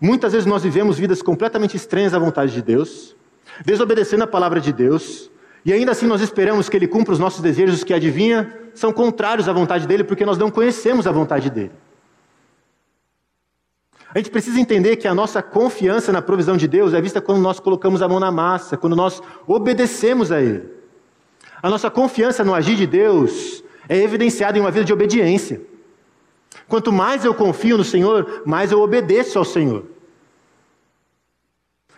Muitas 0.00 0.32
vezes 0.32 0.46
nós 0.46 0.62
vivemos 0.62 0.98
vidas 0.98 1.22
completamente 1.22 1.76
estranhas 1.76 2.12
à 2.12 2.18
vontade 2.18 2.52
de 2.52 2.60
Deus, 2.60 3.16
desobedecendo 3.64 4.24
a 4.24 4.26
palavra 4.26 4.60
de 4.60 4.72
Deus, 4.72 5.30
e 5.64 5.72
ainda 5.72 5.92
assim 5.92 6.06
nós 6.06 6.20
esperamos 6.20 6.68
que 6.68 6.76
Ele 6.76 6.88
cumpra 6.88 7.12
os 7.12 7.18
nossos 7.18 7.40
desejos 7.40 7.82
que, 7.82 7.94
adivinha, 7.94 8.52
são 8.74 8.92
contrários 8.92 9.48
à 9.48 9.52
vontade 9.52 9.86
dEle, 9.86 10.04
porque 10.04 10.26
nós 10.26 10.36
não 10.36 10.50
conhecemos 10.50 11.06
a 11.06 11.12
vontade 11.12 11.48
dEle. 11.48 11.70
A 14.14 14.18
gente 14.18 14.30
precisa 14.30 14.60
entender 14.60 14.96
que 14.96 15.08
a 15.08 15.14
nossa 15.14 15.42
confiança 15.42 16.12
na 16.12 16.20
provisão 16.20 16.56
de 16.56 16.68
Deus 16.68 16.92
é 16.92 17.00
vista 17.00 17.20
quando 17.22 17.40
nós 17.40 17.58
colocamos 17.58 18.02
a 18.02 18.08
mão 18.08 18.20
na 18.20 18.30
massa, 18.30 18.76
quando 18.76 18.94
nós 18.94 19.22
obedecemos 19.46 20.30
a 20.30 20.42
Ele. 20.42 20.68
A 21.62 21.70
nossa 21.70 21.88
confiança 21.90 22.44
no 22.44 22.52
agir 22.52 22.76
de 22.76 22.86
Deus 22.86 23.64
é 23.88 23.96
evidenciada 23.96 24.58
em 24.58 24.60
uma 24.60 24.70
vida 24.70 24.84
de 24.84 24.92
obediência. 24.92 25.62
Quanto 26.68 26.92
mais 26.92 27.24
eu 27.24 27.34
confio 27.34 27.78
no 27.78 27.84
Senhor, 27.84 28.42
mais 28.44 28.72
eu 28.72 28.80
obedeço 28.80 29.38
ao 29.38 29.44
Senhor. 29.44 29.86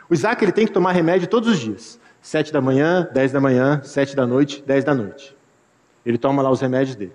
O 0.08 0.14
Isaac 0.14 0.42
ele 0.44 0.52
tem 0.52 0.66
que 0.66 0.72
tomar 0.72 0.92
remédio 0.92 1.28
todos 1.28 1.48
os 1.48 1.58
dias. 1.58 1.98
Sete 2.20 2.52
da 2.52 2.60
manhã, 2.60 3.08
dez 3.12 3.32
da 3.32 3.40
manhã, 3.40 3.82
sete 3.82 4.16
da 4.16 4.26
noite, 4.26 4.62
dez 4.66 4.84
da 4.84 4.94
noite. 4.94 5.36
Ele 6.04 6.18
toma 6.18 6.42
lá 6.42 6.50
os 6.50 6.60
remédios 6.60 6.96
dele. 6.96 7.12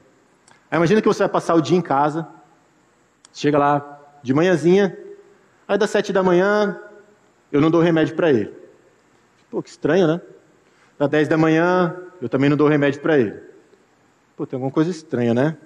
Aí 0.70 0.78
imagina 0.78 1.02
que 1.02 1.08
você 1.08 1.20
vai 1.20 1.30
passar 1.30 1.56
o 1.56 1.62
dia 1.62 1.78
em 1.78 1.82
casa, 1.82 2.28
chega 3.34 3.58
lá 3.58 4.00
de 4.22 4.34
manhãzinha, 4.34 4.98
aí 5.68 5.78
das 5.78 5.90
sete 5.90 6.14
da 6.14 6.22
manhã, 6.22 6.80
eu 7.52 7.60
não 7.60 7.72
dou 7.72 7.82
remédio 7.82 8.16
para 8.16 8.30
ele. 8.30 8.54
Pô, 9.50 9.64
que 9.64 9.70
estranho, 9.70 10.08
né? 10.08 10.22
Das 10.98 11.10
dez 11.10 11.28
da 11.28 11.38
manhã, 11.38 11.96
eu 12.22 12.30
também 12.30 12.50
não 12.50 12.58
dou 12.58 12.68
remédio 12.68 13.02
para 13.02 13.18
ele. 13.18 13.42
Pô, 14.36 14.46
tem 14.46 14.58
alguma 14.58 14.72
coisa 14.72 14.92
estranha, 14.92 15.34
né? 15.34 15.58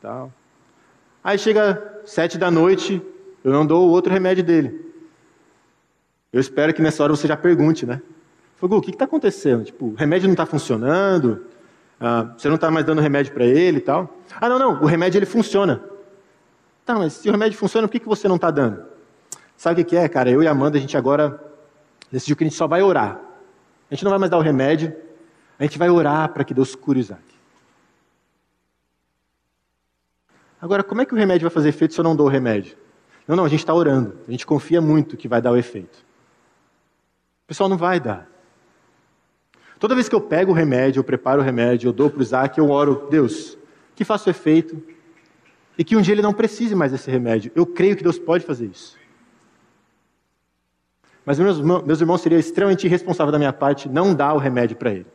Tal. 0.00 0.30
Aí 1.24 1.38
chega 1.38 2.02
sete 2.04 2.36
da 2.36 2.50
noite, 2.50 3.00
eu 3.42 3.50
não 3.50 3.64
dou 3.64 3.88
o 3.88 3.90
outro 3.90 4.12
remédio 4.12 4.44
dele. 4.44 4.92
Eu 6.30 6.38
espero 6.38 6.74
que 6.74 6.82
nessa 6.82 7.02
hora 7.02 7.16
você 7.16 7.26
já 7.26 7.36
pergunte, 7.36 7.86
né? 7.86 8.02
Fogo, 8.56 8.76
o 8.76 8.82
que 8.82 8.90
está 8.90 9.06
acontecendo? 9.06 9.64
Tipo, 9.64 9.86
o 9.86 9.94
remédio 9.94 10.28
não 10.28 10.34
está 10.34 10.44
funcionando? 10.44 11.46
Ah, 11.98 12.34
você 12.36 12.48
não 12.48 12.56
está 12.56 12.70
mais 12.70 12.84
dando 12.84 13.00
remédio 13.00 13.32
para 13.32 13.46
ele 13.46 13.78
e 13.78 13.80
tal? 13.80 14.18
Ah, 14.38 14.50
não, 14.50 14.58
não, 14.58 14.82
o 14.82 14.84
remédio 14.84 15.18
ele 15.18 15.24
funciona. 15.26 15.82
Tá, 16.84 16.94
mas 16.94 17.14
se 17.14 17.28
o 17.28 17.32
remédio 17.32 17.56
funciona, 17.56 17.88
por 17.88 17.92
que, 17.92 18.00
que 18.00 18.08
você 18.08 18.28
não 18.28 18.36
está 18.36 18.50
dando? 18.50 18.84
Sabe 19.56 19.80
o 19.80 19.84
que 19.84 19.96
é, 19.96 20.06
cara? 20.08 20.30
Eu 20.30 20.42
e 20.42 20.46
a 20.46 20.50
Amanda, 20.50 20.76
a 20.76 20.80
gente 20.80 20.96
agora 20.96 21.42
decidiu 22.12 22.36
que 22.36 22.44
a 22.44 22.46
gente 22.46 22.56
só 22.56 22.66
vai 22.66 22.82
orar. 22.82 23.18
A 23.90 23.94
gente 23.94 24.04
não 24.04 24.10
vai 24.10 24.18
mais 24.18 24.30
dar 24.30 24.36
o 24.36 24.42
remédio, 24.42 24.94
a 25.58 25.62
gente 25.62 25.78
vai 25.78 25.88
orar 25.88 26.28
para 26.30 26.44
que 26.44 26.52
Deus 26.52 26.74
cure 26.74 26.98
o 26.98 27.00
Isaac. 27.00 27.33
Agora, 30.64 30.82
como 30.82 31.02
é 31.02 31.04
que 31.04 31.12
o 31.12 31.16
remédio 31.16 31.46
vai 31.46 31.52
fazer 31.52 31.68
efeito 31.68 31.92
se 31.92 32.00
eu 32.00 32.02
não 32.02 32.16
dou 32.16 32.24
o 32.24 32.30
remédio? 32.30 32.74
Não, 33.28 33.36
não, 33.36 33.44
a 33.44 33.48
gente 33.50 33.58
está 33.60 33.74
orando. 33.74 34.16
A 34.26 34.30
gente 34.30 34.46
confia 34.46 34.80
muito 34.80 35.14
que 35.14 35.28
vai 35.28 35.38
dar 35.42 35.52
o 35.52 35.58
efeito. 35.58 35.98
O 37.44 37.48
pessoal 37.48 37.68
não 37.68 37.76
vai 37.76 38.00
dar. 38.00 38.26
Toda 39.78 39.94
vez 39.94 40.08
que 40.08 40.14
eu 40.14 40.22
pego 40.22 40.52
o 40.52 40.54
remédio, 40.54 41.00
eu 41.00 41.04
preparo 41.04 41.42
o 41.42 41.44
remédio, 41.44 41.88
eu 41.88 41.92
dou 41.92 42.08
para 42.08 42.18
o 42.18 42.22
Isaac, 42.22 42.58
eu 42.58 42.70
oro, 42.70 43.06
Deus, 43.10 43.58
que 43.94 44.06
faça 44.06 44.26
o 44.26 44.30
efeito 44.30 44.82
e 45.76 45.84
que 45.84 45.98
um 45.98 46.00
dia 46.00 46.14
ele 46.14 46.22
não 46.22 46.32
precise 46.32 46.74
mais 46.74 46.92
desse 46.92 47.10
remédio. 47.10 47.52
Eu 47.54 47.66
creio 47.66 47.94
que 47.94 48.02
Deus 48.02 48.18
pode 48.18 48.46
fazer 48.46 48.64
isso. 48.64 48.96
Mas 51.26 51.38
meus, 51.38 51.60
meus 51.60 52.00
irmãos, 52.00 52.22
seria 52.22 52.38
extremamente 52.38 52.86
irresponsável 52.86 53.30
da 53.30 53.38
minha 53.38 53.52
parte 53.52 53.86
não 53.86 54.14
dar 54.14 54.32
o 54.32 54.38
remédio 54.38 54.78
para 54.78 54.92
ele. 54.92 55.06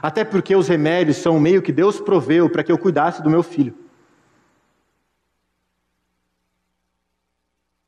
Até 0.00 0.24
porque 0.24 0.56
os 0.56 0.66
remédios 0.66 1.18
são 1.18 1.36
o 1.36 1.40
meio 1.40 1.60
que 1.60 1.72
Deus 1.72 2.00
proveu 2.00 2.48
para 2.48 2.64
que 2.64 2.72
eu 2.72 2.78
cuidasse 2.78 3.22
do 3.22 3.28
meu 3.28 3.42
filho. 3.42 3.84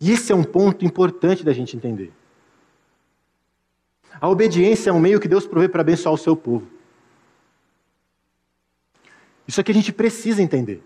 E 0.00 0.12
esse 0.12 0.32
é 0.32 0.34
um 0.34 0.44
ponto 0.44 0.84
importante 0.84 1.44
da 1.44 1.52
gente 1.52 1.76
entender. 1.76 2.12
A 4.20 4.28
obediência 4.28 4.90
é 4.90 4.92
um 4.92 5.00
meio 5.00 5.20
que 5.20 5.28
Deus 5.28 5.46
provê 5.46 5.68
para 5.68 5.80
abençoar 5.80 6.14
o 6.14 6.18
seu 6.18 6.36
povo. 6.36 6.66
Isso 9.46 9.60
aqui 9.60 9.70
a 9.70 9.74
gente 9.74 9.92
precisa 9.92 10.42
entender. 10.42 10.82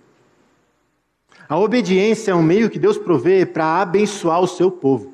A 1.48 1.58
obediência 1.58 2.30
é 2.30 2.34
um 2.34 2.42
meio 2.42 2.70
que 2.70 2.78
Deus 2.78 2.96
provê 2.96 3.44
para 3.44 3.80
abençoar 3.80 4.40
o 4.40 4.46
seu 4.46 4.70
povo. 4.70 5.12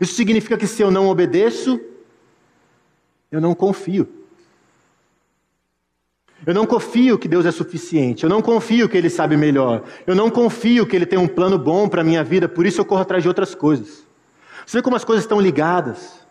Isso 0.00 0.14
significa 0.14 0.58
que 0.58 0.66
se 0.66 0.82
eu 0.82 0.90
não 0.90 1.08
obedeço, 1.08 1.80
eu 3.30 3.40
não 3.40 3.54
confio. 3.54 4.23
Eu 6.46 6.52
não 6.52 6.66
confio 6.66 7.18
que 7.18 7.26
Deus 7.26 7.46
é 7.46 7.50
suficiente. 7.50 8.24
Eu 8.24 8.30
não 8.30 8.42
confio 8.42 8.88
que 8.88 8.96
Ele 8.96 9.08
sabe 9.08 9.36
melhor. 9.36 9.82
Eu 10.06 10.14
não 10.14 10.30
confio 10.30 10.86
que 10.86 10.94
Ele 10.94 11.06
tem 11.06 11.18
um 11.18 11.28
plano 11.28 11.58
bom 11.58 11.88
para 11.88 12.02
a 12.02 12.04
minha 12.04 12.22
vida, 12.22 12.48
por 12.48 12.66
isso 12.66 12.80
eu 12.80 12.84
corro 12.84 13.02
atrás 13.02 13.22
de 13.22 13.28
outras 13.28 13.54
coisas. 13.54 14.04
Você 14.66 14.78
vê 14.78 14.82
como 14.82 14.96
as 14.96 15.04
coisas 15.04 15.24
estão 15.24 15.40
ligadas. 15.40 16.24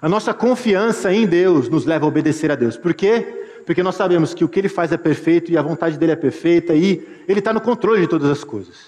A 0.00 0.08
nossa 0.08 0.34
confiança 0.34 1.12
em 1.12 1.26
Deus 1.26 1.68
nos 1.68 1.86
leva 1.86 2.04
a 2.04 2.08
obedecer 2.08 2.50
a 2.50 2.54
Deus. 2.54 2.76
Por 2.76 2.92
quê? 2.92 3.44
Porque 3.64 3.82
nós 3.82 3.94
sabemos 3.94 4.34
que 4.34 4.44
o 4.44 4.48
que 4.48 4.60
Ele 4.60 4.68
faz 4.68 4.92
é 4.92 4.96
perfeito 4.96 5.50
e 5.50 5.56
a 5.56 5.62
vontade 5.62 5.98
dele 5.98 6.12
é 6.12 6.16
perfeita 6.16 6.74
e 6.74 7.06
Ele 7.26 7.38
está 7.38 7.52
no 7.52 7.60
controle 7.60 8.02
de 8.02 8.06
todas 8.06 8.30
as 8.30 8.44
coisas. 8.44 8.86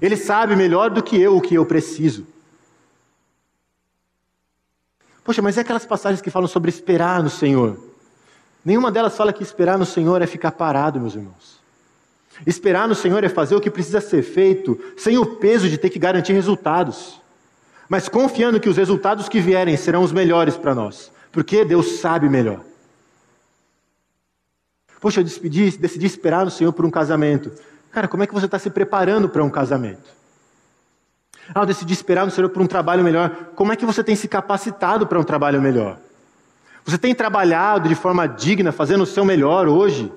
Ele 0.00 0.16
sabe 0.16 0.54
melhor 0.56 0.90
do 0.90 1.02
que 1.02 1.20
eu 1.20 1.36
o 1.36 1.40
que 1.40 1.54
eu 1.54 1.66
preciso. 1.66 2.26
Poxa, 5.24 5.40
mas 5.40 5.56
é 5.56 5.60
aquelas 5.60 5.86
passagens 5.86 6.20
que 6.20 6.30
falam 6.30 6.48
sobre 6.48 6.68
esperar 6.68 7.22
no 7.22 7.30
Senhor. 7.30 7.91
Nenhuma 8.64 8.92
delas 8.92 9.16
fala 9.16 9.32
que 9.32 9.42
esperar 9.42 9.78
no 9.78 9.86
Senhor 9.86 10.22
é 10.22 10.26
ficar 10.26 10.52
parado, 10.52 11.00
meus 11.00 11.14
irmãos. 11.14 11.60
Esperar 12.46 12.88
no 12.88 12.94
Senhor 12.94 13.22
é 13.24 13.28
fazer 13.28 13.54
o 13.54 13.60
que 13.60 13.70
precisa 13.70 14.00
ser 14.00 14.22
feito, 14.22 14.78
sem 14.96 15.18
o 15.18 15.26
peso 15.36 15.68
de 15.68 15.76
ter 15.76 15.90
que 15.90 15.98
garantir 15.98 16.32
resultados, 16.32 17.20
mas 17.88 18.08
confiando 18.08 18.58
que 18.58 18.68
os 18.68 18.76
resultados 18.76 19.28
que 19.28 19.40
vierem 19.40 19.76
serão 19.76 20.02
os 20.02 20.12
melhores 20.12 20.56
para 20.56 20.74
nós, 20.74 21.12
porque 21.30 21.64
Deus 21.64 22.00
sabe 22.00 22.28
melhor. 22.28 22.60
Poxa, 25.00 25.20
eu 25.20 25.24
decidi, 25.24 25.76
decidi 25.76 26.06
esperar 26.06 26.44
no 26.44 26.50
Senhor 26.50 26.72
por 26.72 26.84
um 26.84 26.90
casamento. 26.90 27.52
Cara, 27.90 28.08
como 28.08 28.22
é 28.22 28.26
que 28.26 28.32
você 28.32 28.46
está 28.46 28.58
se 28.58 28.70
preparando 28.70 29.28
para 29.28 29.42
um 29.42 29.50
casamento? 29.50 30.22
Ah, 31.54 31.62
eu 31.62 31.66
decidi 31.66 31.92
esperar 31.92 32.24
no 32.24 32.30
Senhor 32.30 32.48
por 32.48 32.62
um 32.62 32.66
trabalho 32.66 33.02
melhor. 33.02 33.50
Como 33.56 33.72
é 33.72 33.76
que 33.76 33.84
você 33.84 34.02
tem 34.02 34.14
se 34.14 34.28
capacitado 34.28 35.06
para 35.06 35.18
um 35.18 35.24
trabalho 35.24 35.60
melhor? 35.60 35.98
Você 36.84 36.98
tem 36.98 37.14
trabalhado 37.14 37.88
de 37.88 37.94
forma 37.94 38.26
digna, 38.26 38.72
fazendo 38.72 39.02
o 39.02 39.06
seu 39.06 39.24
melhor 39.24 39.68
hoje? 39.68 40.12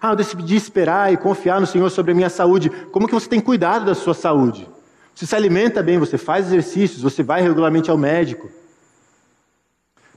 Ah, 0.00 0.12
eu 0.12 0.16
decidi 0.16 0.56
esperar 0.56 1.12
e 1.12 1.16
confiar 1.16 1.60
no 1.60 1.66
Senhor 1.66 1.88
sobre 1.90 2.12
a 2.12 2.14
minha 2.14 2.30
saúde. 2.30 2.70
Como 2.90 3.06
que 3.06 3.14
você 3.14 3.28
tem 3.28 3.40
cuidado 3.40 3.84
da 3.84 3.94
sua 3.94 4.14
saúde? 4.14 4.68
Você 5.14 5.26
se 5.26 5.34
alimenta 5.34 5.82
bem, 5.82 5.98
você 5.98 6.18
faz 6.18 6.46
exercícios, 6.46 7.00
você 7.00 7.22
vai 7.22 7.40
regularmente 7.40 7.90
ao 7.90 7.96
médico. 7.96 8.50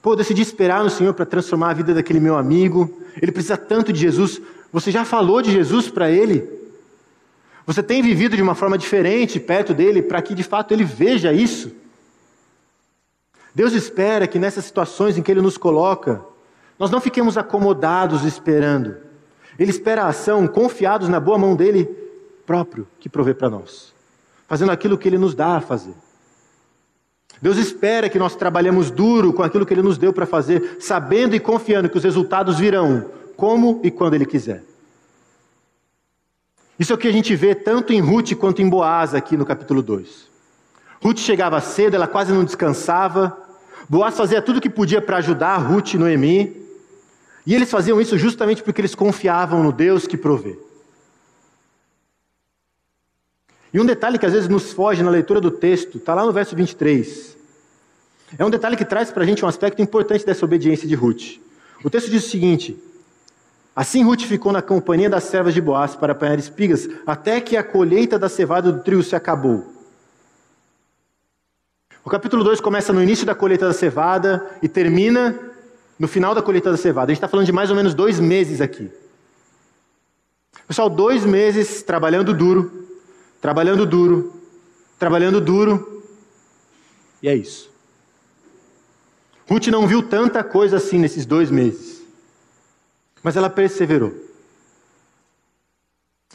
Pô, 0.02 0.14
eu 0.14 0.16
decidi 0.16 0.42
esperar 0.42 0.84
no 0.84 0.90
Senhor 0.90 1.14
para 1.14 1.26
transformar 1.26 1.72
a 1.72 1.74
vida 1.74 1.94
daquele 1.94 2.20
meu 2.20 2.38
amigo. 2.38 3.02
Ele 3.22 3.32
precisa 3.32 3.58
tanto 3.58 3.94
de 3.94 4.00
Jesus. 4.00 4.42
Você 4.72 4.92
já 4.92 5.06
falou 5.06 5.42
de 5.42 5.52
Jesus 5.52 5.90
para 5.90 6.10
ele? 6.10 6.50
Você 7.66 7.84
tem 7.84 8.02
vivido 8.02 8.36
de 8.36 8.42
uma 8.42 8.56
forma 8.56 8.78
diferente 8.78 9.40
perto 9.40 9.74
dele 9.74 10.02
para 10.02 10.22
que 10.22 10.34
de 10.34 10.44
fato 10.44 10.74
ele 10.74 10.84
veja 10.84 11.34
isso? 11.34 11.72
Deus 13.58 13.74
espera 13.74 14.28
que 14.28 14.38
nessas 14.38 14.66
situações 14.66 15.18
em 15.18 15.24
que 15.24 15.32
ele 15.32 15.42
nos 15.42 15.58
coloca, 15.58 16.24
nós 16.78 16.92
não 16.92 17.02
fiquemos 17.02 17.40
acomodados 17.40 18.24
esperando. 18.24 18.98
Ele 19.58 19.72
espera 19.72 20.04
a 20.04 20.10
ação, 20.10 20.48
confiados 20.48 21.10
na 21.10 21.20
boa 21.20 21.40
mão 21.40 21.56
dele 21.56 21.86
próprio, 22.46 22.88
que 23.00 23.10
provê 23.10 23.34
para 23.34 23.50
nós, 23.50 23.96
fazendo 24.48 24.72
aquilo 24.72 24.96
que 24.96 25.10
ele 25.10 25.18
nos 25.18 25.34
dá 25.34 25.58
a 25.58 25.60
fazer. 25.60 25.96
Deus 27.42 27.58
espera 27.58 28.08
que 28.10 28.20
nós 28.20 28.36
trabalhemos 28.36 28.92
duro 28.92 29.34
com 29.34 29.42
aquilo 29.42 29.66
que 29.66 29.74
Ele 29.74 29.82
nos 29.82 29.98
deu 29.98 30.14
para 30.14 30.28
fazer, 30.28 30.78
sabendo 30.80 31.36
e 31.36 31.40
confiando 31.40 31.90
que 31.90 31.98
os 31.98 32.04
resultados 32.04 32.60
virão, 32.60 33.10
como 33.36 33.82
e 33.84 33.90
quando 33.90 34.14
Ele 34.14 34.26
quiser. 34.28 34.64
Isso 36.78 36.94
é 36.94 36.96
o 36.96 36.98
que 36.98 37.08
a 37.08 37.12
gente 37.12 37.36
vê 37.36 37.56
tanto 37.56 37.92
em 37.92 38.02
Ruth 38.02 38.36
quanto 38.36 38.62
em 38.62 38.70
Boaz 38.70 39.16
aqui 39.16 39.36
no 39.36 39.48
capítulo 39.48 39.82
2. 39.82 40.30
Ruth 41.04 41.18
chegava 41.18 41.60
cedo, 41.60 41.96
ela 41.96 42.08
quase 42.08 42.32
não 42.32 42.44
descansava. 42.44 43.47
Boaz 43.90 44.18
fazia 44.18 44.42
tudo 44.42 44.58
o 44.58 44.62
que 44.62 44.70
podia 44.70 45.02
para 45.02 45.18
ajudar 45.18 45.58
Ruth 45.58 45.94
e 45.94 45.98
Noemi. 45.98 46.68
E 47.46 47.56
eles 47.56 47.72
faziam 47.72 48.02
isso 48.02 48.18
justamente 48.18 48.62
porque 48.62 48.82
eles 48.82 48.94
confiavam 48.94 49.64
no 49.64 49.72
Deus 49.72 50.06
que 50.06 50.18
provê. 50.18 50.60
E 53.74 53.80
um 53.80 53.86
detalhe 53.86 54.18
que 54.20 54.26
às 54.26 54.34
vezes 54.34 54.50
nos 54.50 54.74
foge 54.74 55.04
na 55.04 55.10
leitura 55.10 55.40
do 55.40 55.52
texto, 55.52 55.98
está 55.98 56.14
lá 56.14 56.26
no 56.26 56.34
verso 56.34 56.56
23. 56.56 57.38
É 58.38 58.44
um 58.44 58.50
detalhe 58.50 58.76
que 58.76 58.84
traz 58.84 59.12
para 59.12 59.24
a 59.24 59.26
gente 59.26 59.46
um 59.46 59.48
aspecto 59.48 59.82
importante 59.82 60.26
dessa 60.26 60.44
obediência 60.44 60.88
de 60.88 60.96
Ruth. 60.96 61.40
O 61.84 61.90
texto 61.90 62.10
diz 62.10 62.26
o 62.26 62.30
seguinte: 62.30 62.78
Assim 63.74 64.04
Ruth 64.04 64.24
ficou 64.24 64.52
na 64.52 64.62
companhia 64.62 65.10
das 65.10 65.26
servas 65.26 65.54
de 65.54 65.62
Boaz 65.62 65.96
para 65.96 66.12
apanhar 66.12 66.38
espigas, 66.38 66.90
até 67.06 67.40
que 67.40 67.56
a 67.56 67.64
colheita 67.64 68.20
da 68.20 68.28
cevada 68.28 68.72
do 68.72 68.84
trigo 68.84 69.04
se 69.04 69.16
acabou. 69.16 69.77
O 72.08 72.10
capítulo 72.10 72.42
2 72.42 72.62
começa 72.62 72.94
no 72.94 73.04
início 73.04 73.26
da 73.26 73.36
colheita 73.36 73.68
da 73.68 73.74
cevada 73.74 74.50
e 74.64 74.70
termina 74.70 75.38
no 76.00 76.08
final 76.08 76.34
da 76.34 76.42
colheita 76.42 76.72
da 76.72 76.78
cevada. 76.78 77.12
A 77.12 77.14
gente 77.14 77.18
está 77.18 77.28
falando 77.28 77.46
de 77.46 77.52
mais 77.52 77.70
ou 77.70 77.76
menos 77.76 77.94
dois 77.94 78.18
meses 78.18 78.62
aqui. 78.62 78.90
Pessoal, 80.66 80.90
dois 80.90 81.26
meses 81.26 81.84
trabalhando 81.84 82.34
duro, 82.34 82.88
trabalhando 83.42 83.86
duro, 83.86 84.34
trabalhando 84.98 85.42
duro, 85.42 86.02
e 87.22 87.28
é 87.28 87.36
isso. 87.36 87.70
Ruth 89.46 89.68
não 89.68 89.86
viu 89.86 90.02
tanta 90.02 90.42
coisa 90.46 90.78
assim 90.78 90.98
nesses 90.98 91.26
dois 91.26 91.52
meses, 91.52 92.02
mas 93.22 93.36
ela 93.36 93.50
perseverou. 93.50 94.16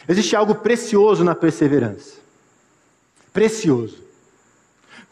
Existe 0.06 0.36
algo 0.36 0.54
precioso 0.56 1.24
na 1.24 1.34
perseverança. 1.34 2.18
Precioso. 3.32 4.01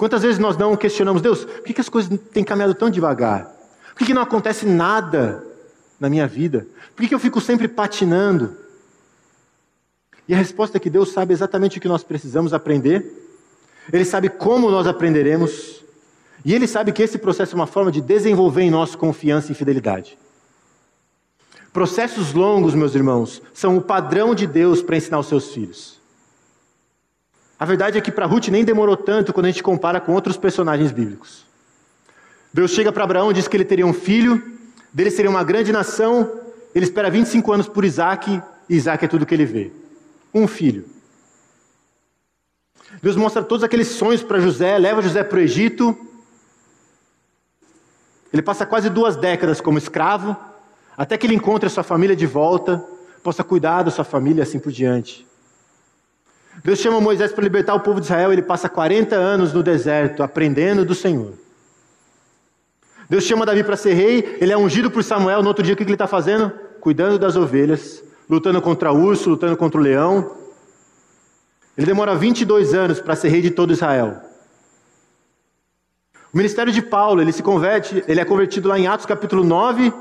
Quantas 0.00 0.22
vezes 0.22 0.38
nós 0.38 0.56
não 0.56 0.74
questionamos, 0.78 1.20
Deus, 1.20 1.44
por 1.44 1.62
que, 1.62 1.78
as 1.78 1.90
coisas 1.90 2.18
têm 2.32 2.42
caminhado 2.42 2.72
tão 2.72 2.88
devagar? 2.88 3.54
Por 3.94 4.06
que 4.06 4.14
não 4.14 4.22
acontece 4.22 4.64
nada 4.64 5.44
na 6.00 6.08
minha 6.08 6.26
vida? 6.26 6.66
Por 6.96 7.06
que 7.06 7.14
eu 7.14 7.18
fico 7.18 7.38
sempre 7.38 7.68
patinando? 7.68 8.56
E 10.26 10.32
a 10.32 10.38
resposta 10.38 10.78
é 10.78 10.80
que 10.80 10.88
Deus 10.88 11.12
sabe 11.12 11.34
exatamente 11.34 11.76
o 11.76 11.80
que 11.82 11.86
nós 11.86 12.02
precisamos 12.02 12.54
aprender, 12.54 13.12
Ele 13.92 14.06
sabe 14.06 14.30
como 14.30 14.70
nós 14.70 14.86
aprenderemos, 14.86 15.84
e 16.46 16.54
Ele 16.54 16.66
sabe 16.66 16.92
que 16.92 17.02
esse 17.02 17.18
processo 17.18 17.54
é 17.54 17.56
uma 17.56 17.66
forma 17.66 17.92
de 17.92 18.00
desenvolver 18.00 18.62
em 18.62 18.70
nós 18.70 18.94
confiança 18.94 19.52
e 19.52 19.54
fidelidade. 19.54 20.16
Processos 21.74 22.32
longos, 22.32 22.74
meus 22.74 22.94
irmãos, 22.94 23.42
são 23.52 23.76
o 23.76 23.82
padrão 23.82 24.34
de 24.34 24.46
Deus 24.46 24.80
para 24.80 24.96
ensinar 24.96 25.18
os 25.18 25.26
seus 25.26 25.52
filhos. 25.52 25.99
A 27.60 27.66
verdade 27.66 27.98
é 27.98 28.00
que 28.00 28.10
para 28.10 28.24
Ruth 28.24 28.48
nem 28.48 28.64
demorou 28.64 28.96
tanto 28.96 29.34
quando 29.34 29.44
a 29.44 29.50
gente 29.50 29.62
compara 29.62 30.00
com 30.00 30.14
outros 30.14 30.38
personagens 30.38 30.90
bíblicos. 30.90 31.44
Deus 32.54 32.70
chega 32.70 32.90
para 32.90 33.04
Abraão, 33.04 33.34
diz 33.34 33.46
que 33.46 33.54
ele 33.54 33.66
teria 33.66 33.86
um 33.86 33.92
filho, 33.92 34.42
dele 34.90 35.10
seria 35.10 35.30
uma 35.30 35.44
grande 35.44 35.70
nação, 35.70 36.40
ele 36.74 36.86
espera 36.86 37.10
25 37.10 37.52
anos 37.52 37.68
por 37.68 37.84
Isaac, 37.84 38.42
e 38.66 38.74
Isaac 38.74 39.04
é 39.04 39.08
tudo 39.08 39.26
que 39.26 39.34
ele 39.34 39.44
vê 39.44 39.70
um 40.32 40.48
filho. 40.48 40.86
Deus 43.02 43.14
mostra 43.14 43.42
todos 43.42 43.62
aqueles 43.62 43.88
sonhos 43.88 44.22
para 44.22 44.40
José, 44.40 44.78
leva 44.78 45.02
José 45.02 45.22
para 45.22 45.36
o 45.36 45.40
Egito. 45.40 45.94
Ele 48.32 48.40
passa 48.40 48.64
quase 48.64 48.88
duas 48.88 49.16
décadas 49.16 49.60
como 49.60 49.76
escravo, 49.76 50.34
até 50.96 51.18
que 51.18 51.26
ele 51.26 51.34
encontre 51.34 51.66
a 51.66 51.70
sua 51.70 51.84
família 51.84 52.16
de 52.16 52.26
volta, 52.26 52.82
possa 53.22 53.44
cuidar 53.44 53.82
da 53.82 53.90
sua 53.90 54.04
família 54.04 54.44
assim 54.44 54.58
por 54.58 54.72
diante. 54.72 55.28
Deus 56.62 56.78
chama 56.78 57.00
Moisés 57.00 57.32
para 57.32 57.42
libertar 57.42 57.74
o 57.74 57.80
povo 57.80 58.00
de 58.00 58.06
Israel, 58.06 58.32
ele 58.32 58.42
passa 58.42 58.68
40 58.68 59.16
anos 59.16 59.52
no 59.52 59.62
deserto, 59.62 60.22
aprendendo 60.22 60.84
do 60.84 60.94
Senhor. 60.94 61.32
Deus 63.08 63.24
chama 63.24 63.46
Davi 63.46 63.64
para 63.64 63.76
ser 63.76 63.94
rei, 63.94 64.36
ele 64.40 64.52
é 64.52 64.56
ungido 64.56 64.90
por 64.90 65.02
Samuel, 65.02 65.42
no 65.42 65.48
outro 65.48 65.64
dia 65.64 65.74
o 65.74 65.76
que 65.76 65.82
ele 65.82 65.92
está 65.92 66.06
fazendo? 66.06 66.52
Cuidando 66.80 67.18
das 67.18 67.34
ovelhas, 67.34 68.04
lutando 68.28 68.60
contra 68.60 68.92
o 68.92 69.02
urso, 69.02 69.30
lutando 69.30 69.56
contra 69.56 69.80
o 69.80 69.82
leão. 69.82 70.36
Ele 71.76 71.86
demora 71.86 72.14
22 72.14 72.74
anos 72.74 73.00
para 73.00 73.16
ser 73.16 73.28
rei 73.28 73.40
de 73.40 73.50
todo 73.50 73.72
Israel. 73.72 74.20
O 76.32 76.36
ministério 76.36 76.72
de 76.72 76.82
Paulo, 76.82 77.20
ele 77.20 77.32
se 77.32 77.42
converte, 77.42 78.04
ele 78.06 78.20
é 78.20 78.24
convertido 78.24 78.68
lá 78.68 78.78
em 78.78 78.86
Atos 78.86 79.06
capítulo 79.06 79.42
9, 79.42 79.92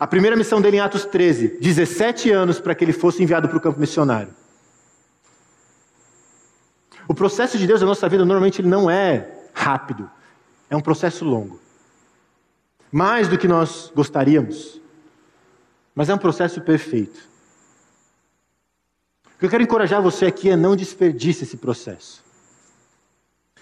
a 0.00 0.06
primeira 0.06 0.34
missão 0.34 0.60
dele 0.60 0.78
em 0.78 0.80
Atos 0.80 1.04
13, 1.04 1.58
17 1.60 2.32
anos 2.32 2.58
para 2.58 2.74
que 2.74 2.84
ele 2.84 2.92
fosse 2.92 3.22
enviado 3.22 3.48
para 3.48 3.58
o 3.58 3.60
campo 3.60 3.78
missionário. 3.78 4.30
O 7.08 7.14
processo 7.14 7.56
de 7.56 7.66
Deus 7.66 7.80
na 7.80 7.86
nossa 7.86 8.08
vida 8.08 8.24
normalmente 8.24 8.62
não 8.62 8.90
é 8.90 9.28
rápido, 9.54 10.10
é 10.68 10.76
um 10.76 10.80
processo 10.80 11.24
longo. 11.24 11.60
Mais 12.90 13.28
do 13.28 13.38
que 13.38 13.46
nós 13.46 13.92
gostaríamos, 13.94 14.80
mas 15.94 16.08
é 16.08 16.14
um 16.14 16.18
processo 16.18 16.60
perfeito. 16.60 17.20
O 19.36 19.38
que 19.38 19.46
eu 19.46 19.50
quero 19.50 19.62
encorajar 19.62 20.00
você 20.00 20.26
aqui 20.26 20.50
é 20.50 20.56
não 20.56 20.74
desperdice 20.74 21.44
esse 21.44 21.58
processo. 21.58 22.24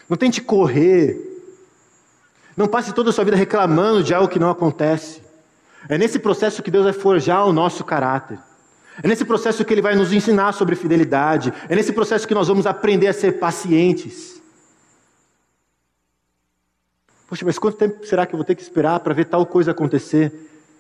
Não 0.08 0.16
tente 0.16 0.40
correr. 0.40 1.32
Não 2.56 2.68
passe 2.68 2.92
toda 2.92 3.10
a 3.10 3.12
sua 3.12 3.24
vida 3.24 3.36
reclamando 3.36 4.02
de 4.02 4.14
algo 4.14 4.28
que 4.28 4.38
não 4.38 4.50
acontece. 4.50 5.22
É 5.88 5.98
nesse 5.98 6.18
processo 6.18 6.62
que 6.62 6.70
Deus 6.70 6.84
vai 6.84 6.92
forjar 6.92 7.46
o 7.46 7.52
nosso 7.52 7.82
caráter. 7.82 8.38
É 9.02 9.08
nesse 9.08 9.24
processo 9.24 9.64
que 9.64 9.74
Ele 9.74 9.82
vai 9.82 9.94
nos 9.94 10.12
ensinar 10.12 10.52
sobre 10.52 10.76
fidelidade. 10.76 11.52
É 11.68 11.74
nesse 11.74 11.92
processo 11.92 12.26
que 12.26 12.34
nós 12.34 12.48
vamos 12.48 12.66
aprender 12.66 13.08
a 13.08 13.12
ser 13.12 13.32
pacientes. 13.32 14.40
Poxa, 17.28 17.44
mas 17.44 17.58
quanto 17.58 17.78
tempo 17.78 18.06
será 18.06 18.26
que 18.26 18.34
eu 18.34 18.38
vou 18.38 18.44
ter 18.44 18.54
que 18.54 18.62
esperar 18.62 19.00
para 19.00 19.14
ver 19.14 19.24
tal 19.24 19.44
coisa 19.44 19.72
acontecer? 19.72 20.32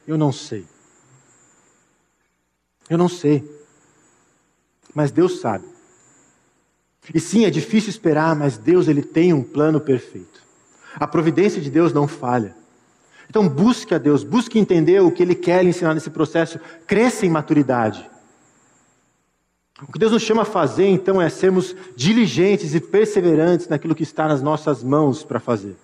Eu 0.06 0.16
não 0.16 0.30
sei. 0.30 0.64
Eu 2.88 2.98
não 2.98 3.08
sei 3.08 3.54
mas 4.94 5.10
Deus 5.10 5.40
sabe. 5.40 5.66
E 7.12 7.20
sim, 7.20 7.44
é 7.44 7.50
difícil 7.50 7.90
esperar, 7.90 8.34
mas 8.36 8.56
Deus 8.56 8.86
ele 8.88 9.02
tem 9.02 9.32
um 9.32 9.42
plano 9.42 9.80
perfeito. 9.80 10.42
A 10.94 11.06
providência 11.06 11.60
de 11.60 11.68
Deus 11.68 11.92
não 11.92 12.06
falha. 12.06 12.54
Então 13.34 13.48
busque 13.48 13.92
a 13.92 13.98
Deus, 13.98 14.22
busque 14.22 14.60
entender 14.60 15.00
o 15.00 15.10
que 15.10 15.20
Ele 15.20 15.34
quer 15.34 15.64
ensinar 15.64 15.92
nesse 15.92 16.08
processo, 16.08 16.60
cresça 16.86 17.26
em 17.26 17.28
maturidade. 17.28 18.08
O 19.82 19.90
que 19.90 19.98
Deus 19.98 20.12
nos 20.12 20.22
chama 20.22 20.42
a 20.42 20.44
fazer, 20.44 20.86
então, 20.86 21.20
é 21.20 21.28
sermos 21.28 21.74
diligentes 21.96 22.76
e 22.76 22.80
perseverantes 22.80 23.66
naquilo 23.66 23.92
que 23.92 24.04
está 24.04 24.28
nas 24.28 24.40
nossas 24.40 24.84
mãos 24.84 25.24
para 25.24 25.40
fazer, 25.40 25.74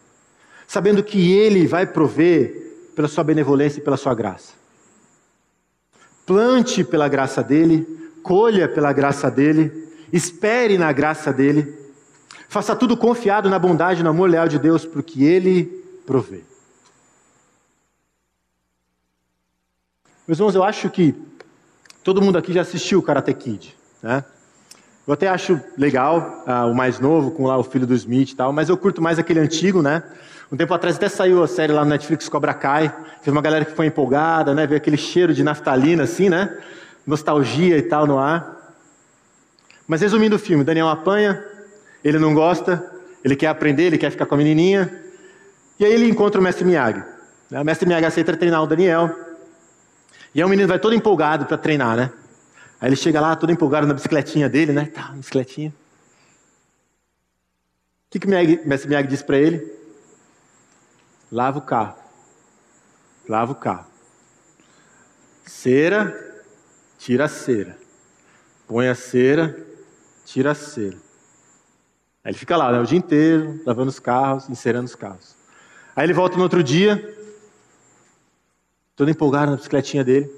sabendo 0.69 1.03
que 1.03 1.33
Ele 1.33 1.67
vai 1.67 1.89
prover 1.89 2.93
pela 2.95 3.09
sua 3.09 3.25
benevolência 3.25 3.81
e 3.81 3.83
pela 3.83 3.97
sua 3.97 4.15
graça. 4.15 4.53
Plante 6.25 6.85
pela 6.85 7.09
graça 7.09 7.43
dEle, 7.43 7.85
colha 8.23 8.69
pela 8.69 8.93
graça 8.93 9.29
dele, 9.29 9.73
espere 10.13 10.79
na 10.79 10.93
graça 10.93 11.33
dele, 11.33 11.67
faça 12.49 12.77
tudo 12.77 12.97
confiado 12.97 13.51
na 13.51 13.59
bondade 13.59 14.03
e 14.03 14.05
no 14.05 14.11
amor 14.11 14.31
leal 14.31 14.47
de 14.47 14.57
Deus, 14.57 14.87
porque 14.87 15.25
ele 15.25 15.65
provê. 16.07 16.49
Meus 20.31 20.39
irmãos, 20.39 20.55
eu 20.55 20.63
acho 20.63 20.89
que 20.89 21.13
todo 22.05 22.23
mundo 22.23 22.39
aqui 22.39 22.53
já 22.53 22.61
assistiu 22.61 23.01
o 23.01 23.03
Karate 23.03 23.35
Kid, 23.35 23.77
né? 24.01 24.25
Eu 25.05 25.13
até 25.13 25.27
acho 25.27 25.61
legal 25.77 26.45
ah, 26.47 26.67
o 26.67 26.73
mais 26.73 27.01
novo, 27.01 27.33
com 27.33 27.49
lá 27.49 27.59
o 27.59 27.65
filho 27.65 27.85
do 27.85 27.97
Smith 27.97 28.31
e 28.31 28.37
tal, 28.37 28.53
mas 28.53 28.69
eu 28.69 28.77
curto 28.77 29.03
mais 29.03 29.19
aquele 29.19 29.41
antigo, 29.41 29.83
né? 29.83 30.05
Um 30.53 30.57
tempo 30.57 30.73
atrás 30.73 30.95
até 30.95 31.09
saiu 31.09 31.43
a 31.43 31.49
série 31.49 31.73
lá 31.73 31.83
no 31.85 31.91
Netflix 31.91 32.29
Cobra 32.29 32.55
Kai. 32.55 32.95
Teve 33.25 33.33
uma 33.33 33.43
galera 33.43 33.65
que 33.65 33.73
foi 33.73 33.87
empolgada, 33.87 34.55
né? 34.55 34.69
Veio 34.69 34.77
aquele 34.77 34.97
cheiro 34.97 35.35
de 35.35 35.43
naftalina, 35.43 36.05
assim, 36.05 36.29
né? 36.29 36.57
Nostalgia 37.05 37.77
e 37.77 37.83
tal 37.83 38.07
no 38.07 38.17
ar. 38.17 38.77
Mas 39.89 40.01
resumindo 40.01 40.37
o 40.37 40.39
filme, 40.39 40.63
Daniel 40.63 40.91
apanha, 40.91 41.45
ele 42.05 42.21
não 42.21 42.35
gosta, 42.35 42.89
ele 43.25 43.35
quer 43.35 43.49
aprender, 43.49 43.87
ele 43.87 43.99
quer 43.99 44.13
ficar 44.13 44.27
com 44.27 44.37
a 44.37 44.39
menininha. 44.39 44.97
E 45.81 45.85
aí 45.85 45.93
ele 45.93 46.09
encontra 46.09 46.41
o 46.41 46.45
mestre 46.45 46.65
Miyagi. 46.65 47.03
O 47.51 47.65
mestre 47.65 47.85
Miyagi 47.85 48.07
aceita 48.07 48.37
treinar 48.37 48.63
o 48.63 48.67
Daniel. 48.69 49.30
E 50.35 50.41
aí 50.41 50.45
o 50.45 50.49
menino 50.49 50.69
vai 50.69 50.79
todo 50.79 50.95
empolgado 50.95 51.47
para 51.47 51.59
treinar, 51.59 51.97
né? 51.97 52.13
Aí 52.81 52.89
ele 52.89 52.97
chega 52.97 53.21
lá, 53.21 53.37
todo 53.37 53.53
empolgado 53.53 53.87
na 53.87 53.95
bicicletinha 53.95 54.49
dele, 54.49 54.73
né? 54.73 54.87
Tá, 54.87 55.13
bicicletinha. 55.13 55.71
O 55.71 55.75
que, 58.11 58.19
que 58.19 58.27
o 58.27 58.31
mestre 58.31 58.89
Miyagi 58.89 59.09
diz 59.09 59.23
para 59.23 59.39
ele? 59.39 59.73
Lava 61.31 61.59
o 61.59 61.63
carro. 61.63 61.97
Lava 63.29 63.53
o 63.53 63.55
carro. 63.55 63.87
Cera, 65.45 66.13
tira 66.99 67.27
a 67.27 67.29
cera. 67.29 67.79
Põe 68.67 68.89
a 68.89 68.95
cera, 68.95 69.57
tira 70.25 70.53
a 70.53 70.55
cera. 70.55 70.97
Aí 72.25 72.33
ele 72.33 72.39
fica 72.39 72.57
lá 72.57 72.73
né, 72.73 72.81
o 72.81 72.85
dia 72.85 72.99
inteiro, 72.99 73.61
lavando 73.65 73.89
os 73.89 73.99
carros, 73.99 74.49
encerando 74.49 74.87
os 74.87 74.95
carros. 74.95 75.37
Aí 75.95 76.05
ele 76.05 76.13
volta 76.13 76.37
no 76.37 76.43
outro 76.43 76.63
dia, 76.63 77.17
todo 79.01 79.11
empolgado 79.11 79.53
na 79.53 79.57
bicicletinha 79.57 80.05
dele. 80.05 80.31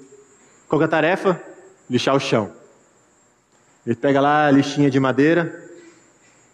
Qual 0.69 0.81
é 0.81 0.85
a 0.85 0.87
tarefa? 0.87 1.43
Lixar 1.89 2.15
o 2.15 2.19
chão. 2.19 2.49
Ele 3.85 3.93
pega 3.93 4.21
lá 4.21 4.47
a 4.47 4.51
lixinha 4.51 4.89
de 4.89 4.97
madeira, 5.01 5.69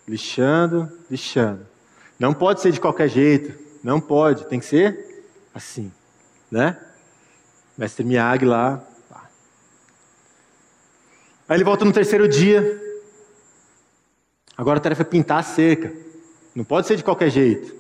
lixando, 0.08 0.92
lixando. 1.08 1.68
Não 2.18 2.34
pode 2.34 2.62
ser 2.62 2.72
de 2.72 2.80
qualquer 2.80 3.10
jeito. 3.10 3.54
Não 3.84 4.02
pode, 4.02 4.48
tem 4.48 4.60
que 4.60 4.66
ser 4.66 5.24
assim, 5.54 5.92
né? 6.50 6.80
Mestre 7.78 8.04
Miyagi 8.04 8.44
lá. 8.44 8.84
Aí 11.48 11.58
ele 11.58 11.64
volta 11.64 11.86
no 11.86 11.94
terceiro 11.94 12.28
dia. 12.28 12.82
Agora 14.58 14.80
a 14.80 14.82
tarefa 14.82 15.04
é 15.04 15.06
pintar 15.06 15.42
a 15.42 15.44
cerca. 15.44 15.94
Não 16.56 16.64
pode 16.64 16.88
ser 16.88 16.96
de 16.96 17.04
qualquer 17.04 17.30
jeito. 17.30 17.72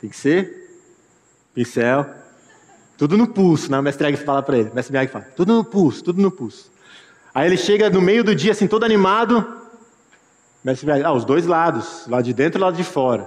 Tem 0.00 0.08
que 0.08 0.16
ser 0.16 0.70
pincel. 1.54 2.21
Tudo 2.96 3.16
no 3.16 3.26
pulso, 3.26 3.70
né? 3.70 3.78
O 3.78 3.82
mestre 3.82 4.06
Miyagi 4.06 4.24
fala 4.24 4.42
para 4.42 4.58
ele. 4.58 4.70
O 4.70 4.74
mestre 4.74 4.92
Miyagi 4.92 5.10
fala, 5.10 5.24
tudo 5.36 5.52
no 5.54 5.64
pulso, 5.64 6.04
tudo 6.04 6.20
no 6.20 6.30
pulso. 6.30 6.70
Aí 7.34 7.46
ele 7.46 7.56
chega 7.56 7.88
no 7.90 8.00
meio 8.00 8.22
do 8.22 8.34
dia, 8.34 8.52
assim, 8.52 8.66
todo 8.66 8.84
animado. 8.84 9.38
O 9.38 10.66
mestre 10.66 10.86
Miyagi, 10.86 11.04
ah, 11.04 11.12
os 11.12 11.24
dois 11.24 11.46
lados, 11.46 12.06
lado 12.08 12.24
de 12.24 12.32
dentro 12.32 12.60
e 12.60 12.62
lado 12.62 12.76
de 12.76 12.84
fora. 12.84 13.22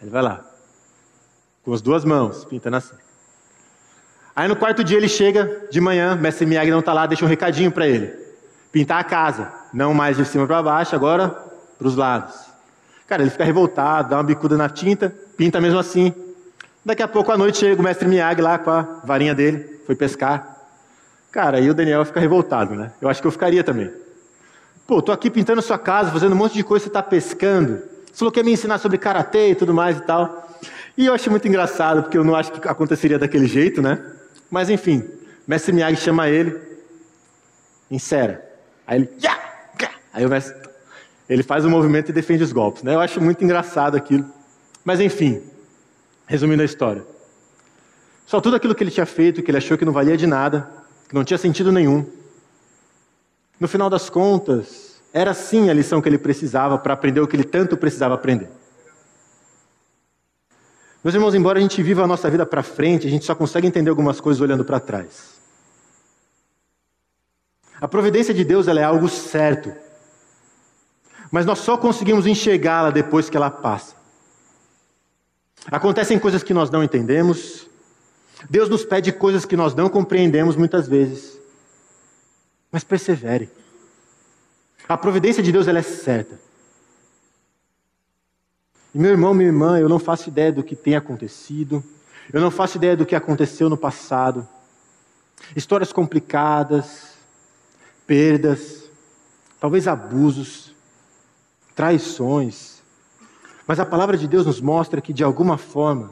Aí 0.00 0.04
ele 0.04 0.10
vai 0.10 0.22
lá 0.22 0.50
com 1.64 1.74
as 1.74 1.82
duas 1.82 2.04
mãos, 2.04 2.44
pintando 2.44 2.76
assim. 2.76 2.96
Aí 4.34 4.48
no 4.48 4.56
quarto 4.56 4.82
dia 4.82 4.96
ele 4.96 5.08
chega 5.08 5.68
de 5.70 5.80
manhã, 5.80 6.16
mestre 6.16 6.46
Miyagi 6.46 6.70
não 6.70 6.80
está 6.80 6.92
lá, 6.92 7.06
deixa 7.06 7.24
um 7.24 7.28
recadinho 7.28 7.70
para 7.70 7.86
ele. 7.86 8.14
Pintar 8.72 9.00
a 9.00 9.04
casa, 9.04 9.52
não 9.72 9.92
mais 9.92 10.16
de 10.16 10.24
cima 10.24 10.46
para 10.46 10.62
baixo, 10.62 10.94
agora 10.94 11.28
para 11.78 11.86
os 11.86 11.96
lados. 11.96 12.34
Cara, 13.06 13.22
ele 13.22 13.30
fica 13.30 13.44
revoltado, 13.44 14.10
dá 14.10 14.16
uma 14.16 14.22
bicuda 14.22 14.56
na 14.56 14.68
tinta, 14.68 15.14
pinta 15.36 15.60
mesmo 15.60 15.78
assim. 15.78 16.14
Daqui 16.84 17.02
a 17.02 17.08
pouco 17.08 17.30
à 17.30 17.36
noite 17.36 17.58
chega 17.58 17.80
o 17.80 17.84
mestre 17.84 18.08
Miyagi 18.08 18.40
lá 18.40 18.58
com 18.58 18.70
a 18.70 18.82
varinha 19.04 19.34
dele, 19.34 19.80
foi 19.86 19.94
pescar. 19.94 20.56
Cara, 21.30 21.58
aí 21.58 21.68
o 21.68 21.74
Daniel 21.74 22.04
fica 22.04 22.18
revoltado, 22.18 22.74
né? 22.74 22.92
Eu 23.00 23.08
acho 23.08 23.20
que 23.20 23.26
eu 23.26 23.30
ficaria 23.30 23.62
também. 23.62 23.92
Pô, 24.86 25.00
tô 25.02 25.12
aqui 25.12 25.30
pintando 25.30 25.60
sua 25.62 25.78
casa, 25.78 26.10
fazendo 26.10 26.32
um 26.32 26.36
monte 26.36 26.54
de 26.54 26.64
coisa, 26.64 26.84
você 26.84 26.88
está 26.88 27.02
pescando. 27.02 27.82
Você 28.06 28.18
falou 28.18 28.32
que 28.32 28.40
ia 28.40 28.44
me 28.44 28.52
ensinar 28.52 28.78
sobre 28.78 28.98
karatê 28.98 29.50
e 29.50 29.54
tudo 29.54 29.72
mais 29.74 29.98
e 29.98 30.00
tal. 30.00 30.48
E 30.96 31.06
eu 31.06 31.14
acho 31.14 31.30
muito 31.30 31.46
engraçado, 31.46 32.02
porque 32.02 32.18
eu 32.18 32.24
não 32.24 32.34
acho 32.34 32.50
que 32.50 32.66
aconteceria 32.66 33.18
daquele 33.18 33.46
jeito, 33.46 33.80
né? 33.80 34.02
Mas 34.50 34.68
enfim, 34.68 35.08
mestre 35.46 35.72
Miyagi 35.72 35.96
chama 35.96 36.28
ele, 36.28 36.60
insera. 37.90 38.44
Aí 38.86 38.98
ele, 38.98 39.10
aí 40.12 40.26
o 40.26 40.28
mestre, 40.28 40.56
ele 41.28 41.42
faz 41.42 41.64
o 41.64 41.68
um 41.68 41.70
movimento 41.70 42.08
e 42.08 42.12
defende 42.12 42.42
os 42.42 42.52
golpes, 42.52 42.82
né? 42.82 42.94
Eu 42.94 43.00
acho 43.00 43.20
muito 43.20 43.44
engraçado 43.44 43.96
aquilo. 43.96 44.24
Mas 44.84 44.98
enfim, 44.98 45.40
resumindo 46.30 46.62
a 46.62 46.64
história. 46.64 47.04
Só 48.24 48.40
tudo 48.40 48.54
aquilo 48.54 48.72
que 48.72 48.84
ele 48.84 48.90
tinha 48.92 49.04
feito, 49.04 49.42
que 49.42 49.50
ele 49.50 49.58
achou 49.58 49.76
que 49.76 49.84
não 49.84 49.92
valia 49.92 50.16
de 50.16 50.28
nada, 50.28 50.70
que 51.08 51.14
não 51.14 51.24
tinha 51.24 51.36
sentido 51.36 51.72
nenhum. 51.72 52.06
No 53.58 53.66
final 53.66 53.90
das 53.90 54.08
contas, 54.08 55.02
era 55.12 55.34
sim 55.34 55.68
a 55.68 55.74
lição 55.74 56.00
que 56.00 56.08
ele 56.08 56.18
precisava 56.18 56.78
para 56.78 56.94
aprender 56.94 57.20
o 57.20 57.26
que 57.26 57.34
ele 57.34 57.42
tanto 57.42 57.76
precisava 57.76 58.14
aprender. 58.14 58.48
Meus 61.02 61.16
irmãos, 61.16 61.34
embora 61.34 61.58
a 61.58 61.62
gente 61.62 61.82
viva 61.82 62.04
a 62.04 62.06
nossa 62.06 62.30
vida 62.30 62.46
para 62.46 62.62
frente, 62.62 63.08
a 63.08 63.10
gente 63.10 63.24
só 63.24 63.34
consegue 63.34 63.66
entender 63.66 63.90
algumas 63.90 64.20
coisas 64.20 64.40
olhando 64.40 64.64
para 64.64 64.78
trás. 64.78 65.40
A 67.80 67.88
providência 67.88 68.32
de 68.32 68.44
Deus 68.44 68.68
é 68.68 68.84
algo 68.84 69.08
certo, 69.08 69.72
mas 71.32 71.44
nós 71.44 71.58
só 71.58 71.76
conseguimos 71.76 72.24
enxergá-la 72.24 72.90
depois 72.92 73.28
que 73.28 73.36
ela 73.36 73.50
passa. 73.50 73.99
Acontecem 75.66 76.18
coisas 76.18 76.42
que 76.42 76.54
nós 76.54 76.70
não 76.70 76.82
entendemos, 76.82 77.68
Deus 78.48 78.68
nos 78.68 78.84
pede 78.84 79.12
coisas 79.12 79.44
que 79.44 79.56
nós 79.56 79.74
não 79.74 79.88
compreendemos 79.88 80.56
muitas 80.56 80.88
vezes, 80.88 81.38
mas 82.72 82.84
persevere. 82.84 83.50
A 84.88 84.96
providência 84.96 85.42
de 85.42 85.52
Deus 85.52 85.68
ela 85.68 85.78
é 85.78 85.82
certa. 85.82 86.40
E 88.94 88.98
meu 88.98 89.10
irmão, 89.10 89.34
minha 89.34 89.48
irmã, 89.48 89.78
eu 89.78 89.88
não 89.88 89.98
faço 89.98 90.28
ideia 90.28 90.50
do 90.50 90.64
que 90.64 90.74
tem 90.74 90.96
acontecido, 90.96 91.84
eu 92.32 92.40
não 92.40 92.50
faço 92.50 92.76
ideia 92.76 92.96
do 92.96 93.06
que 93.06 93.14
aconteceu 93.14 93.68
no 93.68 93.76
passado. 93.76 94.48
Histórias 95.54 95.92
complicadas, 95.92 97.14
perdas, 98.06 98.84
talvez 99.60 99.86
abusos, 99.86 100.74
traições. 101.74 102.79
Mas 103.70 103.78
a 103.78 103.86
palavra 103.86 104.18
de 104.18 104.26
Deus 104.26 104.46
nos 104.46 104.60
mostra 104.60 105.00
que, 105.00 105.12
de 105.12 105.22
alguma 105.22 105.56
forma, 105.56 106.10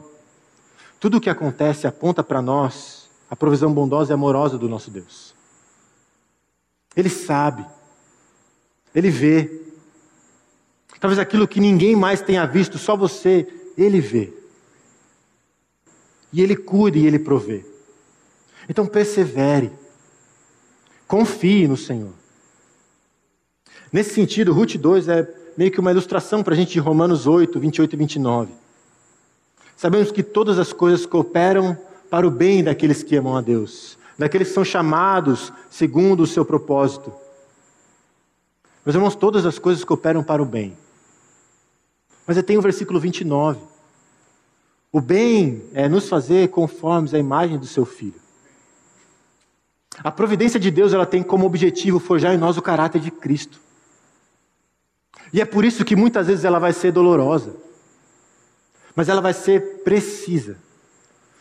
tudo 0.97 1.17
o 1.17 1.19
que 1.19 1.29
acontece 1.29 1.85
aponta 1.85 2.23
para 2.23 2.41
nós 2.41 3.09
a 3.29 3.35
provisão 3.35 3.73
bondosa 3.73 4.13
e 4.13 4.15
amorosa 4.15 4.57
do 4.57 4.69
nosso 4.69 4.89
Deus. 4.89 5.35
Ele 6.95 7.09
sabe, 7.09 7.65
ele 8.95 9.09
vê, 9.09 9.59
Talvez 11.01 11.19
aquilo 11.19 11.49
que 11.49 11.59
ninguém 11.59 11.97
mais 11.97 12.21
tenha 12.21 12.45
visto, 12.45 12.77
só 12.77 12.95
você, 12.95 13.45
Ele 13.77 13.99
vê. 13.99 14.33
E 16.31 16.41
Ele 16.41 16.55
cuida 16.55 16.97
e 16.97 17.05
Ele 17.05 17.19
provê. 17.19 17.65
Então 18.69 18.87
persevere. 18.87 19.69
Confie 21.05 21.67
no 21.67 21.75
Senhor. 21.75 22.13
Nesse 23.91 24.13
sentido, 24.13 24.53
Ruth 24.53 24.77
2 24.77 25.09
é 25.09 25.38
meio 25.59 25.71
que 25.71 25.79
uma 25.81 25.91
ilustração 25.91 26.41
para 26.41 26.53
a 26.53 26.57
gente 26.57 26.71
de 26.71 26.79
Romanos 26.79 27.27
8, 27.27 27.59
28 27.59 27.91
e 27.91 27.97
29. 27.97 28.53
Sabemos 29.75 30.09
que 30.09 30.23
todas 30.23 30.57
as 30.57 30.71
coisas 30.71 31.05
cooperam 31.05 31.77
para 32.09 32.25
o 32.25 32.31
bem 32.31 32.63
daqueles 32.63 33.03
que 33.03 33.17
amam 33.17 33.35
a 33.35 33.41
Deus, 33.41 33.97
daqueles 34.17 34.47
que 34.47 34.53
são 34.53 34.63
chamados 34.63 35.51
segundo 35.69 36.23
o 36.23 36.27
seu 36.27 36.45
propósito. 36.45 37.11
Meus 38.85 38.95
irmãos, 38.95 39.15
todas 39.15 39.45
as 39.45 39.59
coisas 39.59 39.83
cooperam 39.83 40.23
para 40.23 40.41
o 40.41 40.45
bem. 40.45 40.77
Mas 42.25 42.41
tem 42.41 42.57
o 42.57 42.61
versículo 42.61 42.97
29. 42.97 43.59
O 44.93 45.01
bem 45.01 45.65
é 45.73 45.89
nos 45.89 46.07
fazer 46.07 46.47
conformes 46.51 47.13
à 47.13 47.19
imagem 47.19 47.57
do 47.57 47.67
seu 47.67 47.85
filho. 47.85 48.21
A 50.01 50.09
providência 50.09 50.57
de 50.57 50.71
Deus 50.71 50.93
ela 50.93 51.05
tem 51.05 51.21
como 51.21 51.45
objetivo 51.45 51.99
forjar 51.99 52.33
em 52.33 52.37
nós 52.37 52.55
o 52.55 52.61
caráter 52.61 53.01
de 53.01 53.11
Cristo. 53.11 53.67
E 55.31 55.41
é 55.41 55.45
por 55.45 55.63
isso 55.63 55.85
que 55.85 55.95
muitas 55.95 56.27
vezes 56.27 56.45
ela 56.45 56.59
vai 56.59 56.73
ser 56.73 56.91
dolorosa. 56.91 57.55
Mas 58.95 59.09
ela 59.09 59.21
vai 59.21 59.33
ser 59.33 59.83
precisa. 59.83 60.57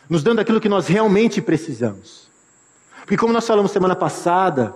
Nos 0.08 0.22
dando 0.22 0.40
aquilo 0.40 0.60
que 0.60 0.68
nós 0.68 0.86
realmente 0.86 1.40
precisamos. 1.40 2.28
Porque 3.00 3.16
como 3.16 3.32
nós 3.32 3.46
falamos 3.46 3.70
semana 3.70 3.96
passada, 3.96 4.74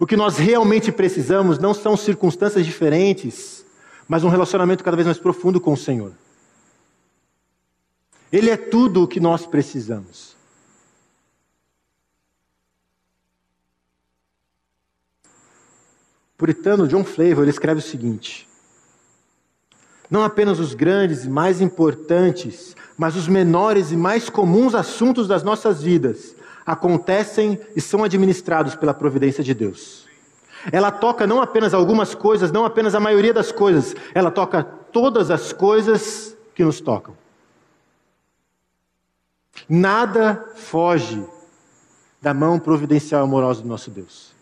o 0.00 0.06
que 0.06 0.16
nós 0.16 0.36
realmente 0.36 0.90
precisamos 0.90 1.58
não 1.58 1.72
são 1.72 1.96
circunstâncias 1.96 2.66
diferentes 2.66 3.56
mas 4.08 4.24
um 4.24 4.28
relacionamento 4.28 4.84
cada 4.84 4.96
vez 4.96 5.06
mais 5.06 5.18
profundo 5.18 5.60
com 5.60 5.72
o 5.72 5.76
Senhor. 5.76 6.12
Ele 8.30 8.50
é 8.50 8.56
tudo 8.56 9.02
o 9.02 9.08
que 9.08 9.20
nós 9.20 9.46
precisamos. 9.46 10.35
Puritano 16.36 16.86
John 16.86 17.04
Flavor 17.04 17.42
ele 17.44 17.50
escreve 17.50 17.80
o 17.80 17.82
seguinte: 17.82 18.48
Não 20.10 20.22
apenas 20.22 20.58
os 20.58 20.74
grandes 20.74 21.24
e 21.24 21.30
mais 21.30 21.60
importantes, 21.60 22.76
mas 22.96 23.16
os 23.16 23.28
menores 23.28 23.90
e 23.92 23.96
mais 23.96 24.28
comuns 24.28 24.74
assuntos 24.74 25.26
das 25.26 25.42
nossas 25.42 25.82
vidas 25.82 26.34
acontecem 26.64 27.60
e 27.76 27.80
são 27.80 28.02
administrados 28.02 28.74
pela 28.74 28.92
providência 28.92 29.42
de 29.42 29.54
Deus. 29.54 30.06
Ela 30.72 30.90
toca 30.90 31.26
não 31.26 31.40
apenas 31.40 31.72
algumas 31.72 32.14
coisas, 32.14 32.50
não 32.50 32.64
apenas 32.64 32.94
a 32.94 33.00
maioria 33.00 33.32
das 33.32 33.52
coisas, 33.52 33.94
ela 34.12 34.30
toca 34.30 34.64
todas 34.64 35.30
as 35.30 35.52
coisas 35.52 36.36
que 36.54 36.64
nos 36.64 36.80
tocam. 36.80 37.16
Nada 39.68 40.44
foge 40.56 41.24
da 42.20 42.34
mão 42.34 42.58
providencial 42.58 43.22
e 43.22 43.24
amorosa 43.24 43.62
do 43.62 43.68
nosso 43.68 43.90
Deus. 43.90 44.35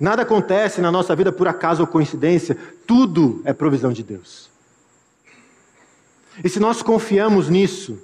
Nada 0.00 0.22
acontece 0.22 0.80
na 0.80 0.90
nossa 0.90 1.14
vida 1.14 1.30
por 1.30 1.46
acaso 1.46 1.82
ou 1.82 1.86
coincidência, 1.86 2.56
tudo 2.86 3.40
é 3.44 3.52
provisão 3.52 3.92
de 3.92 4.02
Deus. 4.02 4.50
E 6.42 6.48
se 6.48 6.58
nós 6.58 6.82
confiamos 6.82 7.48
nisso, 7.48 7.98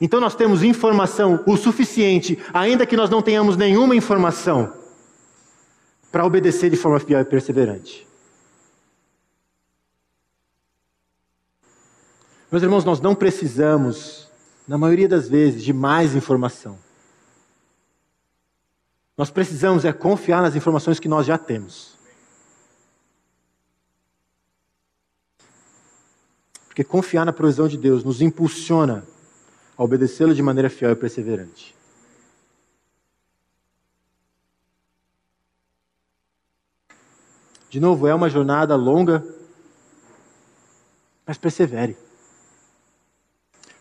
então 0.00 0.20
nós 0.20 0.34
temos 0.34 0.62
informação 0.62 1.42
o 1.46 1.56
suficiente, 1.56 2.38
ainda 2.52 2.86
que 2.86 2.96
nós 2.96 3.10
não 3.10 3.20
tenhamos 3.20 3.56
nenhuma 3.56 3.94
informação, 3.94 4.72
para 6.10 6.24
obedecer 6.24 6.70
de 6.70 6.76
forma 6.76 6.98
fiel 6.98 7.20
e 7.20 7.24
perseverante. 7.24 8.06
Meus 12.50 12.64
irmãos, 12.64 12.84
nós 12.84 13.00
não 13.00 13.14
precisamos, 13.14 14.28
na 14.66 14.76
maioria 14.76 15.08
das 15.08 15.28
vezes, 15.28 15.62
de 15.62 15.72
mais 15.72 16.16
informação. 16.16 16.78
Nós 19.20 19.28
precisamos 19.28 19.84
é 19.84 19.92
confiar 19.92 20.40
nas 20.40 20.56
informações 20.56 20.98
que 20.98 21.06
nós 21.06 21.26
já 21.26 21.36
temos. 21.36 21.94
Porque 26.66 26.82
confiar 26.82 27.26
na 27.26 27.32
provisão 27.34 27.68
de 27.68 27.76
Deus 27.76 28.02
nos 28.02 28.22
impulsiona 28.22 29.06
a 29.76 29.84
obedecê-lo 29.84 30.34
de 30.34 30.40
maneira 30.40 30.70
fiel 30.70 30.92
e 30.92 30.96
perseverante. 30.96 31.76
De 37.68 37.78
novo, 37.78 38.06
é 38.06 38.14
uma 38.14 38.30
jornada 38.30 38.74
longa, 38.74 39.22
mas 41.26 41.36
persevere. 41.36 41.94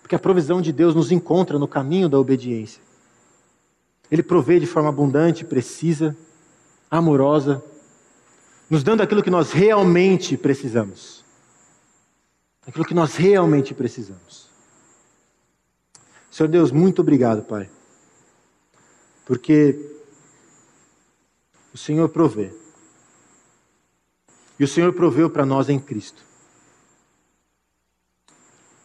Porque 0.02 0.16
a 0.16 0.20
provisão 0.20 0.62
de 0.62 0.74
Deus 0.74 0.94
nos 0.94 1.14
encontra 1.14 1.58
no 1.58 1.66
caminho 1.66 2.10
da 2.10 2.20
obediência. 2.20 2.89
Ele 4.12 4.24
provê 4.24 4.60
de 4.60 4.66
forma 4.66 4.90
abundante, 4.90 5.46
precisa, 5.46 6.18
amorosa, 6.90 7.64
nos 8.70 8.84
dando 8.84 9.02
aquilo 9.02 9.24
que 9.24 9.30
nós 9.30 9.52
realmente 9.52 10.38
precisamos. 10.38 11.24
Aquilo 12.66 12.86
que 12.86 12.94
nós 12.94 13.16
realmente 13.16 13.74
precisamos. 13.74 14.48
Senhor 16.30 16.50
Deus, 16.50 16.72
muito 16.72 17.02
obrigado, 17.02 17.44
Pai. 17.44 17.70
Porque 19.26 19.78
o 21.74 21.78
Senhor 21.78 22.10
provê. 22.10 22.54
E 24.60 24.64
o 24.64 24.68
Senhor 24.68 24.94
proveu 24.94 25.30
para 25.30 25.46
nós 25.46 25.70
em 25.70 25.80
Cristo. 25.80 26.24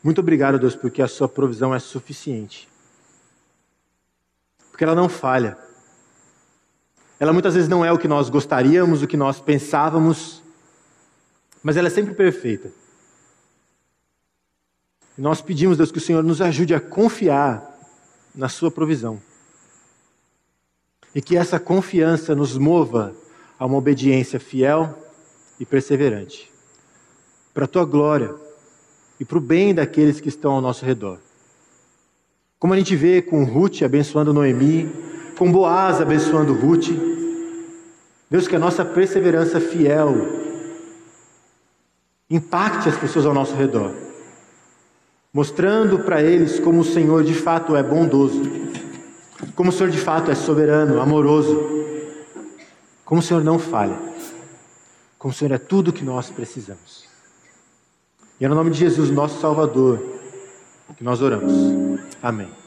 Muito 0.02 0.20
obrigado, 0.20 0.58
Deus, 0.58 0.74
porque 0.74 1.00
a 1.00 1.08
Sua 1.08 1.28
provisão 1.28 1.74
é 1.74 1.78
suficiente. 1.78 2.68
Porque 4.74 4.82
ela 4.82 4.96
não 4.96 5.08
falha. 5.08 5.56
Ela 7.20 7.32
muitas 7.32 7.54
vezes 7.54 7.68
não 7.68 7.84
é 7.84 7.92
o 7.92 7.98
que 7.98 8.08
nós 8.08 8.28
gostaríamos, 8.28 9.04
o 9.04 9.06
que 9.06 9.16
nós 9.16 9.40
pensávamos, 9.40 10.42
mas 11.62 11.76
ela 11.76 11.86
é 11.86 11.90
sempre 11.92 12.12
perfeita. 12.12 12.72
E 15.16 15.20
nós 15.20 15.40
pedimos, 15.40 15.76
Deus, 15.76 15.92
que 15.92 15.98
o 15.98 16.00
Senhor 16.00 16.24
nos 16.24 16.42
ajude 16.42 16.74
a 16.74 16.80
confiar 16.80 17.62
na 18.34 18.48
Sua 18.48 18.68
provisão. 18.68 19.22
E 21.14 21.22
que 21.22 21.36
essa 21.36 21.60
confiança 21.60 22.34
nos 22.34 22.58
mova 22.58 23.14
a 23.56 23.66
uma 23.66 23.78
obediência 23.78 24.40
fiel 24.40 24.92
e 25.60 25.64
perseverante, 25.64 26.52
para 27.54 27.64
a 27.64 27.68
tua 27.68 27.84
glória 27.84 28.34
e 29.20 29.24
para 29.24 29.38
o 29.38 29.40
bem 29.40 29.72
daqueles 29.72 30.20
que 30.20 30.28
estão 30.28 30.50
ao 30.50 30.60
nosso 30.60 30.84
redor. 30.84 31.20
Como 32.64 32.72
a 32.72 32.78
gente 32.78 32.96
vê 32.96 33.20
com 33.20 33.44
Ruth 33.44 33.82
abençoando 33.82 34.32
Noemi, 34.32 34.90
com 35.36 35.52
Boaz 35.52 36.00
abençoando 36.00 36.54
Ruth, 36.54 36.88
Deus, 38.30 38.48
que 38.48 38.56
a 38.56 38.58
nossa 38.58 38.82
perseverança 38.82 39.60
fiel 39.60 40.14
impacte 42.30 42.88
as 42.88 42.96
pessoas 42.96 43.26
ao 43.26 43.34
nosso 43.34 43.54
redor, 43.54 43.92
mostrando 45.30 45.98
para 45.98 46.22
eles 46.22 46.58
como 46.58 46.80
o 46.80 46.84
Senhor 46.84 47.22
de 47.22 47.34
fato 47.34 47.76
é 47.76 47.82
bondoso, 47.82 48.40
como 49.54 49.68
o 49.68 49.72
Senhor 49.72 49.90
de 49.90 49.98
fato 49.98 50.30
é 50.30 50.34
soberano, 50.34 51.02
amoroso, 51.02 51.68
como 53.04 53.20
o 53.20 53.22
Senhor 53.22 53.44
não 53.44 53.58
falha 53.58 53.98
como 55.18 55.34
o 55.34 55.36
Senhor 55.36 55.52
é 55.52 55.58
tudo 55.58 55.88
o 55.88 55.92
que 55.92 56.02
nós 56.02 56.30
precisamos. 56.30 57.04
E 58.40 58.44
é 58.46 58.48
no 58.48 58.54
nome 58.54 58.70
de 58.70 58.78
Jesus, 58.78 59.10
nosso 59.10 59.38
Salvador, 59.38 60.23
que 60.96 61.04
nós 61.04 61.20
oramos. 61.20 61.52
Amém. 62.22 62.63